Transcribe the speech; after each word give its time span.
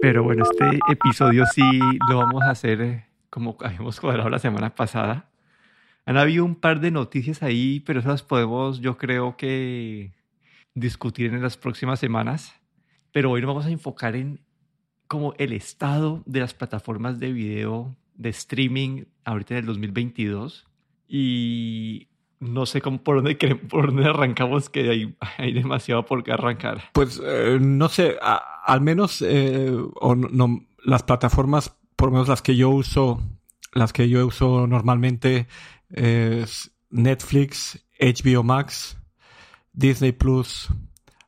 Pero 0.00 0.22
bueno, 0.22 0.44
este 0.44 0.78
episodio 0.90 1.44
sí 1.46 1.80
lo 2.08 2.18
vamos 2.18 2.42
a 2.42 2.50
hacer 2.50 2.80
eh, 2.80 3.06
como 3.30 3.56
habíamos 3.60 3.98
cuadrado 4.00 4.28
la 4.28 4.38
semana 4.38 4.74
pasada. 4.74 5.30
Han 6.04 6.16
habido 6.16 6.44
un 6.44 6.54
par 6.54 6.80
de 6.80 6.90
noticias 6.90 7.42
ahí, 7.42 7.80
pero 7.80 8.00
esas 8.00 8.22
podemos, 8.22 8.80
yo 8.80 8.96
creo 8.96 9.36
que, 9.36 10.12
discutir 10.74 11.32
en 11.32 11.42
las 11.42 11.56
próximas 11.56 11.98
semanas. 11.98 12.54
Pero 13.10 13.32
hoy 13.32 13.40
nos 13.40 13.48
vamos 13.48 13.66
a 13.66 13.70
enfocar 13.70 14.14
en 14.14 14.40
como 15.08 15.34
el 15.38 15.52
estado 15.52 16.22
de 16.26 16.40
las 16.40 16.54
plataformas 16.54 17.18
de 17.18 17.32
video 17.32 17.96
de 18.14 18.28
streaming 18.28 19.04
ahorita 19.24 19.54
en 19.54 19.60
el 19.60 19.66
2022. 19.66 20.66
Y 21.08 22.08
no 22.40 22.66
sé 22.66 22.80
cómo, 22.80 23.02
por, 23.02 23.16
dónde, 23.16 23.36
por 23.54 23.86
dónde 23.86 24.08
arrancamos, 24.08 24.68
que 24.68 24.90
hay, 24.90 25.16
hay 25.38 25.52
demasiado 25.52 26.04
por 26.04 26.22
qué 26.22 26.32
arrancar. 26.32 26.82
Pues 26.92 27.20
eh, 27.24 27.58
no 27.60 27.88
sé, 27.88 28.16
al 28.20 28.80
menos 28.80 29.22
eh, 29.22 29.74
o 29.94 30.14
no, 30.14 30.66
las 30.84 31.02
plataformas, 31.02 31.76
por 31.96 32.08
lo 32.08 32.12
menos 32.12 32.28
las 32.28 32.42
que 32.42 32.56
yo 32.56 32.70
uso, 32.70 33.20
las 33.72 33.92
que 33.92 34.08
yo 34.08 34.26
uso 34.26 34.66
normalmente 34.66 35.46
es 35.90 36.70
Netflix, 36.90 37.84
HBO 38.00 38.42
Max, 38.42 38.98
Disney 39.72 40.12
Plus, 40.12 40.68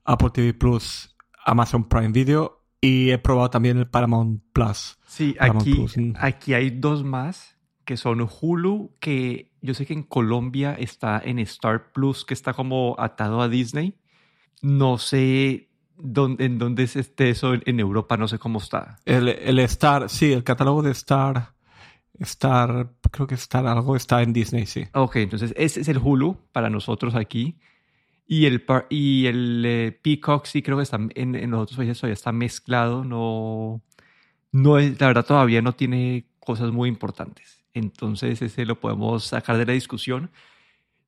Apple 0.04 0.30
TV 0.30 0.54
Plus, 0.54 1.14
Amazon 1.44 1.88
Prime 1.88 2.12
Video 2.12 2.64
y 2.80 3.10
he 3.10 3.18
probado 3.18 3.50
también 3.50 3.78
el 3.78 3.88
Paramount 3.88 4.42
Plus. 4.52 4.98
Sí, 5.06 5.36
aquí, 5.38 5.86
aquí 6.18 6.54
hay 6.54 6.70
dos 6.70 7.02
más 7.04 7.57
que 7.88 7.96
son 7.96 8.20
Hulu, 8.20 8.90
que 9.00 9.50
yo 9.62 9.72
sé 9.72 9.86
que 9.86 9.94
en 9.94 10.02
Colombia 10.02 10.74
está 10.78 11.22
en 11.24 11.38
Star 11.38 11.90
Plus, 11.90 12.26
que 12.26 12.34
está 12.34 12.52
como 12.52 12.94
atado 12.98 13.40
a 13.40 13.48
Disney. 13.48 13.94
No 14.60 14.98
sé 14.98 15.70
dónde, 15.96 16.44
en 16.44 16.58
dónde 16.58 16.82
es 16.82 16.96
este 16.96 17.30
eso 17.30 17.54
en, 17.54 17.80
Europa, 17.80 18.18
no 18.18 18.28
sé 18.28 18.38
cómo 18.38 18.58
está. 18.58 18.98
El, 19.06 19.30
el, 19.30 19.58
Star, 19.60 20.10
sí, 20.10 20.34
el 20.34 20.44
catálogo 20.44 20.82
de 20.82 20.90
Star, 20.90 21.54
Star, 22.18 22.90
creo 23.10 23.26
que 23.26 23.36
Star 23.36 23.66
algo 23.66 23.96
está 23.96 24.20
en 24.20 24.34
Disney, 24.34 24.66
sí. 24.66 24.84
Ok, 24.92 25.16
entonces 25.16 25.54
ese 25.56 25.80
es 25.80 25.88
el 25.88 25.96
Hulu 25.96 26.36
para 26.52 26.68
nosotros 26.68 27.14
aquí. 27.14 27.58
Y 28.26 28.44
el, 28.44 28.66
y 28.90 29.24
el 29.24 29.64
eh, 29.64 29.98
Peacock 30.02 30.44
sí 30.44 30.60
creo 30.60 30.76
que 30.76 30.82
está 30.82 30.98
en, 31.14 31.34
en 31.34 31.50
los 31.50 31.62
otros 31.62 31.78
países 31.78 31.98
todavía 31.98 32.12
está 32.12 32.32
mezclado, 32.32 33.02
no, 33.02 33.80
no 34.52 34.78
es, 34.78 35.00
la 35.00 35.06
verdad 35.06 35.24
todavía 35.24 35.62
no 35.62 35.72
tiene 35.72 36.26
cosas 36.38 36.70
muy 36.70 36.90
importantes. 36.90 37.57
Entonces 37.78 38.42
ese 38.42 38.66
lo 38.66 38.80
podemos 38.80 39.24
sacar 39.24 39.56
de 39.56 39.66
la 39.66 39.72
discusión. 39.72 40.30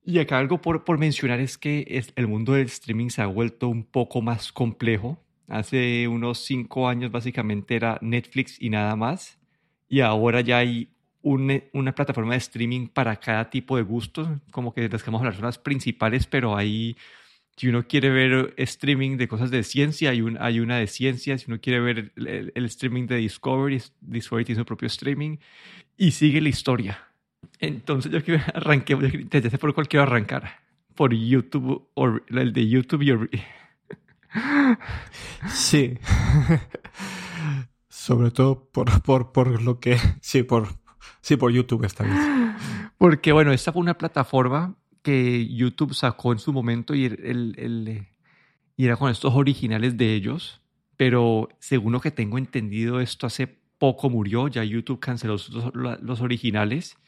Y 0.03 0.19
acá 0.19 0.39
algo 0.39 0.61
por, 0.61 0.83
por 0.83 0.97
mencionar 0.97 1.39
es 1.39 1.57
que 1.57 1.85
es, 1.87 2.11
el 2.15 2.27
mundo 2.27 2.53
del 2.53 2.67
streaming 2.67 3.09
se 3.09 3.21
ha 3.21 3.27
vuelto 3.27 3.67
un 3.69 3.83
poco 3.83 4.21
más 4.21 4.51
complejo. 4.51 5.19
Hace 5.47 6.07
unos 6.07 6.39
cinco 6.39 6.87
años 6.87 7.11
básicamente 7.11 7.75
era 7.75 7.99
Netflix 8.01 8.59
y 8.59 8.69
nada 8.69 8.95
más. 8.95 9.37
Y 9.87 9.99
ahora 9.99 10.41
ya 10.41 10.59
hay 10.59 10.89
una 11.21 11.93
plataforma 11.93 12.31
de 12.31 12.39
streaming 12.39 12.87
para 12.87 13.15
cada 13.17 13.49
tipo 13.49 13.77
de 13.77 13.83
gustos, 13.83 14.27
como 14.51 14.73
que 14.73 14.89
las 14.89 15.03
que 15.03 15.11
vamos 15.11 15.19
a 15.19 15.25
hablar 15.25 15.35
son 15.35 15.45
las 15.45 15.59
principales, 15.59 16.25
pero 16.25 16.57
hay 16.57 16.95
si 17.61 17.67
uno 17.67 17.87
quiere 17.87 18.09
ver 18.09 18.55
streaming 18.57 19.17
de 19.17 19.27
cosas 19.27 19.51
de 19.51 19.63
ciencia, 19.63 20.09
hay, 20.09 20.21
un, 20.21 20.35
hay 20.41 20.59
una 20.59 20.77
de 20.77 20.87
ciencia. 20.87 21.37
Si 21.37 21.45
uno 21.47 21.61
quiere 21.61 21.79
ver 21.79 22.11
el, 22.15 22.65
streaming 22.65 23.05
de 23.05 23.17
Discovery, 23.17 23.81
Discovery 24.01 24.45
tiene 24.45 24.61
su 24.61 24.65
propio 24.65 24.87
streaming. 24.87 25.37
Y 26.01 26.13
sigue 26.13 26.41
la 26.41 26.49
historia. 26.49 26.97
Entonces 27.59 28.11
yo 28.11 28.23
quiero 28.23 28.41
arranqué, 28.55 28.95
desde 28.95 29.55
por 29.59 29.75
cuál 29.75 29.87
quiero 29.87 30.01
arrancar. 30.01 30.59
Por 30.95 31.13
YouTube, 31.13 31.89
o 31.93 32.19
el 32.27 32.53
de 32.53 32.67
YouTube. 32.67 33.29
Sí. 35.47 35.99
Sobre 37.87 38.31
todo 38.31 38.67
por, 38.71 39.03
por, 39.03 39.31
por 39.31 39.61
lo 39.61 39.79
que... 39.79 39.99
Sí, 40.21 40.41
por, 40.41 40.69
sí, 41.21 41.35
por 41.35 41.51
YouTube 41.51 41.85
esta 41.85 42.03
vez. 42.03 42.15
Porque 42.97 43.31
bueno, 43.31 43.51
esta 43.51 43.71
fue 43.71 43.83
una 43.83 43.95
plataforma 43.99 44.73
que 45.03 45.53
YouTube 45.53 45.93
sacó 45.93 46.31
en 46.31 46.39
su 46.39 46.51
momento 46.51 46.95
y, 46.95 47.05
el, 47.05 48.07
y 48.75 48.85
era 48.85 48.95
con 48.95 49.11
estos 49.11 49.35
originales 49.35 49.97
de 49.97 50.15
ellos, 50.15 50.61
pero 50.97 51.49
según 51.59 51.91
lo 51.93 52.01
que 52.01 52.09
tengo 52.09 52.39
entendido, 52.39 53.01
esto 53.01 53.27
hace 53.27 53.60
poco 53.81 54.11
murió, 54.11 54.47
ya 54.47 54.63
YouTube 54.63 54.99
canceló 54.99 55.37
los, 55.73 56.21
originales 56.21 56.99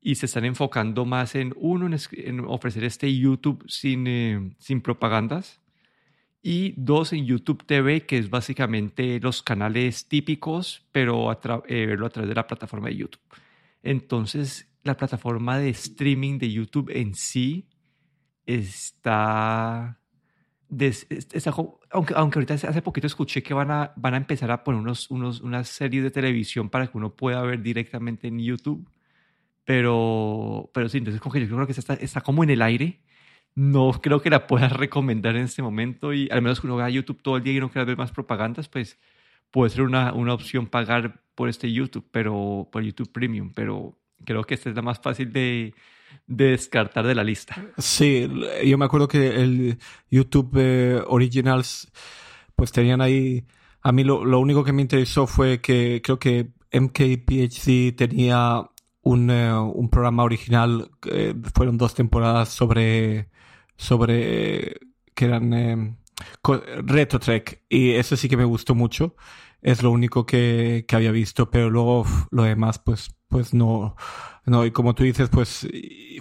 y 0.00 0.14
se 0.14 0.24
están 0.24 0.46
enfocando 0.46 1.04
más 1.04 1.34
en, 1.34 1.52
uno, 1.54 1.94
en, 2.12 2.40
ofrecer 2.46 2.84
este 2.84 3.14
YouTube 3.14 3.62
sin, 3.68 4.06
eh, 4.06 4.56
sin 4.58 4.80
propagandas 4.80 5.60
y 6.42 6.72
dos, 6.78 7.12
en 7.12 7.26
YouTube 7.26 7.62
TV, 7.66 8.06
que 8.06 8.16
es 8.16 8.30
básicamente 8.30 9.20
los 9.20 9.42
canales 9.42 10.08
típicos, 10.08 10.86
pero 10.92 11.30
eh, 11.66 11.84
verlo 11.84 12.06
a 12.06 12.08
través 12.08 12.30
de 12.30 12.34
la 12.34 12.46
plataforma 12.46 12.88
de 12.88 12.96
YouTube. 12.96 13.20
Entonces, 13.82 14.66
la 14.84 14.96
plataforma 14.96 15.58
de 15.58 15.68
streaming 15.68 16.38
de 16.38 16.50
YouTube 16.50 16.90
en 16.90 17.14
sí 17.14 17.68
está, 18.46 19.97
aunque, 21.90 22.14
aunque 22.14 22.38
ahorita 22.38 22.54
hace 22.54 22.82
poquito 22.82 23.06
escuché 23.06 23.42
que 23.42 23.54
van 23.54 23.70
a, 23.70 23.92
van 23.96 24.14
a 24.14 24.16
empezar 24.18 24.50
a 24.50 24.64
poner 24.64 24.80
unos, 24.80 25.10
unos, 25.10 25.40
unas 25.40 25.68
series 25.68 26.02
de 26.02 26.10
televisión 26.10 26.70
para 26.70 26.86
que 26.86 26.96
uno 26.96 27.14
pueda 27.14 27.42
ver 27.42 27.62
directamente 27.62 28.28
en 28.28 28.38
YouTube. 28.38 28.88
Pero, 29.64 30.70
pero 30.72 30.88
sí, 30.88 30.98
entonces 30.98 31.20
como 31.20 31.32
que 31.32 31.40
yo 31.40 31.54
creo 31.54 31.66
que 31.66 31.72
está, 31.72 31.94
está 31.94 32.20
como 32.20 32.42
en 32.44 32.50
el 32.50 32.62
aire. 32.62 33.00
No 33.54 33.92
creo 34.02 34.22
que 34.22 34.30
la 34.30 34.46
pueda 34.46 34.68
recomendar 34.68 35.36
en 35.36 35.44
este 35.44 35.62
momento 35.62 36.12
y 36.12 36.28
al 36.30 36.42
menos 36.42 36.60
que 36.60 36.66
uno 36.66 36.76
vea 36.76 36.88
YouTube 36.90 37.22
todo 37.22 37.36
el 37.36 37.42
día 37.42 37.54
y 37.54 37.60
no 37.60 37.70
quiera 37.70 37.84
ver 37.84 37.96
más 37.96 38.12
propagandas, 38.12 38.68
pues 38.68 38.98
puede 39.50 39.70
ser 39.70 39.82
una, 39.82 40.12
una 40.12 40.34
opción 40.34 40.66
pagar 40.66 41.22
por 41.34 41.48
este 41.48 41.72
YouTube, 41.72 42.06
pero 42.10 42.68
por 42.72 42.82
YouTube 42.82 43.12
Premium, 43.12 43.52
pero 43.54 43.98
Creo 44.24 44.44
que 44.44 44.54
esta 44.54 44.70
es 44.70 44.76
la 44.76 44.82
más 44.82 45.00
fácil 45.00 45.32
de, 45.32 45.74
descartar 46.26 47.06
de 47.06 47.14
la 47.14 47.24
lista. 47.24 47.56
Sí, 47.78 48.30
yo 48.64 48.78
me 48.78 48.84
acuerdo 48.84 49.08
que 49.08 49.40
el 49.40 49.78
YouTube 50.10 50.52
eh, 50.56 51.02
Originals, 51.06 51.90
pues 52.54 52.70
tenían 52.70 53.00
ahí. 53.00 53.44
A 53.82 53.92
mí 53.92 54.04
lo, 54.04 54.38
único 54.38 54.62
que 54.62 54.72
me 54.72 54.82
interesó 54.82 55.26
fue 55.26 55.60
que 55.60 56.02
creo 56.04 56.18
que 56.18 56.50
MKPHC 56.72 57.96
tenía 57.96 58.62
un, 59.02 59.30
eh, 59.30 59.52
un 59.52 59.88
programa 59.88 60.24
original, 60.24 60.90
eh, 61.10 61.34
fueron 61.54 61.78
dos 61.78 61.94
temporadas 61.94 62.50
sobre. 62.50 63.28
sobre. 63.76 64.78
que 65.14 65.24
eran. 65.24 65.98
Retro 66.84 67.20
Trek, 67.20 67.62
y 67.68 67.92
eso 67.92 68.16
sí 68.16 68.28
que 68.28 68.36
me 68.36 68.44
gustó 68.44 68.74
mucho. 68.74 69.14
Es 69.62 69.82
lo 69.82 69.90
único 69.90 70.26
que, 70.26 70.84
que 70.86 70.96
había 70.96 71.12
visto, 71.12 71.50
pero 71.50 71.70
luego 71.70 72.04
lo 72.30 72.42
demás, 72.42 72.80
pues 72.80 73.10
pues 73.28 73.54
no, 73.54 73.94
no, 74.48 74.64
y 74.64 74.70
como 74.70 74.94
tú 74.94 75.04
dices, 75.04 75.28
pues 75.28 75.68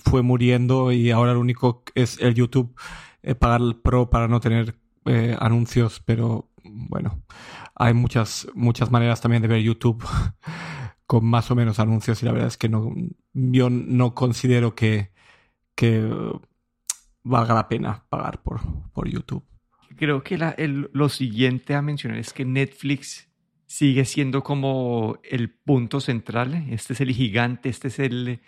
fue 0.04 0.22
muriendo 0.22 0.92
y 0.92 1.12
ahora 1.12 1.34
lo 1.34 1.40
único 1.40 1.84
es 1.96 2.20
el 2.20 2.36
YouTube 2.36 2.76
eh, 3.24 3.36
pagar 3.36 3.62
el 3.62 3.76
Pro 3.76 4.10
para 4.10 4.28
no 4.28 4.40
tener 4.40 4.76
eh, 5.06 5.36
anuncios, 5.40 6.02
pero 6.06 6.50
bueno, 6.64 7.24
hay 7.76 7.94
muchas, 7.94 8.48
muchas 8.54 8.92
maneras 8.92 9.22
también 9.22 9.42
de 9.42 9.48
ver 9.48 9.62
YouTube 9.62 10.06
con 11.06 11.26
más 11.26 11.50
o 11.52 11.56
menos 11.56 11.80
anuncios 11.80 12.22
y 12.22 12.26
la 12.26 12.32
verdad 12.32 12.48
es 12.48 12.58
que 12.58 12.70
no, 12.70 12.94
yo 13.34 13.70
no 13.70 14.14
considero 14.14 14.76
que, 14.76 15.12
que 15.76 16.10
valga 17.24 17.54
la 17.54 17.68
pena 17.68 18.06
pagar 18.10 18.42
por, 18.42 18.62
por 18.94 19.08
YouTube. 19.08 19.44
Creo 19.96 20.24
que 20.24 20.38
la, 20.38 20.56
lo 20.58 21.10
siguiente 21.10 21.74
a 21.76 21.82
mencionar 21.82 22.20
es 22.20 22.34
que 22.34 22.46
Netflix 22.46 23.27
sigue 23.68 24.06
siendo 24.06 24.44
como 24.44 25.20
el 25.24 25.52
punto 25.52 26.00
central. 26.00 26.66
Este 26.72 26.94
es 26.94 27.02
el 27.02 27.12
gigante, 27.12 27.70
este 27.70 27.90
es 27.90 28.00
el, 28.00 28.42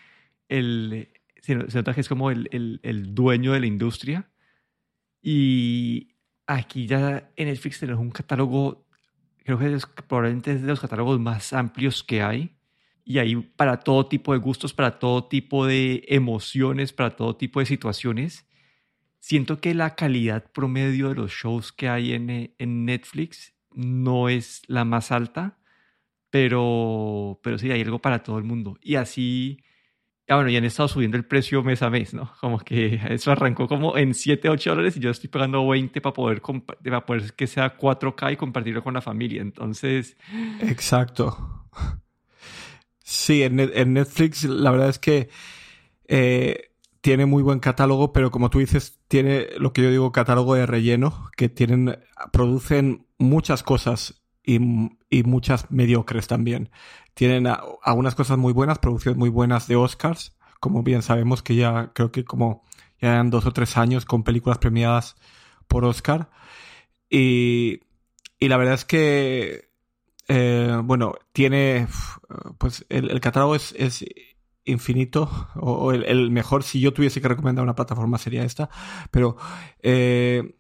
el 0.48 1.10
se 1.42 1.56
nota 1.56 1.94
que 1.94 2.02
es 2.02 2.10
como 2.10 2.32
el, 2.32 2.80
el, 2.84 3.14
dueño 3.14 3.54
de 3.54 3.60
la 3.60 3.68
industria. 3.68 4.30
Y 5.22 6.16
aquí 6.48 6.88
ya 6.88 7.32
en 7.36 7.48
Netflix 7.48 7.80
tenemos 7.80 8.02
un 8.02 8.12
catálogo, 8.12 8.88
creo 9.44 9.60
que 9.60 9.74
es, 9.74 9.86
probablemente 9.86 10.54
es 10.54 10.62
de 10.62 10.68
los 10.68 10.80
catálogos 10.80 11.20
más 11.20 11.54
amplios 11.54 12.04
que 12.04 12.22
hay. 12.22 12.56
Y 13.04 13.18
hay 13.20 13.36
para 13.36 13.80
todo 13.80 14.08
tipo 14.08 14.34
de 14.34 14.40
gustos, 14.40 14.74
para 14.74 15.00
todo 15.00 15.26
tipo 15.28 15.66
de 15.66 16.04
emociones, 16.08 16.94
para 16.94 17.16
todo 17.16 17.36
tipo 17.36 17.60
de 17.60 17.66
situaciones. 17.66 18.48
Siento 19.20 19.60
que 19.60 19.74
la 19.74 19.96
calidad 19.96 20.52
promedio 20.52 21.10
de 21.10 21.16
los 21.16 21.32
shows 21.32 21.74
que 21.74 21.90
hay 21.90 22.14
en, 22.14 22.54
en 22.58 22.86
Netflix 22.86 23.59
no 23.80 24.28
es 24.28 24.62
la 24.68 24.84
más 24.84 25.12
alta, 25.12 25.58
pero, 26.30 27.40
pero 27.42 27.58
sí 27.58 27.72
hay 27.72 27.82
algo 27.82 28.00
para 28.00 28.24
todo 28.24 28.38
el 28.38 28.44
mundo. 28.44 28.78
Y 28.82 28.96
así, 28.96 29.64
ya 30.28 30.36
bueno, 30.36 30.50
ya 30.50 30.58
han 30.58 30.66
estado 30.66 30.90
subiendo 30.90 31.16
el 31.16 31.26
precio 31.26 31.64
mes 31.64 31.82
a 31.82 31.90
mes, 31.90 32.14
¿no? 32.14 32.34
Como 32.42 32.60
que 32.60 33.00
eso 33.10 33.32
arrancó 33.32 33.68
como 33.68 33.98
en 33.98 34.14
7, 34.14 34.50
8 34.50 34.72
dólares 34.72 34.98
y 34.98 35.00
yo 35.00 35.10
estoy 35.10 35.30
pagando 35.30 35.66
20 35.68 36.02
para 36.02 36.14
poder, 36.14 36.42
para 36.42 37.06
poder 37.06 37.34
que 37.34 37.48
sea 37.48 37.78
4K 37.78 38.34
y 38.34 38.36
compartirlo 38.36 38.84
con 38.84 38.94
la 38.94 39.02
familia. 39.02 39.42
Entonces... 39.42 40.18
Exacto. 40.62 41.66
Sí, 43.02 43.44
en, 43.44 43.56
Netflix 43.56 44.44
la 44.44 44.72
verdad 44.72 44.90
es 44.90 45.00
que 45.00 45.30
eh, 46.08 46.72
tiene 47.02 47.26
muy 47.26 47.42
buen 47.42 47.60
catálogo, 47.60 48.12
pero 48.14 48.30
como 48.30 48.50
tú 48.50 48.60
dices, 48.60 49.00
tiene 49.08 49.48
lo 49.58 49.74
que 49.74 49.82
yo 49.82 49.90
digo 49.90 50.12
catálogo 50.12 50.54
de 50.54 50.66
relleno, 50.66 51.30
que 51.36 51.50
tienen, 51.50 51.98
producen 52.32 53.08
muchas 53.20 53.62
cosas 53.62 54.24
y, 54.44 54.60
y 55.10 55.24
muchas 55.24 55.70
mediocres 55.70 56.28
también. 56.28 56.72
Tienen 57.14 57.48
algunas 57.84 58.16
cosas 58.16 58.38
muy 58.38 58.54
buenas, 58.54 58.80
producciones 58.80 59.20
muy 59.20 59.30
buenas 59.30 59.68
de 59.68 59.76
Oscars, 59.76 60.36
como 60.60 60.84
bien 60.84 61.02
sabemos 61.02 61.44
que 61.44 61.56
ya 61.56 61.92
creo 61.94 62.12
que 62.12 62.26
como 62.26 62.64
ya 63.00 63.10
eran 63.10 63.30
dos 63.30 63.46
o 63.46 63.54
tres 63.54 63.78
años 63.78 64.06
con 64.06 64.24
películas 64.24 64.58
premiadas 64.58 65.16
por 65.68 65.86
Oscar. 65.86 66.30
Y, 67.10 67.82
y 68.40 68.48
la 68.48 68.58
verdad 68.58 68.76
es 68.76 68.86
que, 68.86 69.70
eh, 70.28 70.80
bueno, 70.84 71.14
tiene, 71.32 71.88
pues 72.58 72.86
el, 72.90 73.20
catálogo 73.22 73.56
es, 73.56 73.74
es 73.78 74.06
infinito, 74.66 75.50
o, 75.56 75.92
el, 75.92 76.32
mejor, 76.32 76.64
si 76.64 76.80
yo 76.80 76.94
tuviese 76.94 77.22
que 77.22 77.28
recomendar 77.28 77.64
una 77.64 77.76
plataforma 77.76 78.18
sería 78.18 78.44
esta, 78.44 78.70
pero 79.12 79.38
eh, 79.82 80.59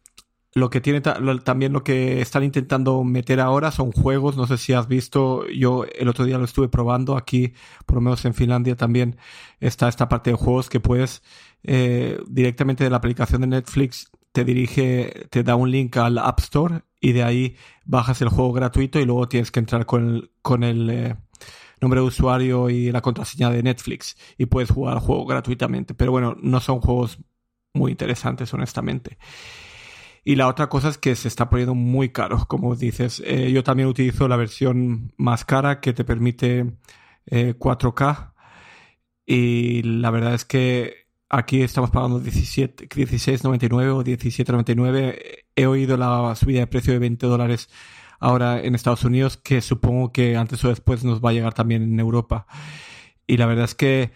lo 0.53 0.69
que 0.69 0.81
tiene 0.81 1.01
también 1.01 1.73
lo 1.73 1.83
que 1.83 2.21
están 2.21 2.43
intentando 2.43 3.03
meter 3.03 3.39
ahora 3.39 3.71
son 3.71 3.91
juegos, 3.91 4.35
no 4.35 4.47
sé 4.47 4.57
si 4.57 4.73
has 4.73 4.87
visto, 4.87 5.47
yo 5.47 5.85
el 5.85 6.07
otro 6.07 6.25
día 6.25 6.37
lo 6.37 6.45
estuve 6.45 6.69
probando, 6.69 7.17
aquí 7.17 7.53
por 7.85 7.95
lo 7.95 8.01
menos 8.01 8.25
en 8.25 8.33
Finlandia 8.33 8.75
también 8.75 9.17
está 9.59 9.87
esta 9.87 10.09
parte 10.09 10.31
de 10.31 10.37
juegos 10.37 10.69
que 10.69 10.79
puedes 10.79 11.21
eh, 11.63 12.19
directamente 12.27 12.83
de 12.83 12.89
la 12.89 12.97
aplicación 12.97 13.41
de 13.41 13.47
Netflix 13.47 14.11
te 14.31 14.45
dirige, 14.45 15.27
te 15.29 15.43
da 15.43 15.55
un 15.55 15.71
link 15.71 15.97
al 15.97 16.17
App 16.17 16.39
Store 16.39 16.81
y 17.01 17.13
de 17.13 17.23
ahí 17.23 17.55
bajas 17.85 18.21
el 18.21 18.29
juego 18.29 18.53
gratuito 18.53 18.99
y 18.99 19.05
luego 19.05 19.27
tienes 19.27 19.51
que 19.51 19.59
entrar 19.59 19.85
con 19.85 20.07
el, 20.07 20.31
con 20.41 20.63
el 20.63 20.89
eh, 20.89 21.15
nombre 21.81 22.01
de 22.01 22.07
usuario 22.07 22.69
y 22.69 22.91
la 22.91 23.01
contraseña 23.01 23.49
de 23.49 23.63
Netflix 23.63 24.17
y 24.37 24.45
puedes 24.45 24.69
jugar 24.69 24.95
al 24.95 24.99
juego 24.99 25.25
gratuitamente. 25.25 25.93
Pero 25.93 26.11
bueno, 26.11 26.35
no 26.41 26.59
son 26.59 26.79
juegos 26.81 27.19
muy 27.73 27.91
interesantes, 27.91 28.53
honestamente. 28.53 29.17
Y 30.29 30.35
la 30.35 30.47
otra 30.47 30.69
cosa 30.69 30.89
es 30.89 30.99
que 30.99 31.15
se 31.15 31.27
está 31.27 31.49
poniendo 31.49 31.73
muy 31.73 32.09
caro, 32.09 32.45
como 32.47 32.75
dices. 32.75 33.19
Eh, 33.25 33.51
yo 33.51 33.63
también 33.63 33.89
utilizo 33.89 34.27
la 34.27 34.35
versión 34.35 35.11
más 35.17 35.43
cara 35.43 35.81
que 35.81 35.91
te 35.91 36.03
permite 36.03 36.77
4K. 37.25 38.33
Y 39.25 39.81
la 39.81 40.11
verdad 40.11 40.35
es 40.35 40.45
que 40.45 41.07
Aquí 41.31 41.63
estamos 41.63 41.89
pagando 41.89 42.21
16.99 42.21 43.89
o 43.91 44.03
17.99. 44.03 45.45
He 45.55 45.65
oído 45.65 45.97
la 45.97 46.35
subida 46.35 46.59
de 46.59 46.67
precio 46.67 46.93
de 46.93 46.99
20 46.99 47.25
dólares 47.25 47.67
ahora 48.19 48.61
en 48.61 48.75
Estados 48.75 49.03
Unidos, 49.03 49.37
que 49.37 49.61
supongo 49.61 50.11
que 50.11 50.37
antes 50.37 50.63
o 50.63 50.69
después 50.69 51.03
nos 51.03 51.25
va 51.25 51.31
a 51.31 51.33
llegar 51.33 51.55
también 51.55 51.81
en 51.81 51.99
Europa. 51.99 52.45
Y 53.25 53.37
la 53.37 53.47
verdad 53.47 53.65
es 53.65 53.73
que, 53.73 54.11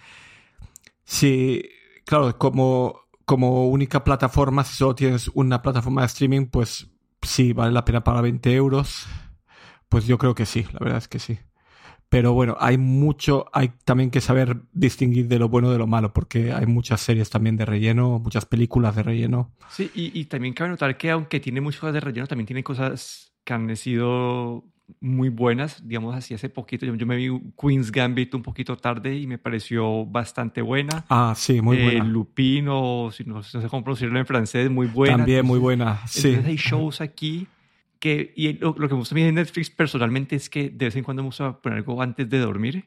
sí, 1.05 1.63
claro, 2.05 2.37
como, 2.37 3.02
como 3.25 3.67
única 3.69 4.03
plataforma, 4.03 4.63
si 4.63 4.75
solo 4.75 4.95
tienes 4.95 5.29
una 5.33 5.61
plataforma 5.61 6.01
de 6.01 6.07
streaming, 6.07 6.47
pues 6.47 6.87
sí, 7.21 7.53
vale 7.53 7.71
la 7.71 7.85
pena 7.85 8.03
pagar 8.03 8.23
20 8.23 8.53
euros. 8.53 9.05
Pues 9.89 10.05
yo 10.07 10.17
creo 10.17 10.35
que 10.35 10.45
sí, 10.45 10.65
la 10.73 10.79
verdad 10.79 10.97
es 10.97 11.07
que 11.07 11.19
sí. 11.19 11.39
Pero 12.09 12.33
bueno, 12.33 12.55
hay 12.59 12.77
mucho, 12.77 13.47
hay 13.53 13.71
también 13.85 14.11
que 14.11 14.21
saber 14.21 14.61
distinguir 14.71 15.27
de 15.27 15.39
lo 15.39 15.49
bueno 15.49 15.71
de 15.71 15.79
lo 15.79 15.87
malo, 15.87 16.13
porque 16.13 16.51
hay 16.51 16.67
muchas 16.67 17.01
series 17.01 17.31
también 17.31 17.57
de 17.57 17.65
relleno, 17.65 18.19
muchas 18.19 18.45
películas 18.45 18.95
de 18.95 19.01
relleno. 19.01 19.51
Sí, 19.69 19.89
y, 19.95 20.25
también 20.25 20.53
cabe 20.53 20.69
notar 20.69 20.95
que 20.95 21.09
aunque 21.09 21.39
tiene 21.39 21.59
muchas 21.59 21.81
cosas 21.81 21.95
de 21.95 22.01
relleno, 22.01 22.27
también 22.27 22.45
tiene 22.45 22.63
cosas 22.63 23.33
que 23.43 23.53
han 23.53 23.75
sido 23.75 24.63
muy 24.99 25.29
buenas, 25.29 25.87
digamos 25.87 26.15
así, 26.15 26.33
hace 26.33 26.49
poquito. 26.49 26.85
Yo, 26.85 27.05
me 27.05 27.15
vi 27.15 27.29
Queen's 27.59 27.91
Gambit 27.91 28.33
un 28.33 28.43
poquito 28.43 28.77
tarde 28.77 29.15
y 29.15 29.27
me 29.27 29.37
pareció 29.37 30.05
bastante 30.05 30.61
buena. 30.61 31.05
Ah, 31.09 31.33
sí, 31.35 31.61
muy 31.61 31.81
buena. 31.81 32.03
Lupino, 32.03 33.09
si 33.11 33.23
no, 33.23 33.43
sé 33.43 33.59
cómo 33.69 33.83
pronunciarlo 33.83 34.19
en 34.19 34.25
francés, 34.25 34.69
muy 34.69 34.87
buena. 34.87 35.17
También 35.17 35.45
muy 35.45 35.59
buena, 35.59 36.05
sí. 36.07 36.29
Entonces 36.29 36.49
hay 36.49 36.57
shows 36.57 37.01
aquí 37.01 37.47
que, 37.99 38.33
y 38.35 38.53
lo, 38.53 38.75
que 38.75 38.87
me 38.87 38.93
gusta 38.95 39.15
a 39.15 39.17
mí 39.17 39.23
de 39.23 39.31
Netflix 39.31 39.69
personalmente 39.69 40.35
es 40.35 40.49
que 40.49 40.69
de 40.69 40.85
vez 40.85 40.95
en 40.95 41.03
cuando 41.03 41.23
me 41.23 41.27
gusta 41.27 41.61
poner 41.61 41.77
algo 41.77 42.01
antes 42.01 42.29
de 42.29 42.39
dormir. 42.39 42.85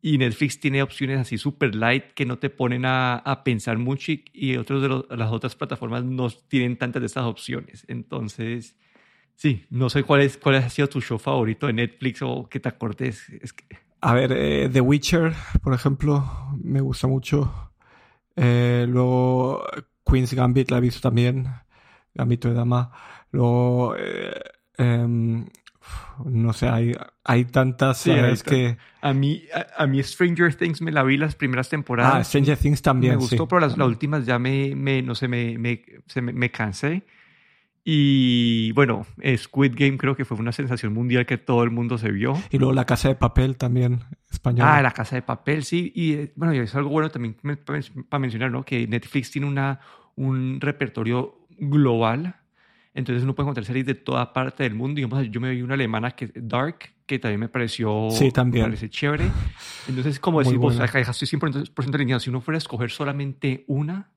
Y 0.00 0.16
Netflix 0.16 0.60
tiene 0.60 0.80
opciones 0.80 1.18
así 1.18 1.38
super 1.38 1.74
light 1.74 2.12
que 2.14 2.24
no 2.24 2.38
te 2.38 2.50
ponen 2.50 2.84
a, 2.84 3.16
a 3.16 3.42
pensar 3.42 3.78
mucho 3.78 4.12
y, 4.32 4.56
otros 4.56 5.08
de 5.08 5.16
las 5.16 5.32
otras 5.32 5.56
plataformas 5.56 6.04
no 6.04 6.30
tienen 6.30 6.76
tantas 6.76 7.02
de 7.02 7.06
estas 7.06 7.24
opciones. 7.24 7.84
Entonces, 7.88 8.76
sí, 9.38 9.64
no 9.70 9.88
sé 9.88 10.02
cuál, 10.02 10.20
es, 10.20 10.36
cuál 10.36 10.56
ha 10.56 10.68
sido 10.68 10.88
tu 10.88 11.00
show 11.00 11.18
favorito 11.18 11.68
de 11.68 11.72
Netflix 11.72 12.20
o 12.22 12.48
que 12.50 12.60
te 12.60 12.68
acordes. 12.68 13.30
Es 13.40 13.54
que... 13.54 13.64
A 14.00 14.12
ver, 14.12 14.32
eh, 14.32 14.68
The 14.70 14.80
Witcher, 14.80 15.32
por 15.62 15.72
ejemplo, 15.72 16.24
me 16.62 16.80
gusta 16.80 17.06
mucho. 17.06 17.72
Eh, 18.36 18.84
luego 18.88 19.64
Queen's 20.04 20.34
Gambit 20.34 20.70
la 20.70 20.78
he 20.78 20.80
visto 20.80 21.00
también. 21.00 21.48
Gambito 22.14 22.48
de 22.48 22.54
Dama. 22.54 22.92
Luego, 23.30 23.94
eh, 23.96 24.40
em, 24.76 25.46
no 26.24 26.52
sé, 26.52 26.68
hay, 26.68 26.92
hay 27.24 27.44
tantas 27.44 27.98
sí, 27.98 28.12
que... 28.44 28.76
A 29.00 29.12
mí, 29.12 29.44
a, 29.76 29.86
mí 29.86 30.02
Stranger 30.02 30.54
Things 30.54 30.82
me 30.82 30.90
la 30.90 31.02
vi 31.02 31.16
las 31.16 31.36
primeras 31.36 31.68
temporadas. 31.68 32.14
Ah, 32.14 32.24
Stranger 32.24 32.56
Things 32.56 32.82
también, 32.82 33.14
Me 33.14 33.20
gustó, 33.20 33.46
pero 33.46 33.60
las, 33.60 33.76
últimas 33.78 34.26
ya 34.26 34.38
me, 34.38 34.74
me, 34.74 35.02
no 35.02 35.14
sé, 35.14 35.28
me, 35.28 35.56
me, 35.58 35.84
me, 36.20 36.50
cansé. 36.50 37.04
Y 37.90 38.72
bueno, 38.72 39.06
Squid 39.36 39.72
Game 39.74 39.96
creo 39.96 40.14
que 40.14 40.26
fue 40.26 40.36
una 40.36 40.52
sensación 40.52 40.92
mundial 40.92 41.24
que 41.24 41.38
todo 41.38 41.62
el 41.62 41.70
mundo 41.70 41.96
se 41.96 42.10
vio. 42.10 42.34
Y 42.50 42.58
luego 42.58 42.74
La 42.74 42.84
Casa 42.84 43.08
de 43.08 43.14
Papel 43.14 43.56
también, 43.56 44.00
española. 44.30 44.76
Ah, 44.76 44.82
La 44.82 44.90
Casa 44.90 45.16
de 45.16 45.22
Papel, 45.22 45.64
sí. 45.64 45.90
Y 45.94 46.12
eh, 46.12 46.32
bueno, 46.36 46.54
y 46.54 46.58
es 46.58 46.74
algo 46.74 46.90
bueno 46.90 47.08
también 47.08 47.36
para 48.08 48.20
mencionar, 48.20 48.50
¿no? 48.50 48.62
Que 48.62 48.86
Netflix 48.86 49.30
tiene 49.30 49.46
una, 49.46 49.80
un 50.16 50.60
repertorio 50.60 51.46
global 51.58 52.34
entonces 52.98 53.22
uno 53.22 53.32
puede 53.32 53.44
encontrar 53.44 53.64
series 53.64 53.86
de 53.86 53.94
toda 53.94 54.32
parte 54.32 54.64
del 54.64 54.74
mundo. 54.74 54.96
Digamos, 54.96 55.30
yo 55.30 55.40
me 55.40 55.50
vi 55.52 55.62
una 55.62 55.74
alemana 55.74 56.10
que 56.10 56.32
Dark, 56.34 56.78
que 57.06 57.20
también 57.20 57.38
me 57.38 57.48
pareció 57.48 58.08
sí, 58.10 58.32
también. 58.32 58.64
Me 58.64 58.70
parece 58.70 58.90
chévere. 58.90 59.30
Entonces, 59.86 60.18
como 60.18 60.40
decimos, 60.40 60.80
acá 60.80 60.98
estoy 60.98 61.28
100% 61.28 61.94
alineado. 61.94 62.18
Si 62.18 62.28
uno 62.28 62.40
fuera 62.40 62.56
a 62.56 62.58
escoger 62.58 62.90
solamente 62.90 63.64
una, 63.68 64.10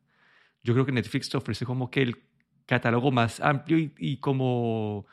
yo 0.64 0.74
creo 0.74 0.84
que 0.84 0.92
Netflix 0.92 1.30
te 1.30 1.38
ofrece 1.38 1.64
como 1.64 1.92
que 1.92 2.02
el 2.02 2.24
catálogo 2.72 3.12
más 3.12 3.42
amplio 3.42 3.78
y, 3.98 4.18
como... 4.18 5.06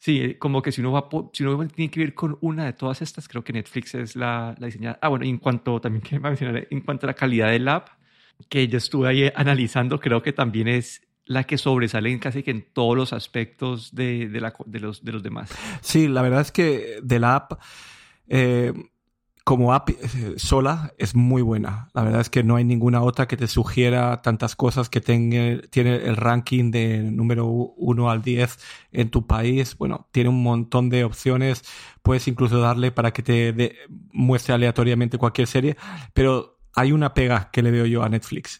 Sí, 0.00 0.36
como 0.38 0.62
que 0.62 0.70
si 0.70 0.80
uno, 0.80 0.92
va, 0.92 1.08
si 1.32 1.42
uno 1.44 1.66
tiene 1.66 1.90
que 1.90 2.00
ver 2.00 2.14
con 2.14 2.38
una 2.40 2.64
de 2.66 2.72
todas 2.72 3.02
estas, 3.02 3.26
creo 3.26 3.42
que 3.42 3.52
Netflix 3.52 3.94
es 3.94 4.14
la, 4.14 4.54
la 4.58 4.66
diseñada. 4.66 4.98
Ah, 5.02 5.08
bueno, 5.08 5.24
en 5.24 5.38
cuanto 5.38 5.80
también 5.80 6.02
que 6.02 6.20
mencionar, 6.20 6.68
en 6.70 6.80
cuanto 6.82 7.06
a 7.06 7.08
la 7.08 7.14
calidad 7.14 7.50
del 7.50 7.66
app, 7.66 7.88
que 8.48 8.68
yo 8.68 8.78
estuve 8.78 9.08
ahí 9.08 9.32
analizando, 9.34 9.98
creo 9.98 10.22
que 10.22 10.32
también 10.32 10.68
es 10.68 11.02
la 11.24 11.44
que 11.44 11.58
sobresale 11.58 12.16
casi 12.20 12.42
que 12.42 12.52
en 12.52 12.62
todos 12.72 12.96
los 12.96 13.12
aspectos 13.12 13.94
de, 13.94 14.28
de, 14.28 14.40
la, 14.40 14.54
de, 14.66 14.80
los, 14.80 15.04
de 15.04 15.12
los 15.12 15.22
demás. 15.22 15.50
Sí, 15.80 16.06
la 16.06 16.22
verdad 16.22 16.42
es 16.42 16.52
que 16.52 17.00
de 17.02 17.20
app, 17.24 17.60
eh, 18.28 18.72
como 19.48 19.72
app 19.72 19.88
eh, 19.88 20.34
sola, 20.36 20.92
es 20.98 21.14
muy 21.14 21.40
buena. 21.40 21.88
La 21.94 22.02
verdad 22.02 22.20
es 22.20 22.28
que 22.28 22.44
no 22.44 22.56
hay 22.56 22.64
ninguna 22.64 23.00
otra 23.00 23.26
que 23.26 23.38
te 23.38 23.46
sugiera 23.46 24.20
tantas 24.20 24.54
cosas 24.54 24.90
que 24.90 25.00
tenga, 25.00 25.62
tiene 25.70 25.96
el 25.96 26.16
ranking 26.16 26.70
de 26.70 26.98
número 27.04 27.46
1 27.46 28.10
al 28.10 28.20
10 28.20 28.58
en 28.92 29.08
tu 29.08 29.26
país. 29.26 29.78
Bueno, 29.78 30.06
tiene 30.12 30.28
un 30.28 30.42
montón 30.42 30.90
de 30.90 31.02
opciones. 31.02 31.62
Puedes 32.02 32.28
incluso 32.28 32.60
darle 32.60 32.92
para 32.92 33.14
que 33.14 33.22
te 33.22 33.74
muestre 34.12 34.52
aleatoriamente 34.52 35.16
cualquier 35.16 35.48
serie. 35.48 35.78
Pero 36.12 36.58
hay 36.74 36.92
una 36.92 37.14
pega 37.14 37.48
que 37.50 37.62
le 37.62 37.70
veo 37.70 37.86
yo 37.86 38.02
a 38.02 38.10
Netflix 38.10 38.58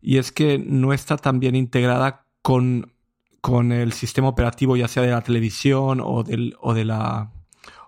y 0.00 0.18
es 0.18 0.32
que 0.32 0.58
no 0.58 0.92
está 0.92 1.18
tan 1.18 1.38
bien 1.38 1.54
integrada 1.54 2.26
con, 2.42 2.92
con 3.40 3.70
el 3.70 3.92
sistema 3.92 4.26
operativo, 4.26 4.76
ya 4.76 4.88
sea 4.88 5.04
de 5.04 5.10
la 5.10 5.22
televisión 5.22 6.00
o 6.02 6.24
de 6.24 6.84
la 6.84 7.30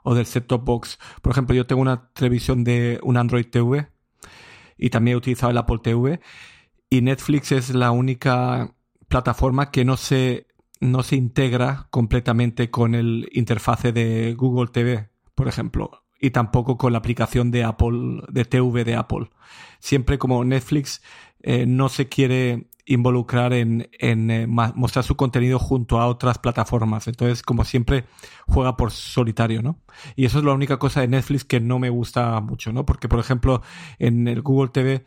o 0.09 0.15
del 0.15 0.25
set-top 0.25 0.65
box. 0.65 0.99
Por 1.21 1.33
ejemplo, 1.33 1.55
yo 1.55 1.67
tengo 1.67 1.83
una 1.83 2.09
televisión 2.15 2.65
de 2.65 2.99
un 3.03 3.19
Android 3.19 3.45
TV 3.47 3.89
y 4.79 4.89
también 4.89 5.15
he 5.15 5.19
utilizado 5.19 5.51
el 5.51 5.59
Apple 5.59 5.81
TV 5.83 6.21
y 6.89 7.03
Netflix 7.03 7.53
es 7.53 7.75
la 7.75 7.91
única 7.91 8.75
plataforma 9.09 9.71
que 9.71 9.85
no 9.85 9.99
se, 9.99 10.47
no 10.81 11.03
se 11.03 11.17
integra 11.17 11.89
completamente 11.91 12.71
con 12.71 12.95
el 12.95 13.29
interfase 13.33 13.93
de 13.93 14.33
Google 14.33 14.69
TV, 14.69 15.11
por 15.35 15.47
ejemplo, 15.47 16.05
y 16.19 16.31
tampoco 16.31 16.79
con 16.79 16.93
la 16.93 17.01
aplicación 17.01 17.51
de 17.51 17.65
Apple, 17.65 18.23
de 18.31 18.47
TV 18.47 18.85
de 18.85 18.95
Apple. 18.95 19.29
Siempre 19.79 20.17
como 20.17 20.43
Netflix 20.43 21.03
eh, 21.43 21.67
no 21.67 21.91
se 21.91 22.09
quiere 22.09 22.71
involucrar 22.89 23.53
en, 23.53 23.87
eh, 24.01 24.47
mostrar 24.47 25.05
su 25.05 25.15
contenido 25.15 25.59
junto 25.59 26.01
a 26.01 26.07
otras 26.07 26.39
plataformas. 26.39 27.07
Entonces, 27.07 27.43
como 27.43 27.65
siempre, 27.65 28.05
juega 28.47 28.77
por 28.77 28.91
solitario, 28.91 29.63
¿no? 29.63 29.79
Y 30.17 30.25
eso 30.25 30.39
es 30.39 30.45
la 30.45 30.55
única 30.55 30.79
cosa 30.79 31.03
de 31.03 31.09
Netflix 31.09 31.45
que 31.45 31.61
no 31.61 31.79
me 31.79 31.91
gusta 31.91 32.41
mucho, 32.41 32.73
¿no? 32.73 32.87
Porque, 32.87 33.09
por 33.09 33.21
ejemplo, 33.21 33.63
en 33.99 34.27
el 34.27 34.41
Google 34.41 34.71
TV 34.71 35.05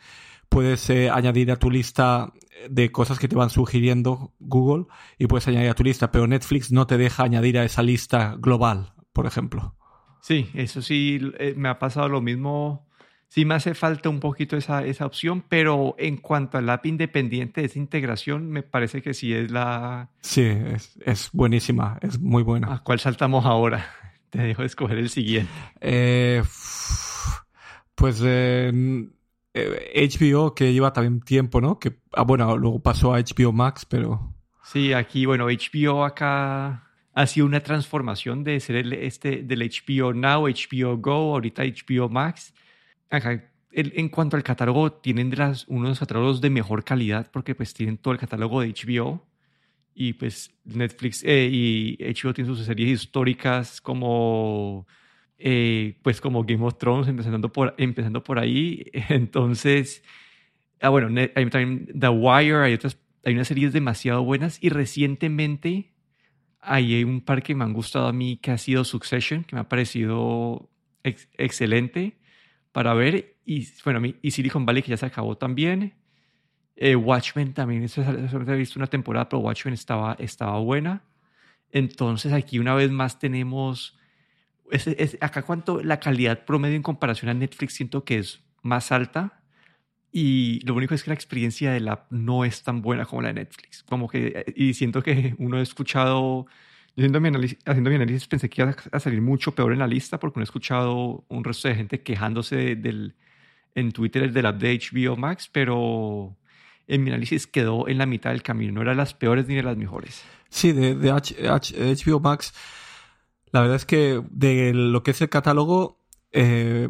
puedes 0.47 0.87
eh, 0.91 1.09
añadir 1.09 1.51
a 1.51 1.55
tu 1.55 1.71
lista 1.71 2.31
de 2.69 2.91
cosas 2.91 3.17
que 3.17 3.27
te 3.27 3.35
van 3.35 3.49
sugiriendo 3.49 4.33
Google 4.39 4.85
y 5.17 5.25
puedes 5.25 5.47
añadir 5.47 5.71
a 5.71 5.75
tu 5.75 5.83
lista, 5.83 6.11
pero 6.11 6.27
Netflix 6.27 6.71
no 6.71 6.85
te 6.85 6.97
deja 6.97 7.23
añadir 7.23 7.57
a 7.57 7.65
esa 7.65 7.81
lista 7.81 8.35
global, 8.37 8.93
por 9.11 9.25
ejemplo. 9.25 9.75
Sí, 10.21 10.51
eso 10.53 10.83
sí, 10.83 11.19
me 11.55 11.69
ha 11.69 11.79
pasado 11.79 12.09
lo 12.09 12.21
mismo 12.21 12.85
sí 13.31 13.45
me 13.45 13.55
hace 13.55 13.73
falta 13.75 14.09
un 14.09 14.19
poquito 14.19 14.57
esa, 14.57 14.83
esa 14.83 15.05
opción, 15.05 15.41
pero 15.47 15.95
en 15.97 16.17
cuanto 16.17 16.57
al 16.57 16.69
app 16.69 16.85
independiente, 16.85 17.63
esa 17.63 17.79
integración, 17.79 18.51
me 18.51 18.61
parece 18.61 19.01
que 19.01 19.13
sí 19.13 19.33
es 19.33 19.49
la... 19.49 20.09
Sí, 20.19 20.41
es, 20.41 20.99
es 21.05 21.29
buenísima, 21.31 21.97
es 22.01 22.19
muy 22.19 22.43
buena. 22.43 22.73
¿A 22.73 22.83
cuál 22.83 22.99
saltamos 22.99 23.45
ahora? 23.45 23.89
Te 24.31 24.39
dejo 24.39 24.63
escoger 24.63 24.97
el 24.97 25.09
siguiente. 25.09 25.49
Eh, 25.79 26.43
pues 27.95 28.21
eh, 28.21 29.07
HBO, 29.53 30.53
que 30.53 30.73
lleva 30.73 30.91
también 30.91 31.21
tiempo, 31.21 31.61
¿no? 31.61 31.79
Que, 31.79 31.93
ah, 32.11 32.23
bueno, 32.23 32.57
luego 32.57 32.83
pasó 32.83 33.13
a 33.13 33.19
HBO 33.21 33.53
Max, 33.53 33.85
pero... 33.85 34.35
Sí, 34.65 34.91
aquí, 34.91 35.25
bueno, 35.25 35.45
HBO 35.45 36.03
acá 36.03 36.83
ha 37.13 37.27
sido 37.27 37.45
una 37.45 37.61
transformación 37.61 38.43
de 38.43 38.59
ser 38.59 38.75
el, 38.75 38.91
este, 38.91 39.41
del 39.43 39.61
HBO 39.61 40.13
Now, 40.13 40.49
HBO 40.49 40.97
Go, 40.97 41.33
ahorita 41.33 41.63
HBO 41.63 42.09
Max. 42.09 42.53
En 43.73 44.09
cuanto 44.09 44.37
al 44.37 44.43
catálogo, 44.43 44.91
tienen 44.91 45.29
de 45.29 45.37
las, 45.37 45.65
uno 45.67 45.83
de 45.83 45.89
los 45.89 45.99
catálogos 45.99 46.41
de 46.41 46.49
mejor 46.49 46.83
calidad 46.83 47.29
porque 47.31 47.55
pues 47.55 47.73
tienen 47.73 47.97
todo 47.97 48.13
el 48.13 48.19
catálogo 48.19 48.61
de 48.61 48.73
HBO 48.73 49.25
y 49.93 50.13
pues 50.13 50.53
Netflix 50.63 51.23
eh, 51.23 51.49
y 51.51 51.97
HBO 51.99 52.33
tienen 52.33 52.55
sus 52.55 52.65
series 52.65 53.01
históricas 53.01 53.81
como 53.81 54.87
eh, 55.37 55.97
pues 56.01 56.21
como 56.21 56.43
Game 56.43 56.63
of 56.65 56.77
Thrones 56.77 57.07
empezando 57.07 57.51
por 57.51 57.75
empezando 57.77 58.23
por 58.23 58.39
ahí. 58.39 58.85
Entonces 59.09 60.03
ah 60.81 60.89
bueno 60.89 61.09
hay 61.35 61.49
también 61.49 61.87
The 61.97 62.09
Wire 62.09 62.57
hay 62.57 62.73
otras 62.73 62.97
hay 63.23 63.33
unas 63.35 63.47
series 63.47 63.73
demasiado 63.73 64.23
buenas 64.23 64.57
y 64.61 64.69
recientemente 64.69 65.93
hay 66.59 67.03
un 67.03 67.21
par 67.21 67.43
que 67.43 67.55
me 67.55 67.63
han 67.63 67.73
gustado 67.73 68.07
a 68.07 68.13
mí 68.13 68.37
que 68.37 68.51
ha 68.51 68.57
sido 68.57 68.83
Succession 68.83 69.43
que 69.43 69.55
me 69.55 69.61
ha 69.61 69.69
parecido 69.69 70.69
excelente 71.03 72.17
para 72.71 72.93
ver 72.93 73.37
y 73.45 73.67
bueno 73.83 74.01
y 74.21 74.31
Silicon 74.31 74.65
Valley 74.65 74.83
que 74.83 74.91
ya 74.91 74.97
se 74.97 75.05
acabó 75.05 75.37
también 75.37 75.95
eh, 76.83 76.95
Watchmen 76.95 77.53
también, 77.53 77.83
eso, 77.83 78.01
he 78.01 78.55
visto 78.55 78.79
una 78.79 78.87
temporada, 78.87 79.29
pero 79.29 79.41
Watchmen 79.41 79.75
estaba, 79.75 80.15
estaba 80.17 80.57
buena. 80.57 81.03
Entonces 81.71 82.33
aquí 82.33 82.57
una 82.57 82.73
vez 82.73 82.89
más 82.89 83.19
tenemos, 83.19 83.99
es, 84.71 85.15
acá 85.21 85.43
cuánto 85.43 85.83
la 85.83 85.99
calidad 85.99 86.43
promedio 86.43 86.75
en 86.75 86.81
comparación 86.81 87.29
a 87.29 87.35
Netflix 87.35 87.73
siento 87.75 88.03
que 88.03 88.17
es 88.17 88.41
más 88.63 88.91
alta 88.91 89.43
y 90.11 90.59
lo 90.65 90.73
único 90.73 90.95
es 90.95 91.03
que 91.03 91.11
la 91.11 91.13
experiencia 91.13 91.71
de 91.71 91.81
la 91.81 92.07
no 92.09 92.45
es 92.45 92.63
tan 92.63 92.81
buena 92.81 93.05
como 93.05 93.21
la 93.21 93.27
de 93.27 93.35
Netflix. 93.35 93.83
Como 93.83 94.09
que, 94.09 94.43
y 94.55 94.73
siento 94.73 95.03
que 95.03 95.35
uno 95.37 95.57
ha 95.57 95.61
escuchado, 95.61 96.47
haciendo 96.97 97.21
mi 97.21 97.29
análisis, 97.29 97.57
haciendo 97.65 97.89
mi 97.89 97.95
análisis 97.95 98.27
pensé 98.27 98.49
que 98.49 98.61
iba 98.61 98.75
a 98.91 98.99
salir 98.99 99.21
mucho 99.21 99.53
peor 99.53 99.73
en 99.73 99.79
la 99.79 99.87
lista 99.87 100.19
porque 100.19 100.39
no 100.39 100.43
he 100.43 100.45
escuchado 100.45 101.25
un 101.29 101.43
resto 101.43 101.67
de 101.67 101.75
gente 101.75 102.01
quejándose 102.01 102.75
del, 102.75 103.15
en 103.75 103.91
Twitter 103.91 104.31
del 104.31 104.45
app 104.45 104.57
de 104.57 104.79
HBO 104.79 105.15
Max, 105.15 105.49
pero 105.51 106.35
en 106.87 107.03
mi 107.03 107.09
análisis 107.09 107.47
quedó 107.47 107.87
en 107.87 107.97
la 107.97 108.05
mitad 108.05 108.31
del 108.31 108.43
camino, 108.43 108.73
no 108.73 108.81
era 108.81 108.93
las 108.93 109.13
peores 109.13 109.47
ni 109.47 109.55
de 109.55 109.63
las 109.63 109.77
mejores. 109.77 110.23
Sí, 110.49 110.73
de, 110.73 110.95
HBO 110.95 112.19
Max, 112.19 112.53
la 113.51 113.61
verdad 113.61 113.77
es 113.77 113.85
que 113.85 114.21
de 114.29 114.73
lo 114.73 115.03
que 115.03 115.11
es 115.11 115.21
el 115.21 115.29
catálogo, 115.29 115.99
eh, 116.31 116.89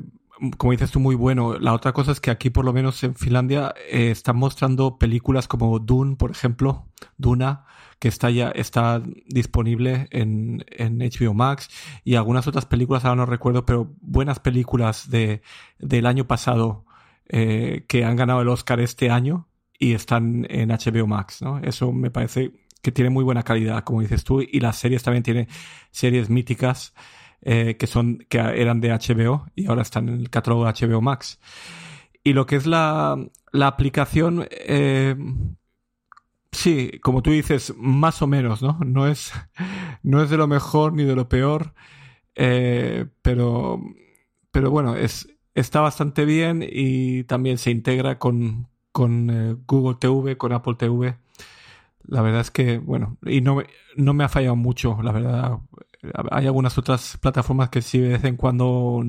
como 0.58 0.72
dices 0.72 0.92
tú, 0.92 1.00
muy 1.00 1.16
bueno. 1.16 1.60
La 1.60 1.74
otra 1.74 1.94
cosa 1.94 2.12
es 2.12 2.20
que 2.20 2.32
aquí, 2.32 2.50
por 2.50 2.66
lo 2.66 2.74
menos 2.74 3.04
en 3.04 3.16
Finlandia, 3.16 3.74
eh, 3.90 4.12
están 4.12 4.38
mostrando 4.38 4.98
películas 4.98 5.48
como 5.48 5.78
Dune, 5.80 6.16
por 6.16 6.32
ejemplo, 6.32 6.88
Duna, 7.18 7.66
que 8.00 8.08
está 8.08 8.32
ya 8.32 8.50
está 8.50 9.02
disponible 9.28 10.08
en, 10.10 10.66
en 10.68 11.00
HBO 11.00 11.36
Max 11.36 11.70
y 12.04 12.16
algunas 12.16 12.48
otras 12.48 12.66
películas, 12.66 13.06
ahora 13.06 13.18
no 13.18 13.26
recuerdo, 13.28 13.66
pero 13.66 13.94
buenas 14.02 14.40
películas 14.40 15.10
de, 15.12 15.44
del 15.78 16.08
año 16.08 16.26
pasado 16.26 16.86
eh, 17.30 17.86
que 17.88 18.04
han 18.04 18.16
ganado 18.16 18.42
el 18.42 18.50
Oscar 18.50 18.80
este 18.80 19.12
año 19.12 19.48
y 19.78 19.94
están 19.94 20.48
en 20.50 20.70
HBO 20.70 21.06
Max, 21.06 21.42
¿no? 21.42 21.60
Eso 21.60 21.92
me 21.92 22.10
parece 22.10 22.52
que 22.82 22.92
tiene 22.92 23.12
muy 23.12 23.24
buena 23.24 23.44
calidad, 23.44 23.84
como 23.84 24.02
dices 24.02 24.24
tú, 24.24 24.42
y 24.42 24.60
las 24.60 24.78
series 24.78 25.04
también 25.04 25.24
tienen 25.24 25.48
series 25.92 26.30
míticas 26.30 26.94
eh, 27.44 27.76
que 27.78 27.88
son 27.88 28.20
que 28.30 28.38
eran 28.38 28.82
de 28.82 28.92
HBO 28.92 29.48
y 29.56 29.68
ahora 29.68 29.82
están 29.82 30.10
en 30.10 30.20
el 30.20 30.30
catálogo 30.30 30.66
de 30.66 30.74
HBO 30.74 31.02
Max. 31.02 31.40
Y 32.24 32.34
lo 32.34 32.46
que 32.46 32.56
es 32.56 32.68
la, 32.68 33.18
la 33.52 33.68
aplicación, 33.68 34.48
eh, 34.52 35.16
sí, 36.52 36.92
como 37.02 37.22
tú 37.22 37.32
dices, 37.32 37.74
más 37.78 38.22
o 38.22 38.28
menos, 38.28 38.62
¿no? 38.62 38.78
No 38.86 39.08
es, 39.08 39.32
no 40.04 40.22
es 40.24 40.30
de 40.30 40.38
lo 40.38 40.48
mejor 40.48 40.94
ni 40.94 41.04
de 41.04 41.16
lo 41.16 41.30
peor, 41.30 41.74
eh, 42.36 43.08
pero, 43.22 43.82
pero 44.52 44.72
bueno, 44.72 44.96
es, 44.96 45.28
está 45.56 45.82
bastante 45.82 46.26
bien 46.26 46.66
y 46.68 47.24
también 47.26 47.58
se 47.58 47.72
integra 47.72 48.20
con, 48.20 48.68
con 48.92 49.64
Google 49.68 49.98
TV, 50.00 50.38
con 50.38 50.54
Apple 50.54 50.76
TV. 50.76 51.18
La 52.04 52.22
verdad 52.22 52.42
es 52.42 52.52
que, 52.52 52.78
bueno, 52.80 53.18
y 53.26 53.42
no, 53.42 53.62
no 53.96 54.14
me 54.14 54.24
ha 54.24 54.30
fallado 54.30 54.56
mucho, 54.56 55.00
la 55.02 55.12
verdad. 55.12 55.60
Hay 56.32 56.46
algunas 56.46 56.78
otras 56.78 57.18
plataformas 57.18 57.70
que 57.70 57.82
sí 57.82 58.00
de 58.00 58.10
vez 58.10 58.24
en 58.24 58.36
cuando 58.36 59.04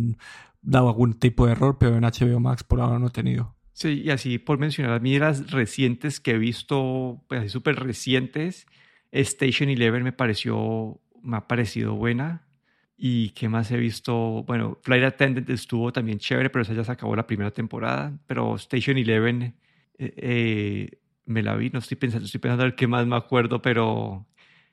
dado 0.60 0.88
algún 0.88 1.14
tipo 1.14 1.46
de 1.46 1.52
error, 1.52 1.76
pero 1.78 1.96
en 1.96 2.04
HBO 2.04 2.40
Max 2.40 2.62
por 2.62 2.80
ahora 2.80 2.98
no 2.98 3.08
he 3.08 3.10
tenido. 3.10 3.54
Sí, 3.72 4.02
y 4.04 4.10
así 4.10 4.38
por 4.38 4.58
mencionar, 4.58 4.92
a 4.92 4.98
mí 4.98 5.18
las 5.18 5.50
recientes 5.50 6.20
que 6.20 6.32
he 6.32 6.38
visto, 6.38 7.22
pues 7.28 7.40
así 7.40 7.48
súper 7.48 7.76
recientes, 7.76 8.66
Station 9.12 9.68
Eleven 9.68 10.02
me 10.02 10.12
pareció, 10.12 11.00
me 11.22 11.36
ha 11.36 11.46
parecido 11.46 11.94
buena. 11.94 12.46
¿Y 12.96 13.30
qué 13.30 13.48
más 13.48 13.70
he 13.72 13.76
visto? 13.76 14.44
Bueno, 14.44 14.78
Flight 14.82 15.04
Attendant 15.04 15.50
estuvo 15.50 15.92
también 15.92 16.18
chévere, 16.18 16.50
pero 16.50 16.62
esa 16.62 16.72
ya 16.72 16.84
se 16.84 16.92
acabó 16.92 17.16
la 17.16 17.26
primera 17.26 17.50
temporada. 17.50 18.16
Pero 18.26 18.54
Station 18.56 18.96
Eleven 18.96 19.42
eh, 19.98 20.14
eh, 20.16 20.98
me 21.26 21.42
la 21.42 21.56
vi, 21.56 21.70
no 21.70 21.80
estoy 21.80 21.96
pensando, 21.96 22.26
estoy 22.26 22.40
pensando 22.40 22.62
a 22.62 22.66
ver 22.66 22.76
qué 22.76 22.86
más 22.86 23.06
me 23.06 23.16
acuerdo, 23.16 23.60
pero 23.60 24.26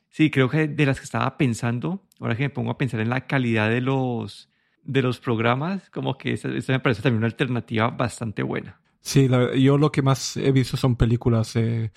sí, 0.10 0.30
creo 0.30 0.50
que 0.50 0.68
de 0.68 0.86
las 0.86 1.00
que 1.00 1.06
estaba 1.06 1.38
pensando, 1.38 2.06
ahora 2.20 2.36
que 2.36 2.44
me 2.44 2.50
pongo 2.50 2.72
a 2.72 2.78
pensar 2.78 3.00
en 3.00 3.10
la 3.10 3.28
calidad 3.28 3.70
de 3.70 3.82
los, 3.82 4.50
de 4.84 5.02
los 5.02 5.20
programas, 5.20 5.90
como 5.90 6.18
que 6.18 6.34
esta, 6.34 6.50
me 6.50 6.80
parece 6.80 7.02
también 7.02 7.20
una 7.20 7.28
alternativa 7.28 7.90
bastante 7.90 8.44
buena. 8.44 8.80
Sí, 9.02 9.30
yo 9.58 9.78
lo 9.78 9.92
que 9.92 10.02
más 10.02 10.36
he 10.38 10.52
visto 10.52 10.76
son 10.78 10.96
películas. 10.96 11.56
Eh, 11.56 11.92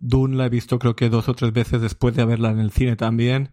Dune 0.00 0.36
la 0.36 0.46
he 0.46 0.48
visto 0.48 0.78
creo 0.78 0.96
que 0.96 1.08
dos 1.08 1.28
o 1.28 1.34
tres 1.34 1.52
veces 1.52 1.80
después 1.80 2.14
de 2.16 2.24
verla 2.24 2.50
en 2.50 2.58
el 2.58 2.72
cine 2.72 2.96
también. 2.96 3.52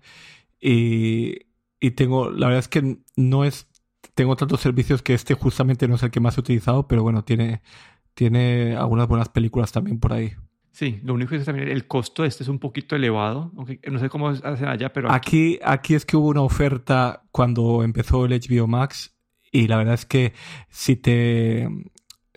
Y, 0.60 1.48
y 1.80 1.92
tengo, 1.92 2.32
la 2.32 2.48
verdad 2.48 2.60
es 2.60 2.68
que 2.68 2.98
no 3.16 3.44
es, 3.44 3.70
tengo 4.16 4.36
tantos 4.36 4.62
servicios 4.62 5.02
que 5.02 5.14
este 5.14 5.36
justamente 5.36 5.88
no 5.88 5.96
es 5.96 6.04
el 6.04 6.12
que 6.12 6.20
más 6.20 6.38
he 6.38 6.42
utilizado, 6.42 6.88
pero 6.88 7.04
bueno, 7.04 7.24
tiene, 7.24 7.62
tiene 8.14 8.76
algunas 8.76 9.08
buenas 9.08 9.30
películas 9.30 9.72
también 9.72 10.00
por 10.00 10.14
ahí. 10.14 10.34
Sí, 10.78 11.00
lo 11.04 11.16
único 11.16 11.34
es 11.34 11.44
también 11.44 11.70
el 11.70 11.88
costo 11.88 12.22
de 12.22 12.28
este 12.28 12.44
es 12.44 12.50
un 12.50 12.60
poquito 12.60 12.96
elevado, 12.96 13.52
aunque 13.58 13.80
no 13.90 13.98
sé 13.98 14.10
cómo 14.10 14.30
hacen 14.30 14.68
allá, 14.68 14.94
pero... 14.94 15.12
Aquí, 15.12 15.58
aquí 15.64 15.96
es 15.96 16.06
que 16.06 16.16
hubo 16.16 16.28
una 16.28 16.44
oferta 16.44 17.24
cuando 17.32 17.82
empezó 17.82 18.26
el 18.26 18.40
HBO 18.40 18.68
Max 18.68 19.18
y 19.52 19.68
la 19.68 19.78
verdad 19.78 19.96
es 19.96 20.06
que 20.06 20.34
si 20.70 20.96
te, 20.96 21.68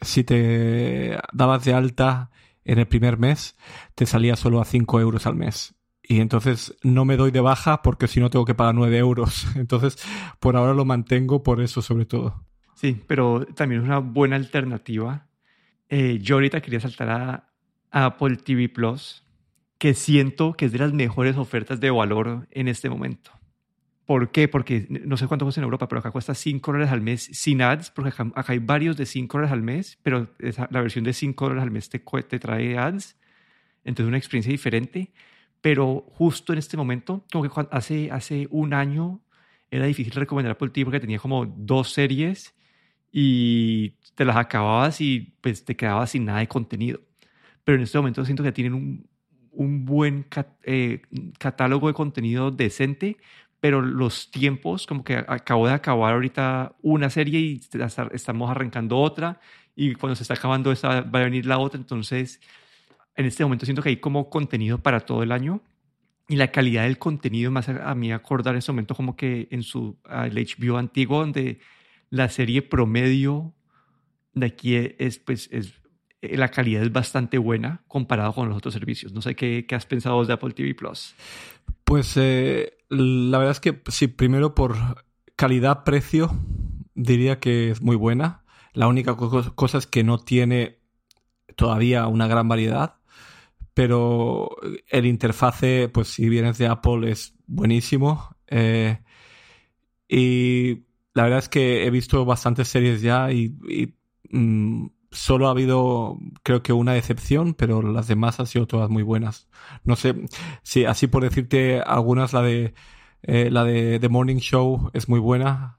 si 0.00 0.24
te 0.24 1.18
dabas 1.34 1.66
de 1.66 1.74
alta 1.74 2.30
en 2.64 2.78
el 2.78 2.86
primer 2.86 3.18
mes, 3.18 3.58
te 3.94 4.06
salía 4.06 4.36
solo 4.36 4.62
a 4.62 4.64
5 4.64 5.02
euros 5.02 5.26
al 5.26 5.34
mes. 5.34 5.74
Y 6.02 6.20
entonces 6.20 6.74
no 6.82 7.04
me 7.04 7.18
doy 7.18 7.32
de 7.32 7.40
baja 7.40 7.82
porque 7.82 8.08
si 8.08 8.20
no 8.20 8.30
tengo 8.30 8.46
que 8.46 8.54
pagar 8.54 8.74
9 8.74 8.96
euros. 8.96 9.48
Entonces, 9.54 9.98
por 10.38 10.56
ahora 10.56 10.72
lo 10.72 10.86
mantengo 10.86 11.42
por 11.42 11.60
eso 11.60 11.82
sobre 11.82 12.06
todo. 12.06 12.42
Sí, 12.74 13.02
pero 13.06 13.44
también 13.54 13.82
es 13.82 13.86
una 13.86 13.98
buena 13.98 14.36
alternativa 14.36 15.26
eh, 15.92 16.20
yo 16.22 16.36
ahorita 16.36 16.60
quería 16.60 16.78
saltar 16.78 17.10
a, 17.10 17.49
Apple 17.90 18.36
TV 18.36 18.68
Plus, 18.68 19.24
que 19.78 19.94
siento 19.94 20.54
que 20.54 20.66
es 20.66 20.72
de 20.72 20.78
las 20.78 20.92
mejores 20.92 21.36
ofertas 21.36 21.80
de 21.80 21.90
valor 21.90 22.46
en 22.50 22.68
este 22.68 22.90
momento. 22.90 23.32
¿Por 24.04 24.32
qué? 24.32 24.48
Porque 24.48 24.86
no 24.88 25.16
sé 25.16 25.28
cuánto 25.28 25.44
cuesta 25.44 25.60
en 25.60 25.64
Europa, 25.64 25.86
pero 25.88 26.00
acá 26.00 26.10
cuesta 26.10 26.34
5 26.34 26.72
dólares 26.72 26.92
al 26.92 27.00
mes 27.00 27.30
sin 27.32 27.62
ads, 27.62 27.90
porque 27.92 28.08
acá, 28.10 28.44
hay 28.48 28.58
varios 28.58 28.96
de 28.96 29.06
5 29.06 29.38
dólares 29.38 29.52
al 29.52 29.62
mes, 29.62 29.98
pero 30.02 30.28
la 30.38 30.80
versión 30.80 31.04
de 31.04 31.12
5 31.12 31.44
dólares 31.44 31.62
al 31.62 31.70
mes 31.70 31.88
te, 31.88 32.00
te 32.00 32.38
trae 32.40 32.76
ads, 32.76 33.16
entonces 33.84 34.08
una 34.08 34.18
experiencia 34.18 34.50
diferente. 34.50 35.12
Pero 35.60 36.06
justo 36.08 36.52
en 36.52 36.58
este 36.58 36.76
momento, 36.76 37.24
como 37.30 37.48
que 37.48 37.68
hace, 37.70 38.10
hace 38.10 38.48
un 38.50 38.74
año 38.74 39.20
era 39.70 39.86
difícil 39.86 40.12
recomendar 40.14 40.52
Apple 40.52 40.70
TV 40.70 40.86
porque 40.86 41.00
tenía 41.00 41.18
como 41.18 41.46
dos 41.46 41.92
series 41.92 42.54
y 43.12 43.90
te 44.14 44.24
las 44.24 44.36
acababas 44.36 45.00
y 45.00 45.36
pues 45.40 45.64
te 45.64 45.76
quedabas 45.76 46.10
sin 46.10 46.24
nada 46.24 46.40
de 46.40 46.48
contenido. 46.48 47.00
Pero 47.70 47.76
en 47.76 47.84
este 47.84 47.98
momento 47.98 48.24
siento 48.24 48.42
que 48.42 48.50
tienen 48.50 48.74
un, 48.74 49.08
un 49.52 49.84
buen 49.84 50.26
eh, 50.64 51.02
catálogo 51.38 51.86
de 51.86 51.94
contenido 51.94 52.50
decente, 52.50 53.16
pero 53.60 53.80
los 53.80 54.32
tiempos, 54.32 54.88
como 54.88 55.04
que 55.04 55.14
acabo 55.14 55.68
de 55.68 55.74
acabar 55.74 56.14
ahorita 56.14 56.74
una 56.82 57.10
serie 57.10 57.38
y 57.38 57.60
estamos 58.10 58.50
arrancando 58.50 58.98
otra, 58.98 59.38
y 59.76 59.94
cuando 59.94 60.16
se 60.16 60.24
está 60.24 60.34
acabando 60.34 60.72
esa 60.72 61.02
va 61.02 61.20
a 61.20 61.22
venir 61.22 61.46
la 61.46 61.58
otra, 61.58 61.78
entonces 61.78 62.40
en 63.14 63.24
este 63.24 63.44
momento 63.44 63.66
siento 63.66 63.82
que 63.82 63.90
hay 63.90 63.98
como 63.98 64.30
contenido 64.30 64.78
para 64.82 64.98
todo 64.98 65.22
el 65.22 65.30
año 65.30 65.62
y 66.26 66.34
la 66.34 66.50
calidad 66.50 66.82
del 66.82 66.98
contenido 66.98 67.52
más 67.52 67.68
a, 67.68 67.94
mí 67.94 68.10
acordar 68.10 68.56
en 68.56 68.58
este 68.58 68.72
momento 68.72 68.96
como 68.96 69.14
que 69.14 69.46
en 69.52 69.62
su 69.62 69.96
el 70.10 70.34
HBO 70.34 70.76
antiguo 70.76 71.20
donde 71.20 71.60
la 72.08 72.30
serie 72.30 72.62
promedio 72.62 73.54
de 74.34 74.46
aquí 74.46 74.74
es, 74.74 75.20
pues, 75.20 75.48
es, 75.52 75.79
la 76.22 76.48
calidad 76.48 76.82
es 76.82 76.92
bastante 76.92 77.38
buena 77.38 77.82
comparado 77.88 78.34
con 78.34 78.48
los 78.48 78.58
otros 78.58 78.74
servicios. 78.74 79.12
No 79.12 79.22
sé 79.22 79.34
qué, 79.34 79.66
qué 79.66 79.74
has 79.74 79.86
pensado 79.86 80.24
de 80.24 80.32
Apple 80.32 80.52
TV 80.52 80.74
Plus. 80.74 81.14
Pues 81.84 82.16
eh, 82.16 82.78
la 82.88 83.38
verdad 83.38 83.52
es 83.52 83.60
que 83.60 83.80
sí, 83.88 84.06
primero 84.06 84.54
por 84.54 84.76
calidad-precio 85.36 86.30
diría 86.94 87.40
que 87.40 87.70
es 87.70 87.82
muy 87.82 87.96
buena. 87.96 88.44
La 88.72 88.86
única 88.86 89.16
cosa 89.16 89.78
es 89.78 89.86
que 89.86 90.04
no 90.04 90.18
tiene 90.18 90.78
todavía 91.56 92.06
una 92.06 92.26
gran 92.26 92.48
variedad, 92.48 92.96
pero 93.74 94.56
el 94.88 95.06
interfase, 95.06 95.88
pues 95.88 96.08
si 96.08 96.28
vienes 96.28 96.58
de 96.58 96.66
Apple, 96.66 97.10
es 97.10 97.34
buenísimo. 97.46 98.36
Eh, 98.46 98.98
y 100.08 100.84
la 101.14 101.24
verdad 101.24 101.38
es 101.40 101.48
que 101.48 101.86
he 101.86 101.90
visto 101.90 102.24
bastantes 102.24 102.68
series 102.68 103.02
ya 103.02 103.32
y, 103.32 103.56
mm, 104.30 104.86
solo 105.10 105.48
ha 105.48 105.50
habido, 105.50 106.18
creo 106.42 106.62
que 106.62 106.72
una 106.72 106.96
excepción, 106.96 107.54
pero 107.54 107.82
las 107.82 108.06
demás 108.06 108.40
han 108.40 108.46
sido 108.46 108.66
todas 108.66 108.90
muy 108.90 109.02
buenas. 109.02 109.48
No 109.84 109.96
sé, 109.96 110.14
si 110.62 110.84
así 110.84 111.06
por 111.06 111.22
decirte 111.22 111.80
algunas, 111.80 112.32
la 112.32 112.42
de 112.42 112.74
eh, 113.22 113.50
la 113.50 113.64
de 113.64 113.98
The 113.98 114.08
Morning 114.08 114.38
Show 114.38 114.90
es 114.94 115.08
muy 115.08 115.20
buena. 115.20 115.78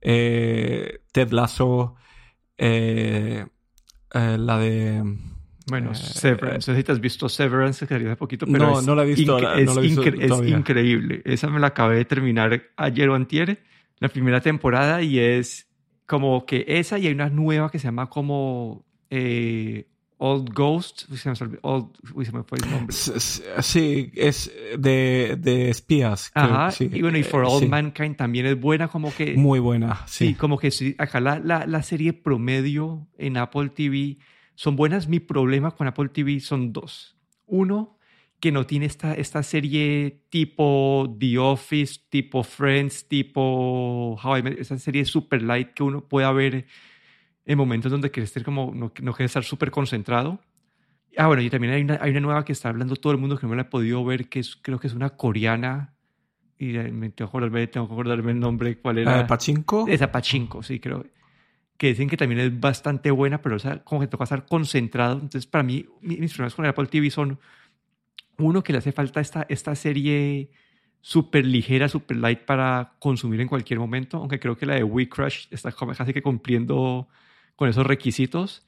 Eh, 0.00 1.00
Ted 1.12 1.30
Lasso, 1.30 1.96
eh, 2.58 3.46
la 4.12 4.58
de 4.58 5.02
bueno, 5.68 5.94
Severance. 5.94 6.70
No 6.70 6.74
sé 6.74 6.76
si 6.76 6.84
te 6.84 6.92
has 6.92 7.00
visto 7.00 7.28
Severance, 7.28 7.86
que 7.86 7.94
hace 7.94 8.16
poquito, 8.16 8.46
pero 8.46 8.70
no, 8.70 8.82
no 8.82 8.94
la 8.94 9.02
he 9.02 9.06
visto. 9.06 9.36
es, 9.56 10.48
increíble. 10.48 11.22
Esa 11.24 11.48
me 11.48 11.58
la 11.58 11.68
acabé 11.68 11.96
de 11.96 12.04
terminar 12.04 12.62
ayer 12.76 13.08
o 13.08 13.14
antier, 13.14 13.64
la 13.98 14.08
primera 14.08 14.40
temporada, 14.40 15.02
y 15.02 15.18
es 15.18 15.65
como 16.06 16.46
que 16.46 16.64
esa 16.66 16.98
y 16.98 17.06
hay 17.06 17.12
una 17.12 17.28
nueva 17.28 17.70
que 17.70 17.78
se 17.78 17.88
llama 17.88 18.08
como 18.08 18.84
eh, 19.10 19.86
Old 20.18 20.52
Ghost. 20.54 21.12
Se 21.14 21.30
me, 21.30 21.58
uy, 22.14 22.24
se 22.24 22.32
me 22.32 22.42
fue 22.44 22.58
el 22.62 22.70
nombre. 22.70 22.94
Sí, 22.94 24.12
es 24.14 24.52
de, 24.78 25.36
de 25.38 25.70
espías. 25.70 26.30
Ajá, 26.34 26.72
y 26.80 27.02
bueno, 27.02 27.18
y 27.18 27.22
For 27.22 27.44
eh, 27.44 27.48
All 27.48 27.68
Mankind 27.68 28.16
también 28.16 28.46
es 28.46 28.58
buena, 28.58 28.88
como 28.88 29.14
que... 29.14 29.34
Muy 29.36 29.58
buena, 29.58 30.02
sí. 30.06 30.28
Sí, 30.28 30.34
como 30.34 30.58
que 30.58 30.70
sí, 30.70 30.94
acá 30.98 31.20
la, 31.20 31.38
la, 31.38 31.66
la 31.66 31.82
serie 31.82 32.12
promedio 32.12 33.08
en 33.18 33.36
Apple 33.36 33.70
TV 33.70 34.18
son 34.54 34.76
buenas. 34.76 35.08
Mi 35.08 35.20
problema 35.20 35.70
con 35.72 35.86
Apple 35.86 36.08
TV 36.08 36.40
son 36.40 36.72
dos. 36.72 37.16
Uno, 37.46 37.95
que 38.40 38.52
no 38.52 38.66
tiene 38.66 38.86
esta, 38.86 39.14
esta 39.14 39.42
serie 39.42 40.22
tipo 40.28 41.16
The 41.18 41.38
Office, 41.38 42.00
tipo 42.08 42.42
Friends, 42.42 43.08
tipo 43.08 44.18
How 44.22 44.38
I 44.38 44.42
Met, 44.42 44.58
esa 44.58 44.78
serie 44.78 45.04
super 45.04 45.42
light 45.42 45.72
que 45.72 45.82
uno 45.82 46.02
pueda 46.06 46.30
ver 46.32 46.66
en 47.46 47.58
momentos 47.58 47.90
donde 47.90 48.10
quiere 48.10 48.24
estar 48.24 48.42
como, 48.42 48.72
no, 48.74 48.92
no 49.00 49.12
quiere 49.12 49.26
estar 49.26 49.44
súper 49.44 49.70
concentrado. 49.70 50.40
Ah, 51.16 51.28
bueno, 51.28 51.40
y 51.42 51.48
también 51.48 51.72
hay 51.72 51.82
una, 51.82 51.98
hay 52.00 52.10
una 52.10 52.20
nueva 52.20 52.44
que 52.44 52.52
está 52.52 52.68
hablando 52.68 52.96
todo 52.96 53.12
el 53.12 53.18
mundo 53.18 53.38
que 53.38 53.46
no 53.46 53.50
me 53.50 53.56
la 53.56 53.62
he 53.62 53.66
podido 53.66 54.04
ver, 54.04 54.28
que 54.28 54.40
es, 54.40 54.56
creo 54.56 54.78
que 54.78 54.88
es 54.88 54.92
una 54.94 55.10
coreana. 55.10 55.94
Y 56.58 56.72
me 56.72 57.10
tengo 57.10 57.14
que 57.14 57.24
acordarme, 57.24 57.66
tengo 57.68 57.86
que 57.86 57.94
acordarme 57.94 58.32
el 58.32 58.40
nombre, 58.40 58.78
cuál 58.78 58.98
era. 58.98 59.12
¿La 59.12 59.18
de 59.18 59.24
Pachinko? 59.24 59.86
Esa 59.88 60.10
Pachinko, 60.10 60.62
sí, 60.62 60.80
creo. 60.80 61.06
Que 61.76 61.88
dicen 61.88 62.08
que 62.08 62.16
también 62.16 62.40
es 62.40 62.60
bastante 62.60 63.10
buena, 63.10 63.40
pero 63.40 63.56
o 63.56 63.58
sea, 63.58 63.82
como 63.84 64.00
que 64.00 64.06
toca 64.08 64.24
estar 64.24 64.46
concentrado. 64.46 65.14
Entonces, 65.14 65.46
para 65.46 65.62
mí, 65.62 65.86
mis 66.00 66.32
problemas 66.32 66.54
con 66.54 66.64
el 66.64 66.70
Apple 66.70 66.86
TV 66.86 67.10
son 67.10 67.38
uno, 68.38 68.62
que 68.62 68.72
le 68.72 68.78
hace 68.78 68.92
falta 68.92 69.20
esta, 69.20 69.46
esta 69.48 69.74
serie 69.74 70.50
súper 71.00 71.46
ligera, 71.46 71.88
súper 71.88 72.16
light 72.16 72.40
para 72.40 72.94
consumir 72.98 73.40
en 73.40 73.48
cualquier 73.48 73.78
momento, 73.78 74.18
aunque 74.18 74.40
creo 74.40 74.56
que 74.56 74.66
la 74.66 74.74
de 74.74 74.82
We 74.82 75.08
Crush 75.08 75.46
está 75.50 75.72
casi 75.72 76.12
que 76.12 76.22
cumpliendo 76.22 77.08
con 77.54 77.68
esos 77.68 77.86
requisitos. 77.86 78.66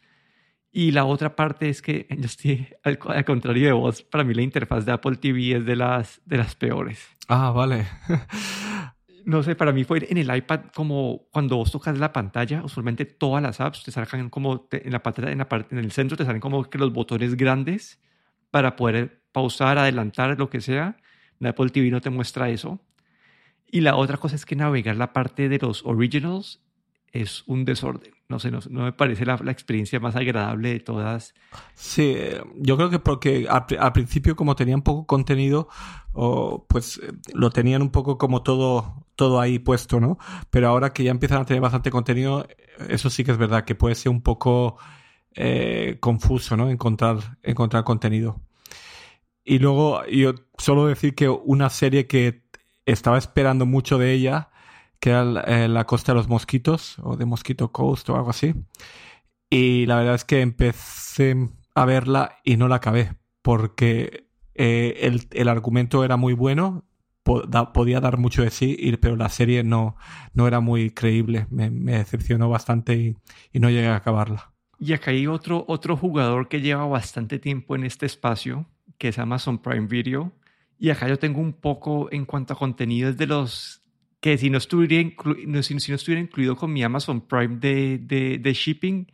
Y 0.71 0.93
la 0.93 1.05
otra 1.05 1.35
parte 1.35 1.69
es 1.69 1.83
que, 1.83 2.07
al, 2.85 3.25
contrario 3.25 3.67
de 3.67 3.73
vos, 3.73 4.03
para 4.03 4.25
mí 4.25 4.35
la 4.35 4.43
interfaz 4.43 4.85
de 4.85 4.93
Apple 4.93 5.17
TV 5.17 5.57
es 5.57 5.65
de 5.65 5.77
las, 5.77 6.21
de 6.27 6.37
las 6.37 6.55
peores. 6.55 7.09
Ah, 7.27 7.51
vale. 7.51 7.87
no 9.25 9.43
sé, 9.43 9.55
para 9.55 9.73
mí 9.73 9.85
fue 9.85 10.07
en 10.09 10.19
el 10.19 10.35
iPad 10.35 10.67
como 10.75 11.27
cuando 11.31 11.57
vos 11.57 11.73
tocas 11.73 11.99
la 11.99 12.13
pantalla, 12.13 12.63
usualmente 12.63 13.05
todas 13.05 13.43
las 13.43 13.61
apps 13.61 13.83
te 13.83 13.91
sacan 13.91 14.31
como 14.31 14.69
en 14.71 14.93
la 14.93 15.03
pantalla, 15.03 15.31
en, 15.31 15.39
la 15.39 15.49
parte, 15.49 15.75
en 15.75 15.85
el 15.85 15.93
centro 15.93 16.17
te 16.17 16.25
salen 16.25 16.41
como 16.41 16.65
que 16.65 16.79
los 16.79 16.93
botones 16.93 17.37
grandes 17.37 18.01
para 18.51 18.77
poder 18.77 19.18
pausar, 19.33 19.79
adelantar, 19.79 20.39
lo 20.39 20.51
que 20.51 20.61
sea. 20.61 20.97
En 21.41 21.47
Apple 21.47 21.71
TV 21.71 21.91
no 21.91 22.01
te 22.01 22.11
muestra 22.11 22.51
eso. 22.51 22.81
Y 23.71 23.81
la 23.81 23.97
otra 23.97 24.17
cosa 24.17 24.37
es 24.37 24.47
que 24.47 24.57
navegar 24.57 24.97
la 24.97 25.13
parte 25.13 25.49
de 25.49 25.59
los 25.59 25.85
originals 25.85 26.61
es 27.13 27.45
un 27.47 27.65
desorden. 27.65 28.13
No 28.29 28.39
sé, 28.39 28.51
no, 28.51 28.61
me 28.69 28.93
parece 28.93 29.25
la, 29.25 29.37
experiencia 29.47 30.01
más 30.01 30.15
agradable 30.15 30.75
de 30.75 30.81
todas. 30.81 31.35
Sí, 31.75 32.15
yo 32.57 32.77
creo 32.77 32.91
que 32.91 32.99
porque 32.99 33.49
al, 33.49 33.93
principio 33.93 34.37
como 34.37 34.55
tenían 34.55 34.83
poco 34.83 35.07
contenido, 35.07 35.69
pues 36.69 37.01
lo 37.33 37.49
tenían 37.51 37.81
un 37.81 37.91
poco 37.91 38.19
como 38.19 38.43
todo, 38.43 39.07
todo 39.17 39.41
ahí 39.41 39.59
puesto, 39.59 39.99
¿no? 39.99 40.19
Pero 40.51 40.69
ahora 40.69 40.93
que 40.93 41.05
ya 41.05 41.11
empiezan 41.11 41.41
a 41.41 41.47
tener 41.47 41.63
bastante 41.63 41.91
contenido, 41.91 42.47
eso 42.89 43.09
sí 43.09 43.25
que 43.25 43.31
es 43.31 43.39
verdad 43.39 43.65
que 43.65 43.75
puede 43.75 43.95
ser 43.95 44.11
un 44.11 44.21
poco 44.21 44.77
eh, 45.35 45.97
confuso, 46.01 46.55
¿no? 46.57 46.69
Encontrar, 46.69 47.39
encontrar 47.43 47.85
contenido. 47.85 48.43
Y 49.49 49.61
luego 49.61 50.05
yo 50.05 50.35
solo 50.59 50.87
decir 50.87 51.15
que 51.15 51.31
una 51.31 51.71
serie 51.71 52.07
que 52.07 52.43
estaba 52.85 53.17
esperando 53.17 53.65
mucho 53.65 53.97
de 53.97 54.13
ella, 54.13 54.51
que 55.01 55.09
era 55.09 55.23
eh, 55.47 55.69
La 55.69 55.87
Costa 55.87 56.13
de 56.13 56.17
los 56.17 56.29
Mosquitos, 56.29 56.99
o 57.03 57.17
de 57.17 57.25
Mosquito 57.25 57.73
Coast 57.73 58.11
o 58.11 58.17
algo 58.17 58.29
así. 58.29 58.55
Y 59.49 59.87
la 59.87 59.97
verdad 59.97 60.17
es 60.17 60.27
que 60.27 60.43
empecé 60.43 61.49
a 61.75 61.87
verla 61.87 62.37
y 62.45 62.59
no 62.59 62.69
la 62.69 62.77
acabé, 62.77 63.15
porque 63.41 64.29
eh, 64.55 65.19
el, 65.31 65.49
argumento 65.49 66.05
era 66.05 66.19
muy 66.19 66.35
bueno, 66.35 66.85
podía 67.23 68.01
dar 68.01 68.19
mucho 68.19 68.43
de 68.43 68.51
sí, 68.51 68.77
pero 69.01 69.17
la 69.17 69.31
serie 69.31 69.65
no, 69.65 69.97
no 70.35 70.47
era 70.47 70.61
muy 70.61 70.91
creíble. 70.91 71.47
Me, 71.49 71.71
decepcionó 71.71 72.51
bastante 72.51 72.97
y, 72.97 73.17
y, 73.51 73.61
no 73.61 73.71
llegué 73.71 73.89
a 73.89 73.97
acabarla. 73.97 74.53
Y 74.79 74.93
acá 74.93 75.11
hay 75.11 75.27
otro, 75.27 75.65
otro 75.69 75.97
jugador 75.97 76.49
que 76.49 76.61
lleva 76.61 76.87
bastante 76.87 77.39
tiempo 77.39 77.77
en 77.77 77.85
este 77.85 78.05
espacio, 78.05 78.67
que 78.99 79.09
es 79.09 79.19
Amazon 79.19 79.59
Prime 79.59 79.87
Video. 79.87 80.33
Y 80.79 80.91
acá 80.91 81.09
yo 81.09 81.19
tengo 81.19 81.41
un 81.41 81.55
poco 81.55 82.09
en 82.13 82.25
cuanto 82.25 82.53
a 82.53 82.57
contenidos 82.57 83.17
de 83.17 83.27
los 83.27 83.83
que 84.21 84.37
si 84.37 84.51
no 84.51 84.59
estuviera, 84.59 85.09
si, 85.63 85.75
no 85.75 85.95
estuviera 85.95 86.21
incluido 86.21 86.57
con 86.57 86.73
mi 86.73 86.83
Amazon 86.83 87.21
Prime 87.21 87.57
de, 87.59 87.99
de, 87.99 88.39
de, 88.39 88.53
shipping, 88.53 89.07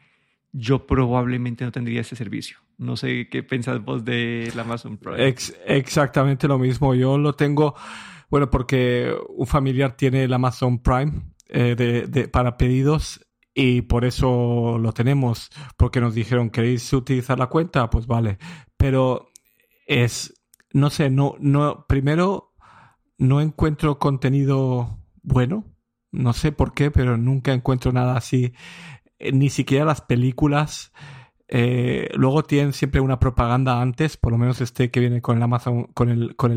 yo 0.53 0.87
probablemente 0.87 1.65
no 1.65 1.73
tendría 1.73 2.01
ese 2.01 2.17
servicio. 2.17 2.59
No 2.79 2.97
sé 2.97 3.29
qué 3.31 3.43
pensás 3.43 3.85
vos 3.85 4.05
de 4.05 4.51
Amazon 4.59 4.97
Prime. 4.97 5.35
exactamente 5.67 6.49
lo 6.49 6.59
mismo. 6.59 6.95
Yo 6.95 7.19
lo 7.19 7.35
tengo, 7.35 7.75
bueno, 8.31 8.51
porque 8.51 9.15
un 9.29 9.47
familiar 9.47 9.97
tiene 9.97 10.25
el 10.25 10.33
Amazon 10.33 10.79
Prime 10.79 11.13
eh, 11.49 11.75
de, 11.77 12.07
de, 12.07 12.29
para 12.29 12.57
pedidos 12.57 13.25
y 13.55 13.83
por 13.83 14.05
eso 14.05 14.79
lo 14.79 14.93
tenemos, 14.93 15.51
porque 15.77 16.01
nos 16.01 16.15
dijeron, 16.15 16.51
¿queréis 16.51 16.93
utilizar 16.93 17.39
la 17.39 17.47
cuenta? 17.47 17.89
Pues 17.91 18.07
vale. 18.07 18.39
Pero 18.77 19.31
es, 19.87 20.35
no 20.73 20.91
sé, 20.91 21.11
no, 21.11 21.35
no, 21.39 21.87
primero 21.87 22.53
no 23.19 23.41
encuentro 23.41 23.99
contenido 23.99 24.99
bueno, 25.23 25.65
no 26.13 26.33
sé 26.33 26.53
por 26.53 26.75
qué, 26.75 26.91
pero 26.91 27.17
nunca 27.17 27.53
encuentro 27.53 27.93
nada 27.93 28.17
así, 28.17 28.55
eh, 29.19 29.33
ni 29.33 29.51
siquiera 29.51 29.85
las 29.85 30.01
películas. 30.01 30.93
Eh, 31.49 32.09
luego 32.15 32.43
tienen 32.43 32.73
siempre 32.73 33.01
una 33.01 33.21
propaganda 33.21 33.81
antes, 33.81 34.17
por 34.17 34.33
lo 34.33 34.39
menos 34.39 34.61
este 34.61 34.91
que 34.91 35.01
viene 35.01 35.21
con 35.21 35.37
el 35.37 35.43
Amazon, 35.43 35.85
con 35.95 36.09
el, 36.09 36.37
con 36.37 36.53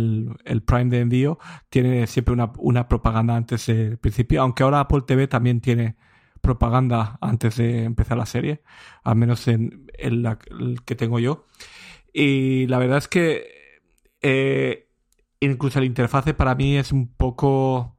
el, 0.46 0.64
Prime 0.64 0.90
de 0.90 1.00
envío, 1.02 1.40
tiene 1.70 2.08
siempre 2.08 2.34
una, 2.34 2.52
una 2.58 2.88
propaganda 2.88 3.36
antes 3.36 3.66
del 3.68 3.98
principio, 3.98 4.42
aunque 4.42 4.64
ahora 4.64 4.80
Apple 4.82 5.02
TV 5.06 5.28
también 5.28 5.60
tiene 5.62 5.98
propaganda 6.42 7.18
antes 7.22 7.58
de 7.58 7.84
empezar 7.84 8.18
la 8.18 8.26
serie, 8.26 8.64
al 9.04 9.18
menos 9.18 9.48
en 9.48 9.88
el 9.98 10.38
que 10.86 10.96
tengo 10.96 11.20
yo. 11.20 11.46
Y 12.20 12.66
la 12.66 12.80
verdad 12.80 12.98
es 12.98 13.08
que 13.08 13.48
eh, 14.24 14.90
incluso 15.40 15.80
la 15.80 15.86
interfase 15.86 16.34
para 16.34 16.56
mí 16.56 16.76
es 16.76 16.92
un 16.92 17.14
poco 17.14 17.96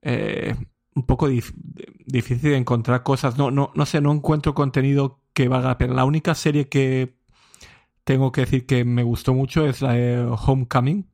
eh, 0.00 0.54
un 0.94 1.02
poco 1.02 1.26
difícil 1.26 2.50
de 2.52 2.56
encontrar 2.56 3.02
cosas. 3.02 3.36
No, 3.36 3.50
no, 3.50 3.72
no 3.74 3.84
sé, 3.84 4.00
no 4.00 4.12
encuentro 4.12 4.54
contenido 4.54 5.24
que 5.32 5.48
valga 5.48 5.70
la 5.70 5.78
pena. 5.78 5.94
La 5.94 6.04
única 6.04 6.36
serie 6.36 6.68
que 6.68 7.16
tengo 8.04 8.30
que 8.30 8.42
decir 8.42 8.64
que 8.64 8.84
me 8.84 9.02
gustó 9.02 9.34
mucho 9.34 9.66
es 9.66 9.82
la 9.82 9.94
de 9.94 10.24
Homecoming, 10.24 11.10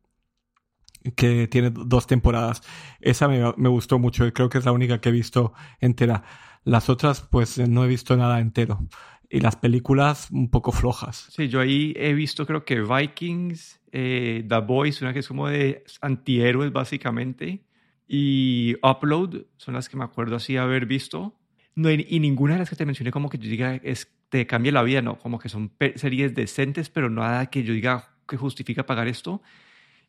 que 1.17 1.49
tiene 1.49 1.71
dos 1.71 2.07
temporadas. 2.07 2.61
Esa 3.01 3.27
me, 3.27 3.55
me 3.57 3.71
gustó 3.71 3.99
mucho 3.99 4.31
creo 4.35 4.51
que 4.51 4.59
es 4.59 4.67
la 4.67 4.73
única 4.73 5.01
que 5.01 5.09
he 5.09 5.13
visto 5.13 5.55
entera. 5.81 6.25
Las 6.63 6.91
otras, 6.91 7.23
pues 7.23 7.57
no 7.59 7.85
he 7.85 7.89
visto 7.89 8.15
nada 8.19 8.39
entero 8.41 8.87
y 9.35 9.41
las 9.41 9.57
películas 9.57 10.29
un 10.31 10.49
poco 10.49 10.71
flojas. 10.71 11.27
Sí, 11.31 11.49
yo 11.49 11.59
ahí 11.59 11.93
he 11.97 12.13
visto 12.15 12.47
creo 12.47 12.65
que 12.65 12.81
Vikings, 12.81 13.81
eh, 13.91 14.45
The 14.49 14.61
Boys, 14.61 15.03
una 15.03 15.13
que 15.13 15.19
es 15.19 15.27
como 15.27 15.49
de 15.49 15.83
antihéroes 16.01 16.73
básicamente, 16.73 17.65
y 18.07 18.77
Upload 18.81 19.47
son 19.57 19.75
las 19.75 19.89
que 19.89 19.97
me 19.97 20.05
acuerdo 20.05 20.37
así 20.37 20.57
haber 20.57 20.87
visto. 20.87 21.35
No, 21.75 21.91
y, 21.91 22.21
ninguna 22.21 22.53
de 22.53 22.61
las 22.61 22.71
que 22.71 22.77
te 22.77 22.87
mencioné 22.87 23.11
como 23.11 23.29
que 23.29 23.39
yo 23.39 23.51
diga 23.51 23.75
es, 23.83 24.09
te 24.29 24.47
cambia 24.47 24.71
la 24.71 24.85
vida, 24.85 25.03
no, 25.03 25.19
como 25.19 25.41
que 25.41 25.49
son 25.49 25.73
series 25.97 26.33
decentes, 26.37 26.89
pero 26.89 27.11
nada 27.11 27.47
que 27.47 27.65
yo 27.65 27.75
diga 27.75 28.11
que 28.29 28.37
justifica 28.37 28.87
pagar 28.87 29.09
esto. 29.09 29.43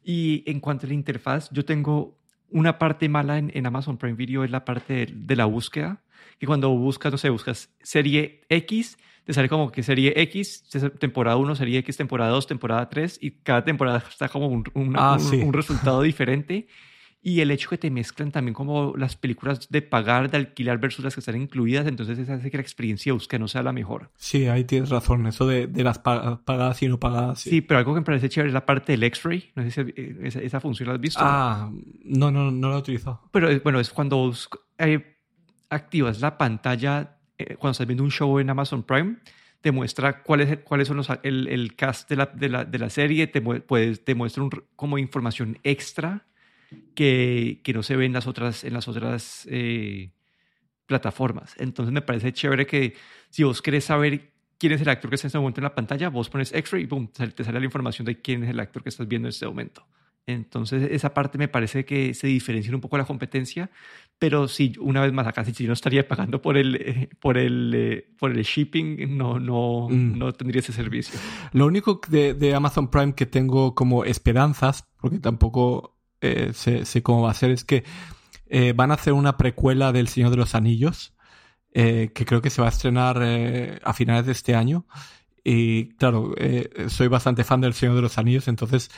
Y 0.03 0.43
en 0.45 0.59
cuanto 0.59 0.85
a 0.85 0.89
la 0.89 0.93
interfaz, 0.93 1.49
yo 1.51 1.65
tengo 1.65 2.19
una 2.51 2.77
parte 2.77 3.09
mala 3.09 3.39
en, 3.39 3.49
en 3.55 3.65
Amazon 3.65 3.97
Prime 3.97 4.15
Video 4.15 4.43
es 4.43 4.51
la 4.51 4.65
parte 4.65 4.93
de, 4.93 5.05
de 5.11 5.35
la 5.35 5.45
búsqueda, 5.45 6.03
que 6.37 6.45
cuando 6.45 6.69
buscas, 6.69 7.11
no 7.11 7.17
sé, 7.17 7.29
buscas 7.31 7.73
serie 7.81 8.41
X, 8.49 8.99
te 9.25 9.33
sale 9.33 9.49
como 9.49 9.71
que 9.71 9.83
serie 9.83 10.13
X, 10.15 10.63
temporada 10.99 11.35
1, 11.37 11.55
serie 11.55 11.79
X, 11.79 11.97
temporada 11.97 12.31
2, 12.31 12.47
temporada 12.47 12.87
3, 12.89 13.17
y 13.21 13.31
cada 13.41 13.63
temporada 13.63 14.03
está 14.07 14.29
como 14.29 14.47
un, 14.47 14.63
un, 14.73 14.95
Ah, 14.97 15.13
un- 15.19 15.19
sí. 15.19 15.41
un 15.43 15.51
resultado 15.53 16.01
diferente. 16.01 16.67
Y 17.27 17.41
el 17.41 17.49
hecho 17.49 17.69
que 17.71 17.79
te 17.79 17.89
mezclan 17.89 18.31
también 18.31 18.53
como 18.53 18.93
las 18.95 19.15
películas 19.15 19.67
de 19.71 19.81
pagar, 19.81 20.29
de 20.29 20.37
alquilar 20.37 20.77
versus 20.77 21.03
las 21.03 21.15
que 21.15 21.21
están 21.21 21.41
incluidas, 21.41 21.87
entonces 21.87 22.19
eso 22.19 22.31
hace 22.33 22.51
que 22.51 22.57
la 22.57 22.61
experiencia 22.61 23.09
de 23.09 23.13
búsqueda 23.13 23.39
no 23.39 23.47
sea 23.47 23.63
la 23.63 23.73
mejor. 23.73 24.11
Sí, 24.15 24.45
ahí 24.45 24.63
tienes 24.63 24.91
razón. 24.91 25.25
Eso 25.25 25.47
de, 25.47 25.65
de 25.65 25.83
las 25.83 25.97
pa- 25.97 26.43
pagadas 26.45 26.83
y 26.83 26.87
no 26.87 26.99
pagadas. 26.99 27.39
Sí, 27.39 27.61
pero 27.61 27.79
algo 27.79 27.95
que 27.95 28.01
me 28.01 28.05
parece 28.05 28.29
chévere 28.29 28.49
es 28.49 28.53
la 28.53 28.67
parte 28.67 28.91
del 28.91 29.01
X-ray. 29.05 29.51
No 29.55 29.63
sé 29.63 29.71
si 29.71 29.81
eh, 29.99 30.17
esa, 30.21 30.39
esa 30.39 30.59
función 30.59 30.87
la 30.89 30.93
has 30.93 31.01
visto. 31.01 31.23
Ah, 31.25 31.71
no, 32.03 32.29
no, 32.29 32.51
no 32.51 32.69
lo 32.69 32.75
he 32.75 32.77
utilizado. 32.79 33.21
Pero 33.31 33.49
eh, 33.49 33.59
bueno, 33.63 33.79
es 33.79 33.89
cuando 33.89 34.31
eh, 34.77 35.17
activas 35.71 36.21
la 36.21 36.37
pantalla, 36.37 37.14
eh, 37.37 37.55
cuando 37.55 37.71
estás 37.71 37.87
viendo 37.87 38.03
un 38.03 38.11
show 38.11 38.39
en 38.39 38.49
Amazon 38.49 38.83
Prime, 38.83 39.17
te 39.61 39.71
muestra 39.71 40.21
cuáles, 40.21 40.59
cuáles 40.59 40.87
son 40.87 40.97
los, 40.97 41.07
el, 41.23 41.47
el 41.47 41.75
cast 41.75 42.07
de 42.09 42.15
la, 42.15 42.27
de 42.27 42.49
la, 42.49 42.65
de 42.65 42.79
la 42.79 42.89
serie, 42.89 43.27
te, 43.27 43.41
puedes, 43.41 44.03
te 44.03 44.13
muestra 44.13 44.43
un 44.43 44.51
como 44.75 44.97
información 44.97 45.57
extra 45.63 46.25
que, 46.93 47.61
que 47.63 47.73
no 47.73 47.81
se 47.81 47.95
ve 47.95 48.05
en 48.05 48.13
las 48.13 48.27
otras, 48.27 48.63
en 48.63 48.73
las 48.73 48.87
otras 48.87 49.47
eh, 49.49 50.11
plataformas. 50.85 51.55
Entonces 51.57 51.91
me 51.91 52.01
parece 52.01 52.31
chévere 52.31 52.65
que 52.65 52.95
si 53.29 53.43
vos 53.43 53.61
querés 53.61 53.85
saber 53.85 54.31
quién 54.57 54.73
es 54.73 54.81
el 54.81 54.89
actor 54.89 55.09
que 55.09 55.15
está 55.15 55.25
en 55.25 55.29
este 55.29 55.39
momento 55.39 55.61
en 55.61 55.63
la 55.63 55.75
pantalla, 55.75 56.09
vos 56.09 56.29
pones 56.29 56.53
X-ray 56.53 56.83
y 56.83 56.85
boom, 56.85 57.07
te 57.07 57.43
sale 57.43 57.59
la 57.59 57.65
información 57.65 58.05
de 58.05 58.21
quién 58.21 58.43
es 58.43 58.49
el 58.51 58.59
actor 58.59 58.83
que 58.83 58.89
estás 58.89 59.07
viendo 59.07 59.27
en 59.27 59.31
este 59.31 59.47
momento. 59.47 59.85
Entonces, 60.27 60.89
esa 60.91 61.13
parte 61.13 61.37
me 61.37 61.47
parece 61.47 61.85
que 61.85 62.13
se 62.15 62.27
diferencia 62.27 62.73
un 62.73 62.81
poco 62.81 62.97
la 62.97 63.05
competencia, 63.05 63.69
pero 64.17 64.47
sí, 64.47 64.73
una 64.79 65.01
vez 65.01 65.13
más, 65.13 65.27
acá 65.27 65.45
si 65.45 65.51
yo 65.53 65.67
no 65.67 65.73
estaría 65.73 66.07
pagando 66.07 66.41
por 66.41 66.57
el, 66.57 66.75
eh, 66.75 67.09
por 67.19 67.37
el, 67.37 67.71
eh, 67.75 68.07
por 68.17 68.31
el 68.31 68.43
shipping, 68.43 69.15
no, 69.17 69.39
no, 69.39 69.87
Mm. 69.89 70.17
no 70.17 70.33
tendría 70.33 70.61
ese 70.61 70.73
servicio. 70.73 71.19
Lo 71.53 71.67
único 71.67 72.01
de, 72.09 72.33
de 72.33 72.55
Amazon 72.55 72.89
Prime 72.89 73.13
que 73.13 73.25
tengo 73.27 73.75
como 73.75 74.03
esperanzas, 74.03 74.87
porque 74.99 75.19
tampoco 75.19 75.95
eh, 76.21 76.51
sé, 76.53 76.85
sé 76.85 77.03
cómo 77.03 77.21
va 77.21 77.31
a 77.31 77.35
ser, 77.35 77.51
es 77.51 77.63
que 77.63 77.83
eh, 78.47 78.73
van 78.75 78.89
a 78.91 78.95
hacer 78.95 79.13
una 79.13 79.37
precuela 79.37 79.91
del 79.91 80.07
Señor 80.07 80.31
de 80.31 80.37
los 80.37 80.55
Anillos, 80.55 81.13
eh, 81.73 82.11
que 82.15 82.25
creo 82.25 82.41
que 82.41 82.49
se 82.49 82.61
va 82.61 82.67
a 82.67 82.71
estrenar 82.71 83.19
eh, 83.21 83.79
a 83.83 83.93
finales 83.93 84.25
de 84.25 84.31
este 84.31 84.55
año. 84.55 84.87
Y 85.43 85.89
claro, 85.97 86.33
soy 86.87 87.07
bastante 87.07 87.43
fan 87.43 87.61
del 87.61 87.75
Señor 87.75 87.95
de 87.95 88.01
los 88.01 88.17
Anillos, 88.17 88.47
entonces 88.47 88.89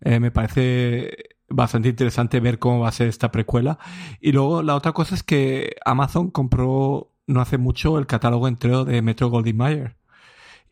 eh, 0.00 0.20
me 0.20 0.30
parece 0.30 1.36
bastante 1.48 1.88
interesante 1.88 2.40
ver 2.40 2.58
cómo 2.58 2.80
va 2.80 2.88
a 2.88 2.92
ser 2.92 3.08
esta 3.08 3.30
precuela. 3.32 3.78
Y 4.20 4.32
luego 4.32 4.62
la 4.62 4.76
otra 4.76 4.92
cosa 4.92 5.14
es 5.14 5.22
que 5.22 5.76
Amazon 5.84 6.30
compró 6.30 7.12
no 7.26 7.40
hace 7.40 7.58
mucho 7.58 7.98
el 7.98 8.06
catálogo 8.06 8.48
entero 8.48 8.84
de 8.84 9.02
Metro 9.02 9.28
Goldwyn 9.30 9.56
Mayer. 9.56 9.96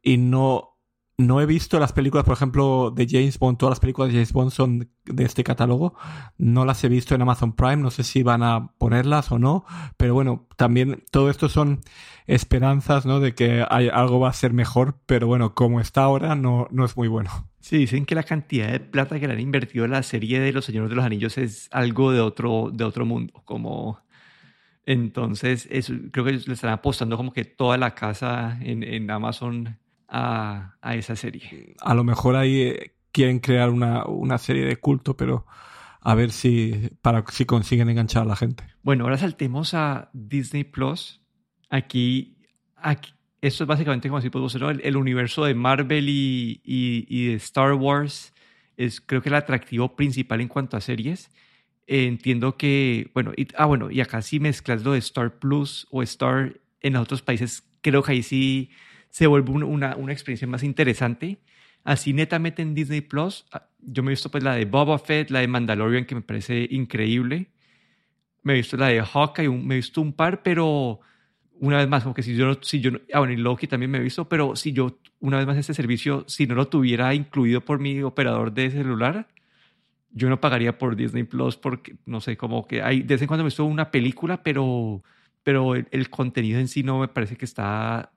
Y 0.03 0.17
no, 0.19 0.77
no 1.17 1.41
he 1.41 1.47
visto 1.47 1.79
las 1.79 1.93
películas, 1.93 2.25
por 2.25 2.35
ejemplo, 2.35 2.93
de 2.95 3.07
James 3.09 3.39
Bond. 3.39 3.59
Todas 3.59 3.73
las 3.73 3.81
películas 3.81 4.09
de 4.09 4.15
James 4.15 4.33
Bond 4.33 4.51
son 4.51 4.91
de 5.05 5.25
este 5.25 5.45
catálogo. 5.45 5.95
No 6.37 6.65
las 6.65 6.83
he 6.85 6.89
visto 6.89 7.15
en 7.15 7.23
Amazon 7.23 7.55
Prime. 7.55 7.77
No 7.77 7.91
sé 7.91 8.05
si 8.05 8.23
van 8.23 8.43
a 8.43 8.73
ponerlas 8.79 9.31
o 9.33 9.39
no. 9.39 9.65
Pero 9.97 10.15
bueno, 10.15 10.47
también 10.57 11.05
todo 11.11 11.31
esto 11.31 11.49
son 11.49 11.81
esperanzas, 12.27 13.07
¿no? 13.07 13.21
De 13.21 13.35
que 13.35 13.65
hay, 13.69 13.89
algo 13.89 14.21
va 14.21 14.31
a 14.31 14.33
ser 14.33 14.53
mejor. 14.53 14.99
Pero 15.07 15.27
bueno, 15.27 15.55
como 15.55 15.81
está 15.81 16.03
ahora, 16.03 16.35
no, 16.35 16.69
no 16.71 16.85
es 16.85 16.97
muy 16.97 17.09
bueno. 17.09 17.48
Sí, 17.61 17.79
dicen 17.79 18.07
que 18.07 18.15
la 18.15 18.23
cantidad 18.23 18.71
de 18.71 18.81
plata 18.81 19.19
que 19.19 19.27
le 19.27 19.35
han 19.35 19.41
invertido 19.41 19.85
en 19.85 19.91
la 19.91 20.03
serie 20.03 20.41
de 20.41 20.53
Los 20.53 20.65
Señores 20.65 20.91
de 20.91 20.97
los 20.97 21.05
Anillos 21.05 21.39
es 21.39 21.69
algo 21.73 22.13
de 22.13 22.21
otro, 22.21 22.71
de 22.73 22.85
otro 22.85 23.05
mundo, 23.05 23.43
como... 23.45 24.01
Entonces, 24.87 25.69
eso, 25.71 25.93
creo 26.11 26.25
que 26.25 26.33
le 26.33 26.55
están 26.55 26.71
apostando 26.71 27.19
como 27.19 27.31
que 27.31 27.45
toda 27.45 27.77
la 27.77 27.95
casa 27.95 28.59
en, 28.63 28.83
en 28.83 29.11
Amazon 29.11 29.79
a, 30.09 30.77
a 30.81 30.95
esa 30.95 31.15
serie. 31.15 31.75
A 31.81 31.93
lo 31.93 32.05
mejor 32.05 32.37
ahí 32.37 32.63
eh, 32.63 32.95
quieren 33.13 33.39
crear 33.41 33.69
una, 33.69 34.07
una 34.07 34.39
serie 34.39 34.65
de 34.65 34.77
culto, 34.77 35.15
pero 35.15 35.45
a 36.01 36.15
ver 36.15 36.31
si, 36.31 36.91
para, 37.03 37.23
si 37.31 37.45
consiguen 37.45 37.91
enganchar 37.91 38.23
a 38.23 38.27
la 38.27 38.37
gente. 38.37 38.65
Bueno, 38.83 39.05
ahora 39.05 39.19
saltemos 39.19 39.75
a 39.75 40.09
Disney 40.15 40.65
Plus. 40.65 41.21
Aquí, 41.69 42.39
aquí 42.77 43.13
esto 43.41 43.65
es 43.65 43.69
básicamente 43.69 44.09
como 44.09 44.21
si 44.21 44.31
podemos 44.31 44.55
¿no? 44.57 44.71
el, 44.71 44.81
el 44.85 44.97
universo 44.97 45.45
de 45.45 45.55
Marvel 45.55 46.09
y, 46.09 46.61
y, 46.65 47.07
y 47.09 47.27
de 47.29 47.35
Star 47.35 47.73
Wars 47.75 48.35
es 48.77 49.01
creo 49.01 49.23
que 49.23 49.29
el 49.29 49.35
atractivo 49.35 49.97
principal 49.97 50.41
en 50.41 50.49
cuanto 50.49 50.77
a 50.77 50.81
series. 50.81 51.31
Eh, 51.87 52.07
entiendo 52.07 52.57
que, 52.57 53.11
bueno, 53.15 53.33
y, 53.37 53.49
ah, 53.57 53.67
bueno, 53.67 53.91
y 53.91 54.01
acá 54.01 54.23
sí 54.23 54.41
mezclas 54.41 54.85
lo 54.85 54.93
de 54.93 54.99
Star 54.99 55.39
Plus 55.39 55.87
o 55.91 56.03
Star 56.03 56.61
en 56.81 56.93
los 56.95 57.03
otros 57.03 57.23
países, 57.23 57.65
creo 57.81 58.03
que 58.03 58.13
ahí 58.13 58.23
sí 58.23 58.71
se 59.11 59.27
vuelve 59.27 59.51
un- 59.53 59.63
una, 59.65 59.97
una 59.97 60.13
experiencia 60.13 60.47
más 60.49 60.63
interesante. 60.63 61.39
Así 61.85 62.13
netamente 62.13 62.63
en 62.63 62.75
Disney 62.75 63.01
Plus, 63.01 63.47
ah, 63.53 63.69
yo 63.81 64.03
me 64.03 64.11
he 64.11 64.15
visto 64.15 64.31
pues 64.31 64.45
la 64.45 64.55
de 64.55 64.65
Boba 64.67 64.99
Fett, 64.99 65.31
la 65.31 65.41
de 65.41 65.49
Mandalorian, 65.49 66.05
que 66.07 66.15
me 66.15 66.23
parece 66.23 66.69
increíble. 66.71 67.51
Me 68.43 68.55
he 68.55 68.57
visto 68.57 68.77
la 68.77 68.89
de 68.89 69.03
Hawkeye, 69.03 69.49
un- 69.49 69.67
me 69.67 69.75
he 69.75 69.79
visto 69.79 70.01
un 70.01 70.13
par, 70.13 70.43
pero 70.43 71.01
una 71.61 71.79
vez 71.79 71.89
más, 71.89 72.03
como 72.03 72.15
que 72.15 72.23
si 72.23 72.35
yo 72.37 72.47
no, 72.47 72.59
si 72.63 72.81
yo 72.81 72.91
no- 72.93 73.01
ah, 73.13 73.21
bueno, 73.21 73.35
Loki 73.43 73.67
también 73.67 73.91
me 73.91 73.99
he 73.99 74.03
visto, 74.03 74.29
pero 74.29 74.57
si 74.57 74.73
yo, 74.73 74.99
una 75.21 75.39
vez 75.39 75.47
más, 75.47 75.57
este 75.57 75.75
servicio, 75.75 76.25
si 76.27 76.47
no 76.47 76.55
lo 76.55 76.69
tuviera 76.69 77.15
incluido 77.15 77.61
por 77.63 77.79
mi 77.81 78.03
operador 78.03 78.53
de 78.53 78.71
celular, 78.71 79.29
yo 80.11 80.29
no 80.29 80.41
pagaría 80.41 80.79
por 80.79 80.97
Disney 80.97 81.25
Plus 81.25 81.57
porque, 81.57 81.97
no 82.07 82.21
sé, 82.21 82.37
como 82.37 82.67
que 82.67 82.83
hay, 82.83 83.03
de 83.03 83.15
vez 83.15 83.23
en 83.23 83.29
cuando 83.29 83.45
me 83.45 83.49
visto 83.49 83.65
una 83.65 83.91
película, 83.91 84.43
pero, 84.43 85.03
pero 85.43 85.75
el, 85.75 86.11
contenido 86.11 86.59
en 86.59 86.69
sí 86.69 86.83
no 86.83 86.99
me 87.01 87.09
parece 87.09 87.37
que 87.37 87.45
está, 87.45 88.13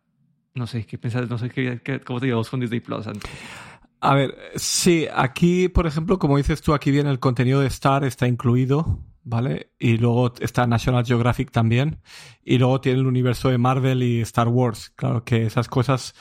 no 0.55 0.67
sé, 0.67 0.85
¿qué 0.85 0.97
pensás? 0.97 1.29
No 1.29 1.37
sé 1.37 1.49
qué, 1.49 1.81
qué- 1.83 1.99
cómo 1.99 2.19
te 2.19 2.27
llevas 2.27 2.49
con 2.49 2.59
Disney 2.59 2.79
Plus, 2.79 3.05
Santi? 3.05 3.27
A 3.99 4.15
ver, 4.15 4.35
sí, 4.55 5.05
aquí, 5.13 5.69
por 5.69 5.85
ejemplo, 5.85 6.17
como 6.17 6.37
dices 6.37 6.61
tú, 6.61 6.73
aquí 6.73 6.89
viene 6.89 7.11
el 7.11 7.19
contenido 7.19 7.59
de 7.61 7.67
Star, 7.67 8.03
está 8.03 8.27
incluido, 8.27 8.99
¿vale? 9.23 9.71
Y 9.79 9.97
luego 9.97 10.33
está 10.39 10.67
National 10.67 11.05
Geographic 11.05 11.51
también. 11.51 12.01
Y 12.43 12.57
luego 12.57 12.81
tiene 12.81 12.99
el 12.99 13.07
universo 13.07 13.49
de 13.49 13.57
Marvel 13.57 14.03
y 14.03 14.21
Star 14.21 14.47
Wars. 14.47 14.91
Claro 14.95 15.23
que 15.23 15.45
esas 15.45 15.67
cosas 15.67 16.15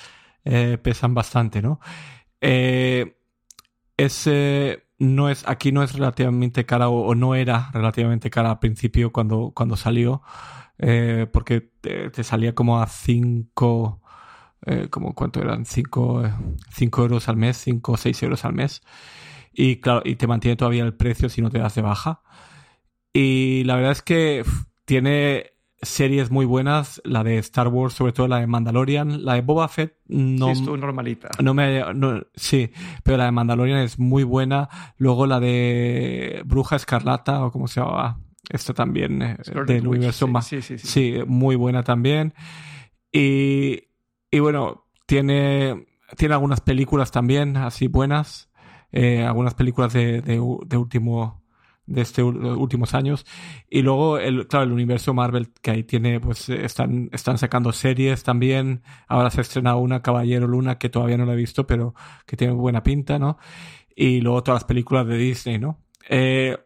eh, 0.44 0.78
pesan 0.82 1.14
bastante, 1.14 1.62
¿no? 1.62 1.80
Eh, 2.40 3.16
es, 3.96 4.26
eh, 4.26 4.84
no 4.98 5.28
es, 5.28 5.46
aquí 5.46 5.72
no 5.72 5.82
es 5.82 5.92
relativamente 5.94 6.64
cara 6.66 6.88
o, 6.88 7.14
no 7.14 7.34
era 7.34 7.70
relativamente 7.72 8.30
cara 8.30 8.50
al 8.50 8.58
principio 8.58 9.12
cuando, 9.12 9.52
cuando 9.54 9.76
salió, 9.76 10.22
eh, 10.78 11.26
porque 11.32 11.60
te, 11.60 12.24
salía 12.24 12.54
como 12.54 12.80
a 12.80 12.86
5, 12.86 14.00
como 14.90 15.14
cuánto 15.14 15.40
eran, 15.40 15.64
5 15.64 16.22
euros 16.98 17.28
al 17.28 17.36
mes, 17.36 17.56
5 17.58 17.92
o 17.92 17.96
6 17.96 18.22
euros 18.22 18.44
al 18.44 18.52
mes. 18.54 18.82
Y 19.52 19.80
claro, 19.80 20.02
y 20.04 20.16
te 20.16 20.26
mantiene 20.26 20.56
todavía 20.56 20.84
el 20.84 20.94
precio 20.94 21.28
si 21.28 21.42
no 21.42 21.50
te 21.50 21.58
das 21.58 21.74
de 21.74 21.82
baja. 21.82 22.22
Y 23.12 23.64
la 23.64 23.76
verdad 23.76 23.92
es 23.92 24.02
que 24.02 24.44
tiene 24.84 25.52
series 25.82 26.30
muy 26.30 26.44
buenas, 26.44 27.00
la 27.04 27.24
de 27.24 27.38
Star 27.38 27.68
Wars, 27.68 27.94
sobre 27.94 28.12
todo 28.12 28.28
la 28.28 28.38
de 28.38 28.46
Mandalorian, 28.46 29.24
la 29.24 29.34
de 29.34 29.40
Boba 29.40 29.66
Fett 29.68 29.96
no, 30.06 30.54
sí, 30.54 30.62
normalita. 30.64 31.30
no 31.42 31.54
me 31.54 31.82
no- 31.94 32.20
sí, 32.34 32.70
pero 33.02 33.16
la 33.16 33.24
de 33.24 33.32
Mandalorian 33.32 33.78
es 33.78 33.98
muy 33.98 34.22
buena. 34.24 34.68
Luego 34.98 35.26
la 35.26 35.40
de 35.40 36.42
Bruja 36.44 36.76
Escarlata 36.76 37.44
o 37.44 37.50
como 37.50 37.66
se 37.66 37.80
llama, 37.80 38.20
esta 38.50 38.74
también 38.74 39.22
eh, 39.22 39.36
del 39.66 39.86
universo 39.86 40.26
sí, 40.26 40.32
más 40.32 40.46
sí, 40.46 40.60
sí, 40.62 40.78
sí. 40.78 41.14
Muy 41.26 41.56
buena 41.56 41.82
también. 41.82 42.34
Y, 43.12 43.84
y 44.30 44.38
bueno, 44.38 44.86
tiene, 45.06 45.86
tiene 46.16 46.34
algunas 46.34 46.60
películas 46.60 47.10
también 47.10 47.56
así 47.56 47.88
buenas. 47.88 48.50
eh, 48.92 49.24
algunas 49.24 49.54
películas 49.54 49.92
de, 49.92 50.20
de 50.20 50.76
último 50.76 51.39
de 51.90 52.02
ul- 52.24 52.56
últimos 52.58 52.94
años 52.94 53.26
y 53.68 53.82
luego 53.82 54.18
el 54.18 54.46
claro 54.46 54.64
el 54.66 54.72
universo 54.72 55.14
Marvel 55.14 55.50
que 55.62 55.70
ahí 55.72 55.84
tiene 55.84 56.20
pues 56.20 56.48
eh, 56.48 56.64
están 56.64 57.08
están 57.12 57.38
sacando 57.38 57.72
series 57.72 58.22
también 58.22 58.82
ahora 59.08 59.30
se 59.30 59.40
estrena 59.40 59.76
una 59.76 60.02
Caballero 60.02 60.46
Luna 60.46 60.78
que 60.78 60.88
todavía 60.88 61.16
no 61.18 61.26
la 61.26 61.32
he 61.34 61.36
visto 61.36 61.66
pero 61.66 61.94
que 62.26 62.36
tiene 62.36 62.52
buena 62.54 62.82
pinta 62.82 63.18
no 63.18 63.38
y 63.96 64.20
luego 64.20 64.42
todas 64.42 64.62
las 64.62 64.68
películas 64.68 65.06
de 65.06 65.16
Disney 65.18 65.58
no 65.58 65.80
Eh, 66.08 66.58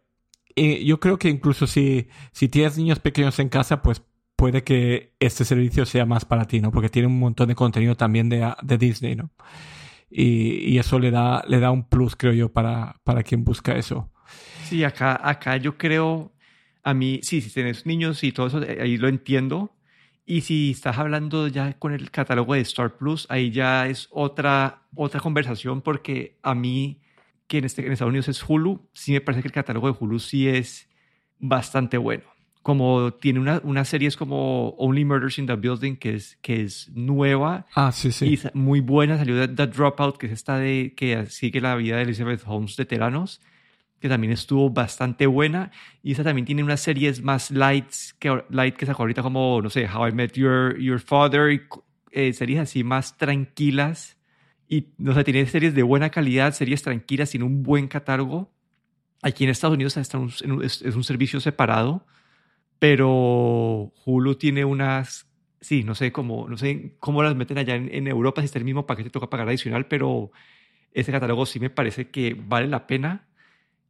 y 0.57 0.85
yo 0.87 1.01
creo 1.01 1.19
que 1.19 1.29
incluso 1.29 1.67
si 1.67 2.09
si 2.33 2.49
tienes 2.49 2.79
niños 2.79 3.01
pequeños 3.01 3.39
en 3.41 3.49
casa 3.49 3.83
pues 3.83 4.03
puede 4.37 4.65
que 4.65 5.15
este 5.21 5.45
servicio 5.45 5.87
sea 5.87 6.07
más 6.07 6.25
para 6.25 6.47
ti, 6.47 6.61
¿no? 6.61 6.73
Porque 6.73 6.89
tiene 6.91 7.09
un 7.09 7.19
montón 7.21 7.49
de 7.49 7.55
contenido 7.55 7.97
también 7.97 8.29
de, 8.29 8.53
de 8.63 8.79
Disney, 8.79 9.17
¿no? 9.17 9.31
Y, 10.11 10.59
y 10.75 10.79
eso 10.79 10.99
le 10.99 11.11
da, 11.11 11.45
le 11.49 11.61
da 11.61 11.71
un 11.71 11.89
plus, 11.89 12.17
creo 12.17 12.33
yo, 12.33 12.53
para, 12.53 13.01
para 13.05 13.23
quien 13.25 13.45
busca 13.45 13.77
eso. 13.77 14.13
Sí, 14.65 14.85
acá, 14.85 15.21
acá 15.23 15.57
yo 15.57 15.77
creo, 15.79 16.33
a 16.83 16.95
mí, 16.95 17.21
sí, 17.23 17.41
si 17.41 17.51
tienes 17.51 17.87
niños 17.87 18.23
y 18.25 18.33
todo 18.33 18.47
eso, 18.49 18.63
eh, 18.63 18.79
ahí 18.81 18.97
lo 18.97 19.09
entiendo. 19.09 19.71
Y 20.27 20.41
si 20.41 20.71
estás 20.71 20.97
hablando 20.99 21.49
ya 21.49 21.75
con 21.75 21.93
el 21.93 22.11
catálogo 22.11 22.55
de 22.55 22.61
Star 22.61 22.97
Plus, 22.97 23.27
ahí 23.29 23.51
ya 23.51 23.87
es 23.89 24.09
otra, 24.11 24.83
otra 24.95 25.21
conversación 25.21 25.83
porque 25.83 26.39
a 26.43 26.55
mí, 26.55 27.01
que 27.47 27.59
en, 27.59 27.65
este, 27.67 27.85
en 27.85 27.93
Estados 27.93 28.09
Unidos 28.11 28.29
es 28.29 28.43
Hulu, 28.49 28.89
sí 28.95 29.13
me 29.13 29.21
parece 29.21 29.43
que 29.43 29.49
el 29.49 29.53
catálogo 29.53 29.87
de 29.93 29.97
Hulu 30.01 30.19
sí 30.19 30.49
es 30.49 30.89
bastante 31.39 31.99
bueno. 31.99 32.25
Como 32.63 33.13
tiene 33.13 33.41
una, 33.41 33.61
una 33.65 33.85
serie 33.85 34.09
es 34.09 34.17
como 34.17 34.71
Only 34.79 35.05
Murders 35.05 35.39
in 35.39 35.47
the 35.47 35.57
Building, 35.57 35.97
que 35.97 36.15
es, 36.15 36.37
que 36.41 36.63
es 36.63 36.91
nueva 36.95 37.67
Ah, 37.75 37.93
sí, 37.93 38.11
sí. 38.11 38.39
y 38.43 38.59
muy 38.59 38.81
buena. 38.81 39.19
Salió 39.19 39.47
The 39.55 39.67
Dropout, 39.67 40.17
que 40.17 40.25
es 40.27 40.33
esta 40.33 40.57
de 40.57 40.95
que 40.97 41.27
sigue 41.27 41.61
la 41.61 41.77
vida 41.77 41.97
de 41.99 42.05
Elizabeth 42.05 42.41
Holmes 42.47 42.77
de 42.77 42.87
Teranos, 42.87 43.43
que 44.05 44.09
también 44.11 44.35
estuvo 44.35 44.69
bastante 44.69 45.27
buena. 45.27 45.71
Y 46.03 46.13
esa 46.13 46.23
también 46.23 46.45
tiene 46.45 46.63
unas 46.63 46.81
series 46.81 47.23
más 47.23 47.51
lights 47.51 48.15
que, 48.19 48.45
light 48.51 48.77
que 48.77 48.85
sacó 48.85 49.03
ahorita, 49.05 49.23
como, 49.23 49.63
no 49.63 49.71
sé, 49.71 49.89
How 49.89 50.09
I 50.09 50.13
Met 50.13 50.35
Your, 50.35 50.79
Your 50.79 51.01
Father, 51.01 51.51
y, 51.51 51.63
eh, 52.13 52.35
series 52.35 52.61
así 52.61 52.85
más 52.85 53.17
tranquilas. 53.17 54.19
Y, 54.69 54.89
no 54.99 55.15
sé, 55.15 55.25
tiene 55.25 55.47
series 55.47 55.75
de 55.75 55.83
buena 55.83 56.11
calidad, 56.11 56.53
series 56.53 56.83
tranquilas, 56.83 57.31
tiene 57.31 57.47
un 57.47 57.63
buen 57.63 57.89
catálogo. 57.89 58.53
Aquí 59.23 59.45
en 59.45 59.51
Estados 59.51 59.75
Unidos 59.77 59.97
está 59.97 60.19
un- 60.19 60.31
es, 60.63 60.83
es 60.83 60.95
un 60.97 61.05
servicio 61.05 61.41
separado, 61.41 62.07
pero 62.79 63.93
Hulu 64.05 64.35
tiene 64.37 64.65
unas, 64.65 65.27
sí, 65.61 65.85
no 65.85 65.95
sé 65.95 66.13
cómo, 66.13 66.49
no 66.49 66.57
sé 66.59 66.97
cómo 67.01 67.23
las 67.23 67.37
meten 67.37 67.59
allá 67.59 67.77
en, 67.77 67.95
en 67.95 68.07
Europa, 68.09 68.43
si 68.43 68.47
está 68.47 68.59
el 68.59 68.65
mismo 68.67 68.87
paquete, 68.87 69.11
toca 69.11 69.31
pagar 69.31 69.49
adicional, 69.49 69.87
pero 69.89 70.31
ese 70.93 71.13
catálogo 71.13 71.47
sí 71.47 71.61
me 71.61 71.71
parece 71.71 72.11
que 72.11 72.35
vale 72.35 72.69
la 72.69 72.87
pena 72.87 73.27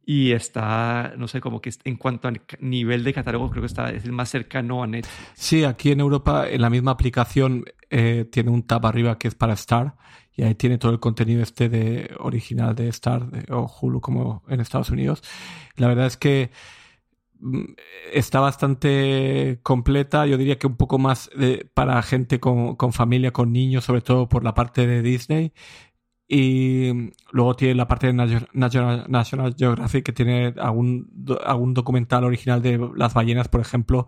y 0.05 0.31
está, 0.31 1.13
no 1.17 1.27
sé, 1.27 1.41
como 1.41 1.61
que 1.61 1.71
en 1.83 1.95
cuanto 1.97 2.29
ca- 2.45 2.57
nivel 2.59 3.03
de 3.03 3.13
catálogo, 3.13 3.49
creo 3.49 3.61
que 3.61 3.67
está, 3.67 3.89
es 3.89 4.05
el 4.05 4.11
más 4.11 4.29
cercano 4.29 4.83
a 4.83 4.87
Netflix. 4.87 5.31
Sí, 5.33 5.63
aquí 5.63 5.91
en 5.91 5.99
Europa, 5.99 6.47
en 6.49 6.61
la 6.61 6.69
misma 6.69 6.91
aplicación, 6.91 7.65
eh, 7.89 8.25
tiene 8.31 8.51
un 8.51 8.63
tab 8.63 8.85
arriba 8.85 9.17
que 9.17 9.27
es 9.27 9.35
para 9.35 9.53
Star 9.53 9.95
y 10.33 10.43
ahí 10.43 10.55
tiene 10.55 10.77
todo 10.77 10.91
el 10.91 10.99
contenido 10.99 11.41
este 11.41 11.69
de 11.69 12.11
original 12.19 12.75
de 12.75 12.89
Star 12.89 13.27
o 13.49 13.71
Hulu 13.81 14.01
como 14.01 14.43
en 14.47 14.59
Estados 14.59 14.89
Unidos. 14.89 15.23
La 15.75 15.87
verdad 15.87 16.05
es 16.07 16.17
que 16.17 16.51
mm, 17.39 17.63
está 18.13 18.39
bastante 18.39 19.59
completa, 19.63 20.25
yo 20.25 20.37
diría 20.37 20.57
que 20.57 20.67
un 20.67 20.77
poco 20.77 20.97
más 20.99 21.29
para 21.73 22.01
gente 22.03 22.39
con, 22.39 22.75
con 22.75 22.93
familia, 22.93 23.31
con 23.31 23.51
niños, 23.51 23.85
sobre 23.85 24.01
todo 24.01 24.27
por 24.29 24.43
la 24.43 24.53
parte 24.53 24.87
de 24.87 25.01
Disney. 25.01 25.53
Y 26.27 27.11
luego 27.31 27.55
tiene 27.55 27.75
la 27.75 27.87
parte 27.87 28.07
de 28.07 28.13
Nat- 28.13 28.49
National, 28.53 29.05
National 29.09 29.55
Geographic 29.57 30.03
que 30.05 30.13
tiene 30.13 30.53
algún, 30.57 31.27
algún 31.45 31.73
documental 31.73 32.23
original 32.23 32.61
de 32.61 32.79
las 32.95 33.13
ballenas, 33.13 33.47
por 33.47 33.61
ejemplo, 33.61 34.07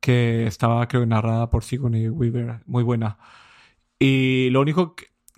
que 0.00 0.46
estaba 0.46 0.86
creo 0.88 1.06
narrada 1.06 1.50
por 1.50 1.64
Sigourney 1.64 2.08
Weaver, 2.08 2.60
muy 2.66 2.82
buena. 2.82 3.18
Y 3.98 4.50
lo 4.50 4.60
único 4.60 4.94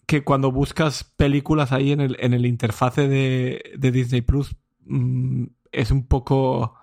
que, 0.06 0.24
cuando 0.24 0.52
buscas 0.52 1.04
películas 1.04 1.72
ahí 1.72 1.92
en 1.92 2.00
el, 2.00 2.16
en 2.20 2.34
el 2.34 2.44
de, 3.08 3.62
de 3.78 3.90
Disney 3.92 4.22
Plus 4.22 4.56
mm, 4.84 5.44
es 5.72 5.90
un 5.90 6.06
poco, 6.06 6.74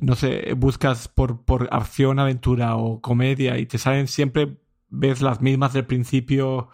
no 0.00 0.14
sé, 0.14 0.54
buscas 0.54 1.08
por, 1.08 1.44
por 1.44 1.68
acción, 1.72 2.18
aventura 2.18 2.76
o 2.76 3.00
comedia 3.00 3.58
y 3.58 3.66
te 3.66 3.78
salen 3.78 4.08
siempre, 4.08 4.58
ves 4.88 5.22
las 5.22 5.40
mismas 5.40 5.72
del 5.72 5.86
principio, 5.86 6.68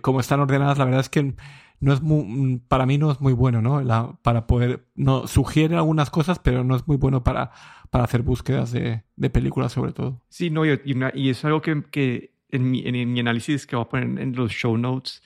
como 0.00 0.20
están 0.20 0.40
ordenadas, 0.40 0.78
la 0.78 0.84
verdad 0.84 1.00
es 1.00 1.08
que 1.08 1.34
no 1.80 1.92
es 1.92 2.00
muy, 2.00 2.24
mm, 2.24 2.58
para 2.68 2.86
mí 2.86 2.96
no 2.98 3.10
es 3.10 3.20
muy 3.20 3.32
bueno, 3.32 3.60
¿no? 3.60 3.80
La- 3.82 4.16
para 4.22 4.46
poder, 4.46 4.86
no, 4.94 5.26
sugiere 5.26 5.74
algunas 5.76 6.10
cosas, 6.10 6.38
pero 6.38 6.62
no 6.64 6.76
es 6.76 6.86
muy 6.86 6.96
bueno 6.96 7.24
para, 7.24 7.50
para 7.90 8.04
hacer 8.04 8.22
búsquedas 8.22 8.70
de, 8.72 9.02
de 9.16 9.30
películas 9.30 9.72
sobre 9.72 9.92
todo. 9.92 10.20
Sí, 10.28 10.50
no, 10.50 10.64
y, 10.64 10.78
y 11.14 11.28
es 11.30 11.44
algo 11.44 11.60
que, 11.60 11.82
que 11.90 12.32
en, 12.50 12.70
mi, 12.70 12.82
en 12.86 13.12
mi 13.12 13.20
análisis 13.20 13.66
que 13.66 13.76
voy 13.76 13.84
a 13.84 13.88
poner 13.88 14.20
en 14.22 14.34
los 14.36 14.52
show 14.52 14.76
notes 14.78 15.22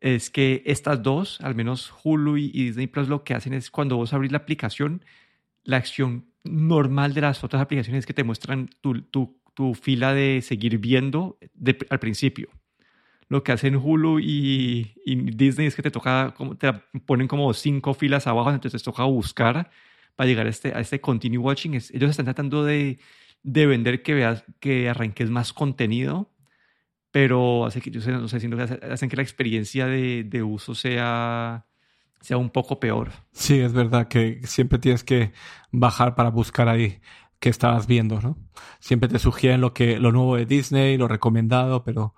es 0.00 0.28
que 0.30 0.62
estas 0.66 1.02
dos, 1.02 1.40
al 1.40 1.54
menos 1.54 1.92
Hulu 2.02 2.36
y 2.36 2.48
Disney 2.50 2.86
Plus, 2.88 3.08
lo 3.08 3.24
que 3.24 3.34
hacen 3.34 3.54
es 3.54 3.70
cuando 3.70 3.96
vos 3.96 4.12
abrís 4.12 4.32
la 4.32 4.38
aplicación, 4.38 5.02
la 5.62 5.78
acción 5.78 6.26
normal 6.42 7.14
de 7.14 7.22
las 7.22 7.42
otras 7.42 7.62
aplicaciones 7.62 8.00
es 8.00 8.06
que 8.06 8.12
te 8.12 8.22
muestran 8.24 8.68
tu, 8.82 9.00
tu, 9.02 9.38
tu 9.54 9.72
fila 9.74 10.12
de 10.12 10.42
seguir 10.42 10.76
viendo 10.78 11.38
de- 11.54 11.78
al 11.88 12.00
principio. 12.00 12.48
Lo 13.28 13.42
que 13.42 13.52
hacen 13.52 13.76
Hulu 13.76 14.20
y, 14.20 14.94
y 15.04 15.16
Disney 15.16 15.66
es 15.66 15.74
que 15.76 15.82
te 15.82 15.90
toca, 15.90 16.34
te 16.58 16.72
ponen 17.06 17.28
como 17.28 17.52
cinco 17.54 17.94
filas 17.94 18.26
abajo, 18.26 18.50
entonces 18.50 18.82
te 18.82 18.84
toca 18.84 19.04
buscar 19.04 19.70
para 20.16 20.28
llegar 20.28 20.46
a 20.46 20.50
este, 20.50 20.74
a 20.74 20.80
este 20.80 21.00
continue 21.00 21.38
watching. 21.38 21.74
Es- 21.74 21.90
ellos 21.92 22.10
están 22.10 22.26
tratando 22.26 22.64
de, 22.64 22.98
de 23.42 23.66
vender 23.66 24.02
que 24.02 24.14
veas, 24.14 24.44
que 24.60 24.88
arranques 24.88 25.30
más 25.30 25.52
contenido, 25.52 26.30
pero 27.10 27.66
hace 27.66 27.80
que, 27.80 27.90
yo 27.90 28.00
sé, 28.00 28.12
no 28.12 28.28
sé, 28.28 28.38
que 28.40 28.62
hace- 28.62 28.80
hacen 28.90 29.08
que 29.08 29.16
la 29.16 29.22
experiencia 29.22 29.86
de, 29.86 30.24
de 30.24 30.42
uso 30.42 30.74
sea, 30.74 31.66
sea 32.20 32.36
un 32.38 32.50
poco 32.50 32.80
peor. 32.80 33.12
Sí, 33.32 33.60
es 33.60 33.72
verdad 33.72 34.08
que 34.08 34.40
siempre 34.44 34.78
tienes 34.78 35.04
que 35.04 35.32
bajar 35.72 36.14
para 36.14 36.30
buscar 36.30 36.68
ahí 36.68 37.00
qué 37.40 37.48
estabas 37.48 37.86
viendo, 37.86 38.20
¿no? 38.20 38.38
Siempre 38.80 39.08
te 39.08 39.18
sugieren 39.18 39.60
lo 39.60 39.74
que, 39.74 39.98
lo 39.98 40.12
nuevo 40.12 40.36
de 40.36 40.46
Disney, 40.46 40.96
lo 40.96 41.08
recomendado, 41.08 41.84
pero 41.84 42.14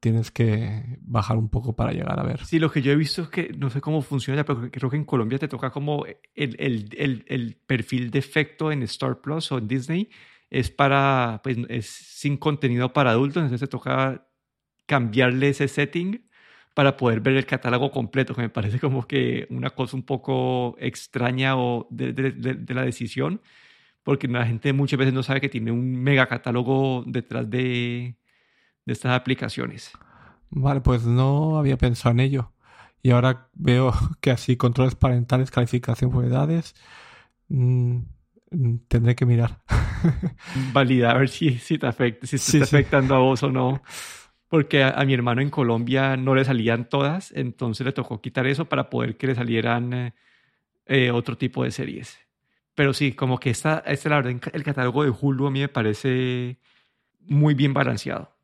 tienes 0.00 0.30
que 0.30 0.98
bajar 1.02 1.36
un 1.36 1.50
poco 1.50 1.76
para 1.76 1.92
llegar 1.92 2.18
a 2.18 2.22
ver. 2.22 2.44
Sí, 2.44 2.58
lo 2.58 2.72
que 2.72 2.80
yo 2.82 2.90
he 2.90 2.96
visto 2.96 3.22
es 3.22 3.28
que 3.28 3.52
no 3.56 3.68
sé 3.68 3.80
cómo 3.82 4.00
funciona, 4.00 4.44
pero 4.44 4.70
creo 4.70 4.90
que 4.90 4.96
en 4.96 5.04
Colombia 5.04 5.38
te 5.38 5.46
toca 5.46 5.70
como 5.70 6.06
el, 6.06 6.56
el, 6.58 6.88
el, 6.96 7.24
el 7.28 7.56
perfil 7.66 8.10
defecto 8.10 8.72
en 8.72 8.82
Star 8.84 9.20
Plus 9.20 9.52
o 9.52 9.58
en 9.58 9.68
Disney 9.68 10.08
es 10.48 10.70
para, 10.70 11.40
pues 11.44 11.58
es 11.68 11.86
sin 11.86 12.38
contenido 12.38 12.92
para 12.92 13.10
adultos, 13.10 13.42
entonces 13.42 13.68
te 13.68 13.70
toca 13.70 14.26
cambiarle 14.86 15.50
ese 15.50 15.68
setting 15.68 16.26
para 16.74 16.96
poder 16.96 17.20
ver 17.20 17.36
el 17.36 17.46
catálogo 17.46 17.90
completo, 17.90 18.34
que 18.34 18.42
me 18.42 18.48
parece 18.48 18.80
como 18.80 19.06
que 19.06 19.46
una 19.50 19.70
cosa 19.70 19.96
un 19.96 20.02
poco 20.02 20.76
extraña 20.78 21.56
o 21.56 21.86
de, 21.90 22.12
de, 22.12 22.32
de, 22.32 22.54
de 22.54 22.74
la 22.74 22.84
decisión, 22.84 23.42
porque 24.02 24.28
la 24.28 24.46
gente 24.46 24.72
muchas 24.72 24.98
veces 24.98 25.14
no 25.14 25.22
sabe 25.22 25.40
que 25.40 25.48
tiene 25.48 25.72
un 25.72 26.02
mega 26.02 26.26
catálogo 26.26 27.04
detrás 27.06 27.48
de, 27.50 28.16
de 28.86 28.92
estas 28.92 29.12
aplicaciones. 29.12 29.92
Vale, 30.50 30.80
pues 30.80 31.04
no 31.04 31.58
había 31.58 31.76
pensado 31.78 32.12
en 32.12 32.20
ello. 32.20 32.52
Y 33.02 33.10
ahora 33.10 33.48
veo 33.54 33.92
que 34.20 34.30
así 34.30 34.56
controles 34.56 34.94
parentales, 34.94 35.50
calificación 35.50 36.10
por 36.10 36.24
edades, 36.24 36.74
mm, 37.48 37.98
mm, 38.52 38.76
tendré 38.88 39.14
que 39.16 39.26
mirar. 39.26 39.62
validar 40.54 41.16
a 41.16 41.18
ver 41.20 41.28
si, 41.28 41.58
si 41.58 41.78
te 41.78 41.86
afecta, 41.86 42.26
si 42.26 42.38
te 42.38 42.50
Sí, 42.50 42.52
está 42.52 42.64
sí. 42.64 42.76
afectando 42.76 43.14
a 43.14 43.18
vos 43.18 43.42
o 43.42 43.50
no. 43.50 43.82
Porque 44.48 44.82
a, 44.82 44.90
a 44.90 45.04
mi 45.04 45.14
hermano 45.14 45.40
en 45.42 45.50
Colombia 45.50 46.16
no 46.16 46.34
le 46.34 46.44
salían 46.44 46.88
todas, 46.88 47.32
entonces 47.32 47.86
le 47.86 47.92
tocó 47.92 48.20
quitar 48.20 48.46
eso 48.46 48.66
para 48.68 48.90
poder 48.90 49.16
que 49.16 49.28
le 49.28 49.34
salieran 49.36 49.92
eh, 49.92 50.14
eh, 50.86 51.10
otro 51.12 51.38
tipo 51.38 51.64
de 51.64 51.70
series. 51.72 52.18
Pero 52.74 52.94
sí, 52.94 53.12
como 53.14 53.38
que 53.38 53.50
esta, 53.50 53.80
este, 53.86 54.08
la 54.10 54.16
verdad, 54.22 54.40
el 54.54 54.64
catálogo 54.64 55.04
de 55.04 55.10
Hulu 55.18 55.46
a 55.48 55.50
mí 55.52 55.60
me 55.60 55.68
parece 55.68 56.58
muy 57.20 57.54
bien 57.54 57.74
balanceado. 57.74 58.36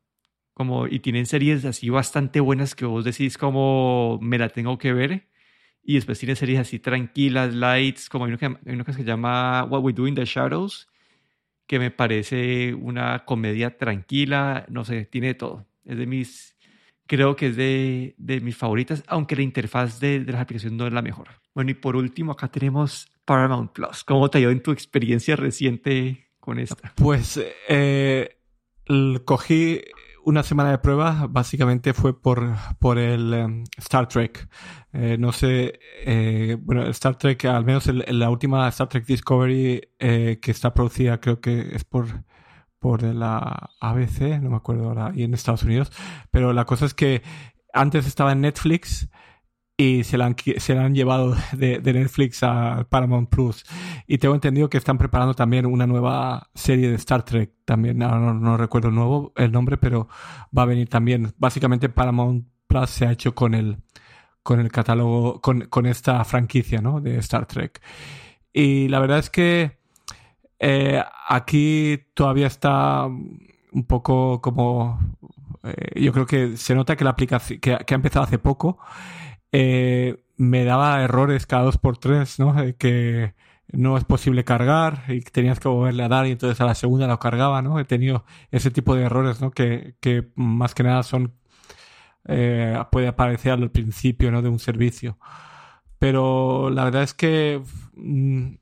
Como, 0.57 0.87
y 0.87 1.01
tienen 1.01 1.27
series 1.27 1.65
así 1.65 1.91
bastante 1.91 2.39
buenas 2.39 2.73
que 2.73 2.83
vos 2.83 3.05
decís 3.05 3.37
como 3.37 4.17
me 4.23 4.39
la 4.39 4.49
tengo 4.49 4.79
que 4.79 4.91
ver. 4.91 5.27
Y 5.83 5.93
después 5.93 6.17
tienen 6.17 6.35
series 6.35 6.59
así 6.59 6.79
tranquilas, 6.79 7.53
lights, 7.53 8.09
como 8.09 8.25
hay 8.25 8.31
una 8.31 8.39
que, 8.39 8.45
hay 8.47 8.73
una 8.73 8.83
que 8.83 8.93
se 8.93 9.03
llama 9.03 9.63
What 9.65 9.83
We 9.83 9.93
Do 9.93 10.07
in 10.07 10.15
the 10.15 10.25
Shadows, 10.25 10.87
que 11.67 11.77
me 11.77 11.91
parece 11.91 12.73
una 12.73 13.23
comedia 13.23 13.77
tranquila, 13.77 14.65
no 14.67 14.83
sé, 14.83 15.05
tiene 15.05 15.35
todo. 15.35 15.67
Es 15.85 15.95
de 15.95 16.07
mis, 16.07 16.57
creo 17.05 17.35
que 17.35 17.49
es 17.49 17.55
de, 17.55 18.15
de 18.17 18.41
mis 18.41 18.57
favoritas, 18.57 19.03
aunque 19.05 19.35
la 19.35 19.43
interfaz 19.43 19.99
de, 19.99 20.21
de 20.21 20.31
las 20.31 20.41
aplicaciones 20.41 20.75
no 20.75 20.87
es 20.87 20.93
la 20.93 21.03
mejor. 21.03 21.27
Bueno, 21.53 21.69
y 21.69 21.75
por 21.75 21.95
último, 21.95 22.31
acá 22.31 22.47
tenemos 22.47 23.07
Paramount 23.25 23.73
Plus. 23.73 24.03
¿Cómo 24.03 24.27
te 24.31 24.39
ha 24.39 24.41
ido 24.41 24.49
en 24.49 24.63
tu 24.63 24.71
experiencia 24.71 25.35
reciente 25.35 26.29
con 26.39 26.57
esta? 26.57 26.93
Pues 26.95 27.39
eh, 27.69 28.39
cogí 29.23 29.81
una 30.27 30.43
semana 30.43 30.71
de 30.71 30.77
prueba, 30.77 31.25
básicamente 31.29 31.93
fue 31.93 32.21
por, 32.21 32.53
por 32.79 32.99
el 32.99 33.33
em, 33.33 33.63
Star 33.77 34.09
Trek. 34.09 34.49
Eh, 34.91 35.15
no 35.17 35.31
sé, 35.31 35.79
eh, 36.05 36.57
bueno, 36.59 36.85
Star 36.89 37.17
Trek, 37.17 37.45
al 37.45 37.63
menos 37.63 37.87
la 37.87 38.29
última 38.29 38.67
Star 38.67 38.89
Trek 38.89 39.05
Discovery 39.05 39.81
eh, 39.99 40.39
que 40.41 40.51
está 40.51 40.73
producida, 40.73 41.21
creo 41.21 41.39
que 41.39 41.73
es 41.73 41.85
por, 41.85 42.25
por 42.77 43.03
la 43.03 43.69
ABC, 43.79 44.41
no 44.41 44.49
me 44.49 44.57
acuerdo 44.57 44.89
ahora, 44.89 45.13
y 45.15 45.23
en 45.23 45.33
Estados 45.33 45.63
Unidos. 45.63 45.93
Pero 46.29 46.51
la 46.51 46.65
cosa 46.65 46.85
es 46.85 46.93
que 46.93 47.23
antes 47.71 48.05
estaba 48.05 48.33
en 48.33 48.41
Netflix 48.41 49.07
y 49.79 50.03
se 50.03 50.17
la 50.17 50.25
han, 50.25 50.35
se 50.57 50.73
la 50.73 50.85
han 50.85 50.95
llevado 50.95 51.35
de, 51.53 51.79
Netflix 51.79 52.41
a 52.41 52.87
Paramount 52.89 53.29
Plus. 53.29 53.63
Y 54.07 54.17
tengo 54.17 54.33
entendido 54.33 54.69
que 54.69 54.79
están 54.79 54.97
preparando 54.97 55.35
también 55.35 55.67
una 55.67 55.85
nueva 55.85 56.49
serie 56.55 56.89
de 56.89 56.95
Star 56.95 57.23
Trek. 57.23 57.51
También, 57.63 58.01
ahora 58.01 58.33
no, 58.33 58.57
recuerdo 58.57 58.89
el, 58.89 58.95
nuevo, 58.95 59.33
el 59.35 59.51
nombre, 59.51 59.77
pero 59.77 60.09
va 60.57 60.63
a 60.63 60.65
venir 60.65 60.89
también. 60.89 61.31
Básicamente 61.37 61.89
Paramount 61.89 62.47
Plus 62.65 62.89
se 62.89 63.05
ha 63.05 63.11
hecho 63.11 63.35
con 63.35 63.53
el, 63.53 63.77
con 64.41 64.59
el 64.59 64.71
catálogo, 64.71 65.41
con, 65.41 65.85
esta 65.85 66.23
franquicia, 66.25 66.81
¿no? 66.81 66.99
De 66.99 67.19
Star 67.19 67.45
Trek. 67.45 67.79
Y 68.51 68.87
la 68.87 68.99
verdad 68.99 69.19
es 69.19 69.29
que 69.29 69.77
eh, 70.57 71.03
aquí 71.27 71.99
todavía 72.15 72.47
está 72.47 73.05
un 73.05 73.83
poco 73.85 74.41
como... 74.41 74.99
eh, 75.63 76.01
yo 76.01 76.11
creo 76.13 76.25
que 76.25 76.57
se 76.57 76.73
nota 76.73 76.95
que 76.95 77.03
la 77.03 77.11
aplicación, 77.11 77.59
que 77.59 77.73
ha 77.73 77.95
empezado 77.95 78.25
hace 78.25 78.39
poco, 78.39 78.79
eh, 79.51 80.23
me 80.37 80.63
daba 80.63 81.01
errores 81.03 81.45
cada 81.45 81.63
dos 81.63 81.77
por 81.77 81.97
tres, 81.97 82.39
¿no? 82.39 82.59
Eh, 82.61 82.75
que 82.75 83.35
no 83.71 83.97
es 83.97 84.05
posible 84.05 84.45
cargar 84.45 85.03
y 85.09 85.21
tenías 85.21 85.59
que 85.59 85.67
volverle 85.67 86.03
a 86.03 86.07
dar 86.09 86.27
y 86.27 86.31
entonces 86.31 86.61
a 86.61 86.65
la 86.65 86.75
segunda 86.75 87.07
lo 87.07 87.19
cargaba, 87.19 87.61
¿no? 87.61 87.79
He 87.79 87.85
tenido 87.85 88.25
ese 88.51 88.71
tipo 88.71 88.95
de 88.95 89.03
errores, 89.03 89.41
¿no? 89.41 89.51
Que, 89.51 89.95
que 89.99 90.29
más 90.35 90.73
que 90.75 90.83
nada 90.83 91.03
son, 91.03 91.33
eh, 92.27 92.77
puede 92.91 93.07
aparecer 93.07 93.53
al 93.53 93.71
principio, 93.71 94.31
¿no? 94.31 94.41
De 94.41 94.49
un 94.49 94.59
servicio. 94.59 95.17
Pero 95.99 96.69
la 96.69 96.85
verdad 96.85 97.03
es 97.03 97.13
que 97.13 97.61
mm, 97.95 98.55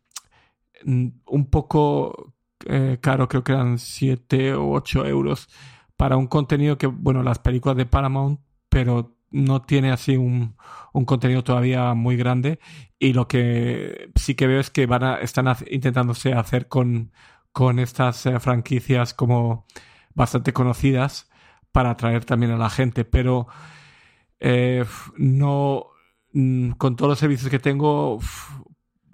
un 0.85 1.49
poco 1.49 2.35
eh, 2.65 2.97
caro, 3.01 3.27
creo 3.27 3.43
que 3.43 3.51
eran 3.51 3.77
7 3.77 4.53
o 4.55 4.71
8 4.71 5.05
euros 5.05 5.49
para 5.97 6.17
un 6.17 6.27
contenido 6.27 6.77
que, 6.77 6.87
bueno, 6.87 7.23
las 7.23 7.39
películas 7.39 7.77
de 7.77 7.85
Paramount, 7.85 8.39
pero 8.69 9.14
no 9.31 9.61
tiene 9.61 9.91
así 9.91 10.17
un, 10.17 10.55
un 10.93 11.05
contenido 11.05 11.43
todavía 11.43 11.93
muy 11.93 12.17
grande. 12.17 12.59
Y 12.99 13.13
lo 13.13 13.27
que 13.27 14.11
sí 14.15 14.35
que 14.35 14.47
veo 14.47 14.59
es 14.59 14.69
que 14.69 14.85
van 14.85 15.03
a, 15.03 15.15
están 15.17 15.53
intentándose 15.69 16.33
hacer 16.33 16.67
con, 16.67 17.11
con 17.51 17.79
estas 17.79 18.25
eh, 18.25 18.39
franquicias 18.39 19.13
como 19.13 19.65
bastante 20.13 20.53
conocidas 20.53 21.29
para 21.71 21.91
atraer 21.91 22.25
también 22.25 22.51
a 22.53 22.57
la 22.57 22.69
gente, 22.69 23.05
pero 23.05 23.47
eh, 24.39 24.85
no 25.17 25.87
mm, 26.33 26.71
con 26.71 26.95
todos 26.95 27.09
los 27.09 27.19
servicios 27.19 27.49
que 27.49 27.59
tengo 27.59 28.19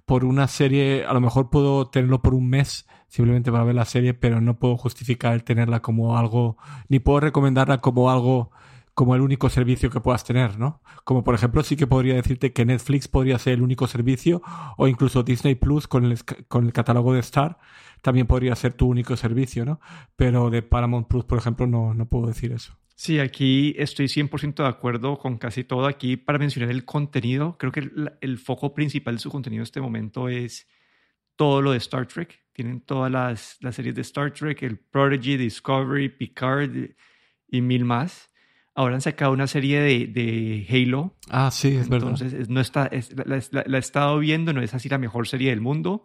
por 0.05 0.25
una 0.25 0.47
serie 0.47 1.05
a 1.05 1.13
lo 1.13 1.21
mejor 1.21 1.49
puedo 1.49 1.89
tenerlo 1.89 2.21
por 2.21 2.33
un 2.33 2.49
mes 2.49 2.87
simplemente 3.07 3.51
para 3.51 3.63
ver 3.63 3.75
la 3.75 3.85
serie, 3.85 4.13
pero 4.13 4.41
no 4.41 4.59
puedo 4.59 4.77
justificar 4.77 5.33
el 5.33 5.43
tenerla 5.43 5.81
como 5.81 6.17
algo, 6.17 6.57
ni 6.87 6.99
puedo 6.99 7.19
recomendarla 7.19 7.79
como 7.79 8.09
algo 8.11 8.51
como 8.93 9.15
el 9.15 9.21
único 9.21 9.49
servicio 9.49 9.89
que 9.89 10.01
puedas 10.01 10.23
tener, 10.23 10.59
¿no? 10.59 10.81
Como 11.03 11.23
por 11.23 11.35
ejemplo, 11.35 11.63
sí 11.63 11.75
que 11.75 11.87
podría 11.87 12.15
decirte 12.15 12.53
que 12.53 12.65
Netflix 12.65 13.07
podría 13.07 13.39
ser 13.39 13.53
el 13.53 13.61
único 13.61 13.87
servicio, 13.87 14.41
o 14.77 14.87
incluso 14.87 15.23
Disney 15.23 15.55
Plus 15.55 15.87
con 15.87 16.05
el, 16.05 16.19
con 16.47 16.65
el 16.65 16.73
catálogo 16.73 17.13
de 17.13 17.19
Star 17.19 17.57
también 18.01 18.27
podría 18.27 18.55
ser 18.55 18.73
tu 18.73 18.87
único 18.87 19.15
servicio, 19.15 19.63
¿no? 19.63 19.79
Pero 20.15 20.49
de 20.49 20.61
Paramount 20.61 21.07
Plus, 21.07 21.23
por 21.23 21.37
ejemplo, 21.37 21.67
no, 21.67 21.93
no 21.93 22.07
puedo 22.07 22.27
decir 22.27 22.51
eso. 22.51 22.77
Sí, 22.95 23.19
aquí 23.19 23.73
estoy 23.77 24.07
100% 24.07 24.63
de 24.63 24.69
acuerdo 24.69 25.17
con 25.17 25.37
casi 25.37 25.63
todo. 25.63 25.87
Aquí, 25.87 26.17
para 26.17 26.37
mencionar 26.37 26.69
el 26.69 26.85
contenido, 26.85 27.57
creo 27.57 27.71
que 27.71 27.79
el, 27.79 28.11
el, 28.21 28.37
foco 28.37 28.73
principal 28.73 29.15
de 29.15 29.21
su 29.21 29.31
contenido 29.31 29.61
en 29.61 29.63
este 29.63 29.81
momento 29.81 30.29
es 30.29 30.67
todo 31.35 31.61
lo 31.61 31.71
de 31.71 31.77
Star 31.77 32.05
Trek. 32.07 32.43
Tienen 32.53 32.81
todas 32.81 33.11
las, 33.11 33.57
las 33.61 33.75
series 33.75 33.95
de 33.95 34.01
Star 34.01 34.31
Trek, 34.31 34.61
el 34.63 34.77
Prodigy, 34.77 35.37
Discovery, 35.37 36.09
Picard 36.09 36.71
y 37.47 37.61
mil 37.61 37.85
más. 37.85 38.30
Ahora 38.73 38.95
han 38.95 39.01
sacado 39.01 39.33
una 39.33 39.47
serie 39.47 39.81
de, 39.81 40.07
de 40.07 40.65
Halo. 40.69 41.13
Ah, 41.29 41.51
sí, 41.51 41.75
es 41.75 41.89
verdad. 41.89 42.11
Entonces, 42.11 42.49
no 42.49 42.61
está, 42.61 42.89
la, 43.25 43.77
he 43.77 43.79
estado 43.79 44.17
viendo, 44.19 44.53
no 44.53 44.61
es 44.61 44.73
así 44.73 44.87
la 44.87 44.97
mejor 44.97 45.27
serie 45.27 45.49
del 45.49 45.59
mundo. 45.59 46.03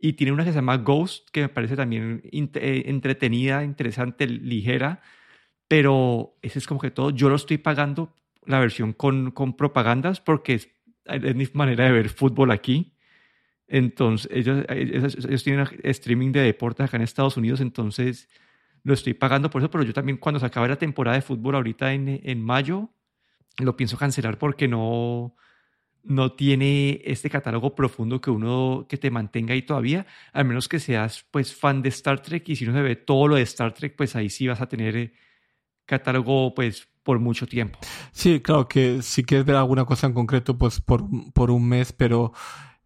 Y 0.00 0.14
tiene 0.14 0.32
una 0.32 0.44
que 0.44 0.50
se 0.50 0.56
llama 0.56 0.78
Ghost, 0.78 1.28
que 1.30 1.42
me 1.42 1.48
parece 1.48 1.76
también 1.76 2.22
eh, 2.32 2.82
entretenida, 2.86 3.62
interesante, 3.62 4.26
ligera. 4.26 5.02
Pero 5.66 6.38
ese 6.40 6.60
es 6.60 6.66
como 6.66 6.80
que 6.80 6.90
todo. 6.90 7.10
Yo 7.10 7.28
lo 7.28 7.36
estoy 7.36 7.58
pagando 7.58 8.14
la 8.46 8.58
versión 8.58 8.94
con, 8.94 9.30
con 9.32 9.54
propagandas 9.54 10.20
porque 10.20 10.54
es, 10.54 10.68
es 11.04 11.34
mi 11.34 11.46
manera 11.52 11.84
de 11.84 11.92
ver 11.92 12.08
fútbol 12.08 12.52
aquí. 12.52 12.94
Entonces, 13.66 14.30
ellos, 14.32 14.64
ellos, 14.70 15.14
ellos 15.26 15.44
tienen 15.44 15.66
streaming 15.82 16.32
de 16.32 16.40
deportes 16.40 16.86
acá 16.86 16.96
en 16.96 17.02
Estados 17.02 17.36
Unidos, 17.36 17.60
entonces 17.60 18.30
lo 18.88 18.94
estoy 18.94 19.12
pagando 19.12 19.50
por 19.50 19.60
eso, 19.60 19.70
pero 19.70 19.84
yo 19.84 19.92
también 19.92 20.16
cuando 20.16 20.40
se 20.40 20.46
acabe 20.46 20.66
la 20.66 20.78
temporada 20.78 21.14
de 21.14 21.22
fútbol 21.22 21.56
ahorita 21.56 21.92
en, 21.92 22.20
en 22.24 22.42
mayo, 22.42 22.88
lo 23.58 23.76
pienso 23.76 23.98
cancelar 23.98 24.38
porque 24.38 24.66
no, 24.66 25.36
no 26.04 26.32
tiene 26.32 27.02
este 27.04 27.28
catálogo 27.28 27.74
profundo 27.74 28.18
que 28.18 28.30
uno 28.30 28.86
que 28.88 28.96
te 28.96 29.10
mantenga 29.10 29.52
ahí 29.52 29.60
todavía, 29.60 30.06
al 30.32 30.46
menos 30.46 30.68
que 30.68 30.80
seas 30.80 31.26
pues 31.30 31.54
fan 31.54 31.82
de 31.82 31.90
Star 31.90 32.22
Trek 32.22 32.48
y 32.48 32.56
si 32.56 32.64
no 32.64 32.72
se 32.72 32.80
ve 32.80 32.96
todo 32.96 33.28
lo 33.28 33.36
de 33.36 33.42
Star 33.42 33.74
Trek, 33.74 33.94
pues 33.94 34.16
ahí 34.16 34.30
sí 34.30 34.48
vas 34.48 34.62
a 34.62 34.68
tener 34.68 34.96
eh, 34.96 35.12
catálogo 35.84 36.54
pues 36.54 36.88
por 37.02 37.18
mucho 37.18 37.46
tiempo. 37.46 37.78
Sí, 38.12 38.40
claro 38.40 38.68
que 38.68 39.02
si 39.02 39.22
quieres 39.22 39.44
ver 39.44 39.56
alguna 39.56 39.84
cosa 39.84 40.06
en 40.06 40.14
concreto, 40.14 40.56
pues 40.56 40.80
por, 40.80 41.04
por 41.34 41.50
un 41.50 41.68
mes, 41.68 41.92
pero 41.92 42.32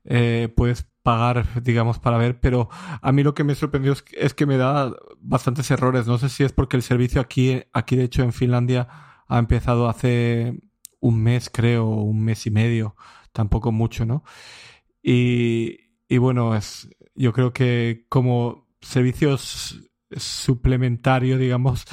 eh, 0.04 0.52
pagar, 1.02 1.62
digamos, 1.62 1.98
para 1.98 2.18
ver, 2.18 2.40
pero 2.40 2.68
a 3.00 3.12
mí 3.12 3.22
lo 3.22 3.34
que 3.34 3.44
me 3.44 3.54
sorprendió 3.54 3.94
es 4.12 4.34
que 4.34 4.46
me 4.46 4.56
da 4.56 4.92
bastantes 5.20 5.70
errores. 5.70 6.06
No 6.06 6.18
sé 6.18 6.28
si 6.28 6.44
es 6.44 6.52
porque 6.52 6.76
el 6.76 6.82
servicio 6.82 7.20
aquí, 7.20 7.62
aquí 7.72 7.96
de 7.96 8.04
hecho 8.04 8.22
en 8.22 8.32
Finlandia 8.32 8.88
ha 9.28 9.38
empezado 9.38 9.88
hace 9.88 10.60
un 11.00 11.22
mes, 11.22 11.50
creo, 11.50 11.86
un 11.86 12.24
mes 12.24 12.46
y 12.46 12.50
medio, 12.50 12.96
tampoco 13.32 13.72
mucho, 13.72 14.06
¿no? 14.06 14.24
Y, 15.02 15.78
y 16.08 16.18
bueno, 16.18 16.54
es, 16.54 16.88
yo 17.14 17.32
creo 17.32 17.52
que 17.52 18.06
como 18.08 18.68
servicios 18.80 19.90
suplementario, 20.16 21.38
digamos, 21.38 21.84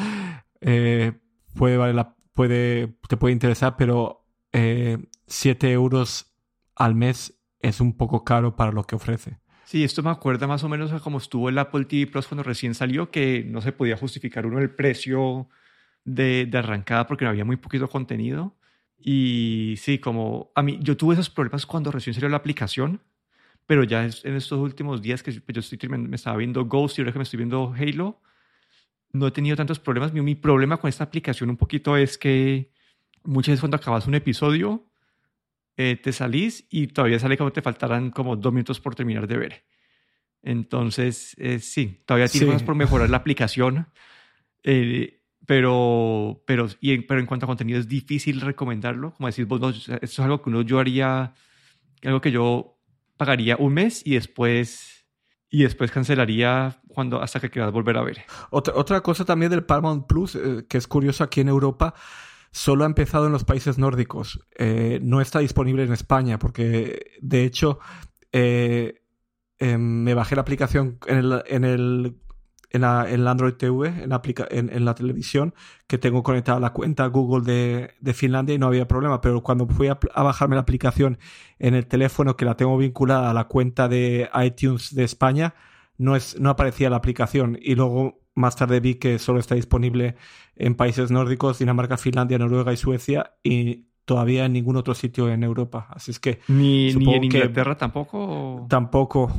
eh, 0.62 1.14
puede 1.56 1.78
valer 1.78 1.96
la, 1.96 2.16
puede, 2.34 2.98
te 3.08 3.18
puede 3.18 3.34
interesar, 3.34 3.76
pero 3.78 4.26
eh, 4.52 4.98
7 5.28 5.72
euros 5.72 6.34
al 6.76 6.96
mes 6.96 7.39
es 7.62 7.80
un 7.82 7.96
poco 7.96 8.24
caro 8.24 8.56
para 8.56 8.72
lo 8.72 8.84
que 8.84 8.96
ofrece. 8.96 9.40
Sí, 9.66 9.84
esto 9.84 10.02
me 10.02 10.10
acuerda 10.10 10.48
más 10.48 10.64
o 10.64 10.70
menos 10.70 10.92
a 10.92 11.00
como 11.00 11.20
estuvo 11.20 11.48
el 11.50 11.58
Apple 11.58 11.86
TV 11.86 12.08
Plus 12.08 12.28
cuando 12.28 12.44
recién 12.44 12.74
salió, 12.74 13.12
que 13.12 13.44
no 13.48 13.62
se 13.62 13.72
podía 13.72 13.98
justificar 13.98 14.46
uno 14.46 14.60
el 14.60 14.72
precio 14.72 15.48
de, 16.04 16.48
de 16.48 16.58
arrancada 16.58 17.06
porque 17.06 17.26
no 17.26 17.32
había 17.32 17.46
muy 17.46 17.58
poquito 17.58 17.88
contenido. 17.88 18.56
Y 18.98 19.76
sí, 19.78 20.00
como 20.00 20.52
a 20.56 20.64
mí, 20.64 20.80
yo 20.82 20.98
tuve 20.98 21.14
esos 21.14 21.30
problemas 21.30 21.66
cuando 21.66 21.92
recién 21.92 22.14
salió 22.14 22.30
la 22.30 22.38
aplicación, 22.38 23.02
pero 23.66 23.84
ya 23.84 24.04
en 24.04 24.36
estos 24.36 24.60
últimos 24.60 25.02
días 25.02 25.22
que 25.22 25.32
yo 25.32 25.42
estoy, 25.60 25.90
me 25.90 26.16
estaba 26.16 26.38
viendo 26.38 26.66
Ghost 26.66 26.98
y 26.98 27.02
ahora 27.02 27.14
que 27.14 27.20
me 27.20 27.24
estoy 27.24 27.38
viendo 27.38 27.74
Halo, 27.78 28.20
no 29.12 29.28
he 29.28 29.32
tenido 29.32 29.56
tantos 29.56 29.80
problemas. 29.80 30.12
Mi, 30.14 30.22
mi 30.22 30.36
problema 30.36 30.78
con 30.78 30.90
esta 30.90 31.04
aplicación 31.04 31.50
un 31.50 31.58
poquito 31.58 31.96
es 31.96 32.18
que 32.18 32.72
muchas 33.24 33.54
veces 33.54 33.62
cuando 33.62 33.78
acabas 33.78 34.08
un 34.08 34.16
episodio, 34.16 34.89
eh, 35.82 35.96
te 35.96 36.12
salís 36.12 36.68
y 36.70 36.88
todavía 36.88 37.20
sale 37.20 37.38
como 37.38 37.54
te 37.54 37.62
faltaran 37.62 38.12
como 38.12 38.36
dos 38.36 38.52
minutos 38.52 38.82
por 38.82 38.96
terminar 38.96 39.28
de 39.28 39.38
ver. 39.38 39.64
Entonces, 40.44 41.38
eh, 41.40 41.60
sí, 41.60 42.04
todavía 42.06 42.28
tiene 42.28 42.48
cosas 42.48 42.64
por 42.64 42.76
mejorar 42.76 43.10
la 43.10 43.16
aplicación, 43.16 43.88
eh, 44.62 45.22
pero, 45.46 46.44
pero, 46.46 46.68
y 46.82 46.92
en, 46.92 47.08
pero 47.08 47.22
en 47.22 47.26
cuanto 47.26 47.46
a 47.46 47.48
contenido 47.48 47.80
es 47.80 47.88
difícil 47.88 48.42
recomendarlo. 48.42 49.14
Como 49.14 49.30
decís 49.30 49.48
vos, 49.48 49.88
esto 49.88 49.98
es 50.02 50.20
algo 50.20 50.42
que 50.42 50.50
uno 50.50 50.64
yo 50.64 50.80
haría, 50.80 51.34
algo 52.04 52.20
que 52.20 52.32
yo 52.32 52.78
pagaría 53.16 53.56
un 53.56 53.74
mes 53.74 54.02
y 54.06 54.16
después 54.16 55.08
y 55.50 55.64
después 55.64 55.92
cancelaría 55.92 56.82
cuando 56.90 57.22
hasta 57.22 57.40
que 57.40 57.50
quieras 57.50 57.72
volver 57.72 57.96
a 57.96 58.04
ver. 58.04 58.26
Otra, 58.50 58.76
otra 58.76 59.00
cosa 59.00 59.24
también 59.24 59.50
del 59.50 59.64
Paramount 59.64 60.08
Plus, 60.08 60.38
que 60.68 60.78
es 60.78 60.88
curioso 60.88 61.24
aquí 61.24 61.40
en 61.40 61.48
Europa, 61.48 61.94
solo 62.52 62.84
ha 62.84 62.88
empezado 62.88 63.26
en 63.26 63.32
los 63.32 63.44
países 63.44 63.78
nórdicos. 63.78 64.46
Eh, 64.58 65.00
no 65.02 65.22
está 65.22 65.40
disponible 65.40 65.84
en 65.84 65.94
España 65.94 66.40
porque, 66.40 67.18
de 67.22 67.44
hecho, 67.46 67.80
eh, 68.32 69.02
em, 69.58 70.04
me 70.04 70.14
bajé 70.14 70.36
la 70.36 70.42
aplicación 70.42 71.00
en 71.08 71.18
el, 71.18 71.44
en 71.48 71.64
el 71.64 72.16
en 72.72 72.82
la, 72.82 73.10
en 73.10 73.28
Android 73.28 73.54
TV, 73.54 73.88
en 73.88 74.10
la, 74.10 74.22
en, 74.52 74.86
la 74.86 74.96
televisión, 74.96 75.54
que 75.88 75.98
tengo 75.98 76.24
conectada 76.24 76.60
la 76.60 76.72
cuenta 76.72 77.08
Google 77.08 77.44
de, 77.44 77.96
de 78.00 78.14
Finlandia 78.14 78.56
y 78.56 78.60
no 78.60 78.68
había 78.68 78.88
problema. 78.88 79.22
Pero 79.22 79.42
cuando 79.42 79.68
fui 79.68 79.88
a, 79.88 80.00
a, 80.14 80.24
bajarme 80.24 80.56
la 80.56 80.62
aplicación 80.62 81.18
en 81.58 81.74
el 81.74 81.88
teléfono, 81.88 82.38
que 82.38 82.46
la 82.46 82.56
tengo 82.56 82.78
vinculada 82.78 83.32
a 83.32 83.34
la 83.34 83.46
cuenta 83.46 83.88
de 83.88 84.30
iTunes 84.44 84.94
de 84.94 85.04
España, 85.04 85.56
no, 85.98 86.16
es, 86.16 86.40
no 86.40 86.50
aparecía 86.50 86.90
la 86.90 86.98
aplicación. 86.98 87.58
Y 87.62 87.76
luego 87.76 88.22
más 88.40 88.56
tarde 88.56 88.80
vi 88.80 88.96
que 88.96 89.20
solo 89.20 89.40
está 89.40 89.56
disponible 89.56 90.16
en 90.56 90.76
países 90.76 91.12
nórdicos, 91.12 91.60
Dinamarca, 91.60 91.98
Finlandia, 91.98 92.38
Noruega 92.38 92.74
y 92.74 92.78
Suecia, 92.78 93.34
y 93.44 93.86
todavía 94.06 94.46
en 94.46 94.54
ningún 94.54 94.76
otro 94.76 94.96
sitio 94.96 95.30
en 95.30 95.44
Europa. 95.44 95.88
Así 95.90 96.12
es 96.12 96.20
que. 96.20 96.40
Ni, 96.48 96.94
ni 96.96 97.14
en 97.14 97.24
Inglaterra 97.26 97.78
tampoco. 97.78 98.66
Tampoco. 98.70 99.32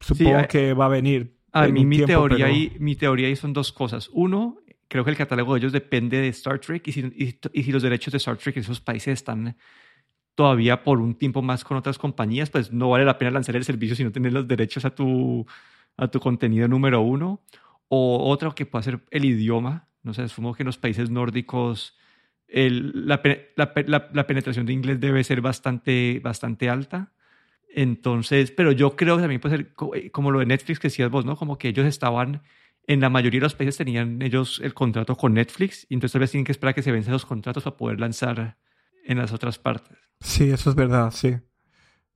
Supongo 0.00 0.48
que 0.48 0.72
va 0.72 0.86
a 0.86 0.88
venir. 0.88 1.36
A 1.52 1.68
mí, 1.68 1.84
mi, 1.84 1.98
teoría 1.98 2.46
ahí, 2.46 2.74
mi 2.80 2.96
teoría 2.96 3.28
ahí 3.28 3.36
son 3.36 3.52
dos 3.52 3.70
cosas. 3.70 4.10
Uno, 4.12 4.56
creo 4.88 5.04
que 5.04 5.10
el 5.10 5.16
catálogo 5.16 5.54
de 5.54 5.60
ellos 5.60 5.72
depende 5.72 6.16
de 6.20 6.28
Star 6.28 6.58
Trek 6.58 6.88
y 6.88 6.92
si, 6.92 7.38
y 7.52 7.62
si 7.62 7.70
los 7.70 7.82
derechos 7.82 8.12
de 8.12 8.18
Star 8.18 8.36
Trek 8.36 8.56
en 8.56 8.62
esos 8.62 8.80
países 8.80 9.12
están 9.12 9.56
todavía 10.34 10.82
por 10.82 11.00
un 11.00 11.14
tiempo 11.14 11.42
más 11.42 11.64
con 11.64 11.76
otras 11.76 11.98
compañías, 11.98 12.50
pues 12.50 12.72
no 12.72 12.90
vale 12.90 13.04
la 13.04 13.18
pena 13.18 13.30
lanzar 13.30 13.56
el 13.56 13.64
servicio 13.64 13.94
si 13.94 14.04
no 14.04 14.12
tienes 14.12 14.32
los 14.32 14.48
derechos 14.48 14.84
a 14.84 14.94
tu, 14.94 15.46
a 15.96 16.08
tu 16.08 16.20
contenido 16.20 16.66
número 16.66 17.00
uno. 17.00 17.40
O 17.88 18.30
otro 18.30 18.54
que 18.54 18.66
puede 18.66 18.84
ser 18.84 19.00
el 19.10 19.24
idioma. 19.24 19.88
No 20.02 20.14
sé, 20.14 20.28
supongo 20.28 20.54
que 20.54 20.62
en 20.62 20.66
los 20.66 20.78
países 20.78 21.10
nórdicos 21.10 21.96
la, 22.46 24.26
penetración 24.26 24.66
de 24.66 24.72
inglés 24.72 25.00
debe 25.00 25.24
ser 25.24 25.40
bastante, 25.40 26.20
bastante 26.22 26.68
alta. 26.68 27.12
Entonces, 27.68 28.52
pero 28.52 28.70
yo 28.72 28.94
creo 28.94 29.16
que 29.16 29.22
también 29.22 29.40
puede 29.40 29.56
ser 29.56 29.74
eh, 29.94 30.10
como 30.10 30.30
lo 30.30 30.38
de 30.38 30.46
Netflix 30.46 30.78
que 30.78 30.88
decías 30.88 31.10
vos, 31.10 31.24
¿no? 31.24 31.36
Como 31.36 31.58
que 31.58 31.68
ellos 31.68 31.86
estaban, 31.86 32.42
en 32.86 33.00
la 33.00 33.10
mayoría 33.10 33.40
de 33.40 33.44
los 33.46 33.54
países 33.54 33.76
tenían 33.76 34.22
ellos 34.22 34.60
el 34.62 34.74
contrato 34.74 35.16
con 35.16 35.34
Netflix 35.34 35.86
y 35.88 35.94
entonces 35.94 36.12
tal 36.12 36.20
vez 36.20 36.30
tienen 36.30 36.44
que 36.44 36.52
esperar 36.52 36.70
a 36.70 36.74
que 36.74 36.82
se 36.82 36.92
vencen 36.92 37.12
los 37.12 37.26
contratos 37.26 37.64
para 37.64 37.76
poder 37.76 37.98
lanzar 37.98 38.56
en 39.04 39.18
las 39.18 39.32
otras 39.32 39.58
partes. 39.58 39.98
Sí, 40.20 40.50
eso 40.50 40.70
es 40.70 40.76
verdad, 40.76 41.10
sí. 41.10 41.36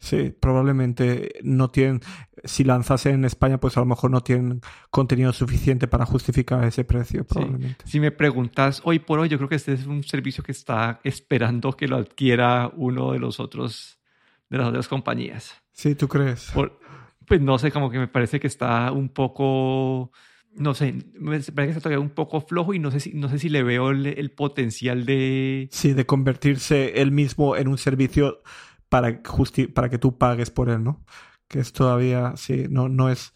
Sí, 0.00 0.32
probablemente 0.38 1.40
no 1.42 1.70
tienen, 1.70 2.00
si 2.44 2.62
lanzase 2.62 3.10
en 3.10 3.24
España, 3.24 3.58
pues 3.58 3.76
a 3.76 3.80
lo 3.80 3.86
mejor 3.86 4.10
no 4.10 4.20
tienen 4.22 4.60
contenido 4.90 5.32
suficiente 5.32 5.88
para 5.88 6.06
justificar 6.06 6.64
ese 6.64 6.84
precio, 6.84 7.24
probablemente. 7.24 7.84
Si 7.84 7.98
me 7.98 8.12
preguntas 8.12 8.80
hoy 8.84 9.00
por 9.00 9.18
hoy, 9.18 9.28
yo 9.28 9.38
creo 9.38 9.48
que 9.48 9.56
este 9.56 9.72
es 9.72 9.86
un 9.86 10.04
servicio 10.04 10.44
que 10.44 10.52
está 10.52 11.00
esperando 11.02 11.72
que 11.72 11.88
lo 11.88 11.96
adquiera 11.96 12.70
uno 12.76 13.12
de 13.12 13.18
los 13.18 13.40
otros, 13.40 13.98
de 14.48 14.58
las 14.58 14.68
otras 14.68 14.86
compañías. 14.86 15.56
Sí, 15.72 15.94
¿tú 15.94 16.06
crees? 16.06 16.52
pues 17.28 17.40
no 17.40 17.58
sé, 17.58 17.70
como 17.70 17.90
que 17.90 17.98
me 17.98 18.08
parece 18.08 18.40
que 18.40 18.46
está 18.46 18.90
un 18.90 19.10
poco, 19.10 20.12
no 20.54 20.74
sé, 20.74 20.94
me 21.14 21.38
parece 21.40 21.52
que 21.52 21.68
está 21.68 21.80
todavía 21.80 22.00
un 22.00 22.10
poco 22.10 22.40
flojo 22.40 22.72
y 22.72 22.78
no 22.78 22.90
sé 22.90 23.00
si, 23.00 23.12
no 23.12 23.28
sé 23.28 23.38
si 23.38 23.48
le 23.48 23.62
veo 23.62 23.90
el, 23.90 24.30
potencial 24.30 25.04
de... 25.04 25.68
Sí, 25.70 25.92
de 25.92 26.06
convertirse 26.06 27.00
él 27.02 27.12
mismo 27.12 27.54
en 27.54 27.68
un 27.68 27.76
servicio 27.76 28.42
para, 28.88 29.22
para 29.74 29.88
que 29.88 29.98
tú 29.98 30.18
pagues 30.18 30.50
por 30.50 30.70
él, 30.70 30.82
¿no? 30.82 31.04
Que 31.48 31.60
es 31.60 31.72
todavía, 31.72 32.34
sí, 32.36 32.66
no, 32.68 32.88
no, 32.88 33.10
es, 33.10 33.34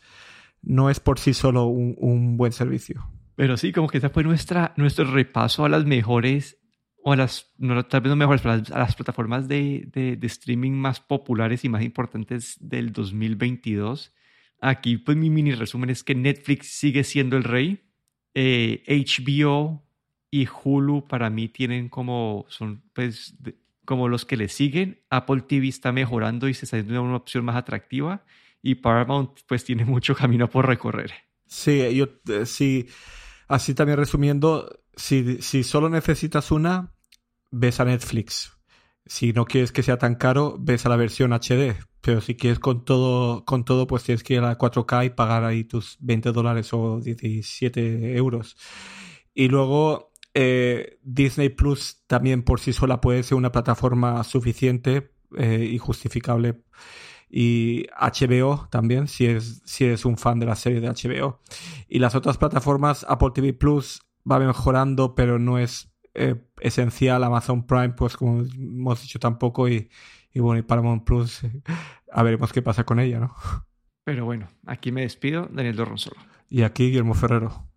no 0.62 0.90
es 0.90 1.00
por 1.00 1.18
sí 1.18 1.34
solo 1.34 1.66
un, 1.66 2.36
buen 2.36 2.52
servicio. 2.52 3.08
Pero 3.36 3.56
sí, 3.56 3.72
como 3.72 3.88
que 3.88 3.98
ese 3.98 4.10
fue 4.10 4.24
nuestra, 4.24 4.74
nuestro 4.76 5.04
repaso 5.10 5.64
a 5.64 5.68
las 5.68 5.84
mejores 5.84 6.58
o 7.04 7.12
a 7.12 7.16
las, 7.16 7.52
no, 7.58 7.84
tal 7.86 8.02
vez 8.02 8.10
no 8.10 8.16
mejores, 8.16 8.42
pero 8.42 8.54
a 8.54 8.78
las, 8.78 8.94
plataformas 8.94 9.48
de, 9.48 9.88
de, 9.92 10.26
streaming 10.26 10.72
más 10.72 11.00
populares 11.00 11.64
y 11.64 11.68
más 11.68 11.82
importantes 11.82 12.56
del 12.60 12.92
2022. 12.92 14.14
Aquí, 14.60 14.98
pues 14.98 15.16
mi 15.16 15.30
mini 15.30 15.52
resumen 15.52 15.90
es 15.90 16.04
que 16.04 16.14
Netflix 16.14 16.68
sigue 16.68 17.02
siendo 17.04 17.36
el 17.36 17.44
rey. 17.44 17.88
HBO 18.34 19.82
eh, 19.84 19.92
y 20.30 20.48
Hulu 20.48 21.06
para 21.06 21.28
mí 21.28 21.48
tienen 21.48 21.90
como, 21.90 22.46
son 22.48 22.82
pues 22.94 23.36
como 23.84 24.08
los 24.08 24.24
que 24.24 24.36
le 24.36 24.48
siguen. 24.48 25.02
Apple 25.10 25.42
TV 25.42 25.68
está 25.68 25.92
mejorando 25.92 26.48
y 26.48 26.54
se 26.54 26.64
está 26.64 26.76
haciendo 26.76 27.02
una 27.02 27.16
opción 27.16 27.44
más 27.44 27.56
atractiva. 27.56 28.24
Y 28.62 28.76
Paramount 28.76 29.40
pues 29.46 29.64
tiene 29.64 29.84
mucho 29.84 30.14
camino 30.14 30.48
por 30.48 30.66
recorrer. 30.66 31.12
Sí, 31.46 31.94
yo 31.94 32.06
eh, 32.28 32.46
sí, 32.46 32.88
así 33.48 33.74
también 33.74 33.98
resumiendo, 33.98 34.80
si, 34.96 35.42
si 35.42 35.64
solo 35.64 35.88
necesitas 35.88 36.50
una, 36.50 36.94
ves 37.50 37.80
a 37.80 37.84
Netflix. 37.84 38.56
Si 39.04 39.32
no 39.32 39.44
quieres 39.44 39.72
que 39.72 39.82
sea 39.82 39.98
tan 39.98 40.14
caro, 40.14 40.56
ves 40.58 40.86
a 40.86 40.88
la 40.88 40.96
versión 40.96 41.32
HD. 41.32 41.76
Pero 42.00 42.20
si 42.20 42.36
quieres 42.36 42.58
con 42.58 42.84
todo, 42.84 43.44
con 43.44 43.64
todo, 43.64 43.86
pues 43.86 44.04
tienes 44.04 44.22
que 44.22 44.34
ir 44.34 44.40
a 44.40 44.58
4K 44.58 45.06
y 45.06 45.10
pagar 45.10 45.44
ahí 45.44 45.64
tus 45.64 45.96
20 46.00 46.32
dólares 46.32 46.72
o 46.72 47.00
17 47.00 48.16
euros. 48.16 48.56
Y 49.34 49.48
luego 49.48 50.11
eh, 50.34 50.98
Disney 51.02 51.50
Plus 51.50 52.02
también 52.06 52.42
por 52.42 52.60
sí 52.60 52.72
sola 52.72 53.00
puede 53.00 53.22
ser 53.22 53.36
una 53.36 53.52
plataforma 53.52 54.22
suficiente 54.24 55.12
eh, 55.36 55.68
y 55.70 55.78
justificable. 55.78 56.62
Y 57.28 57.86
HBO 57.98 58.68
también, 58.70 59.08
si 59.08 59.26
es, 59.26 59.62
si 59.64 59.84
eres 59.84 60.04
un 60.04 60.18
fan 60.18 60.38
de 60.38 60.46
la 60.46 60.54
serie 60.54 60.80
de 60.80 60.88
HBO. 60.88 61.40
Y 61.88 61.98
las 61.98 62.14
otras 62.14 62.36
plataformas, 62.36 63.06
Apple 63.08 63.30
TV 63.34 63.54
Plus 63.54 64.02
va 64.30 64.38
mejorando, 64.38 65.14
pero 65.14 65.38
no 65.38 65.58
es 65.58 65.90
eh, 66.14 66.36
esencial. 66.60 67.24
Amazon 67.24 67.66
Prime, 67.66 67.90
pues 67.90 68.16
como 68.16 68.42
hemos 68.42 69.00
dicho 69.00 69.18
tampoco. 69.18 69.68
Y, 69.68 69.88
y 70.32 70.40
bueno, 70.40 70.58
y 70.58 70.62
Paramount 70.62 71.04
Plus, 71.04 71.40
a 72.12 72.22
veremos 72.22 72.52
qué 72.52 72.60
pasa 72.60 72.84
con 72.84 73.00
ella, 73.00 73.18
¿no? 73.18 73.34
Pero 74.04 74.24
bueno, 74.24 74.48
aquí 74.66 74.92
me 74.92 75.02
despido, 75.02 75.48
Daniel 75.50 75.76
Dorronsolo. 75.76 76.20
Y 76.50 76.62
aquí 76.62 76.86
Guillermo 76.88 77.14
Ferrero. 77.14 77.71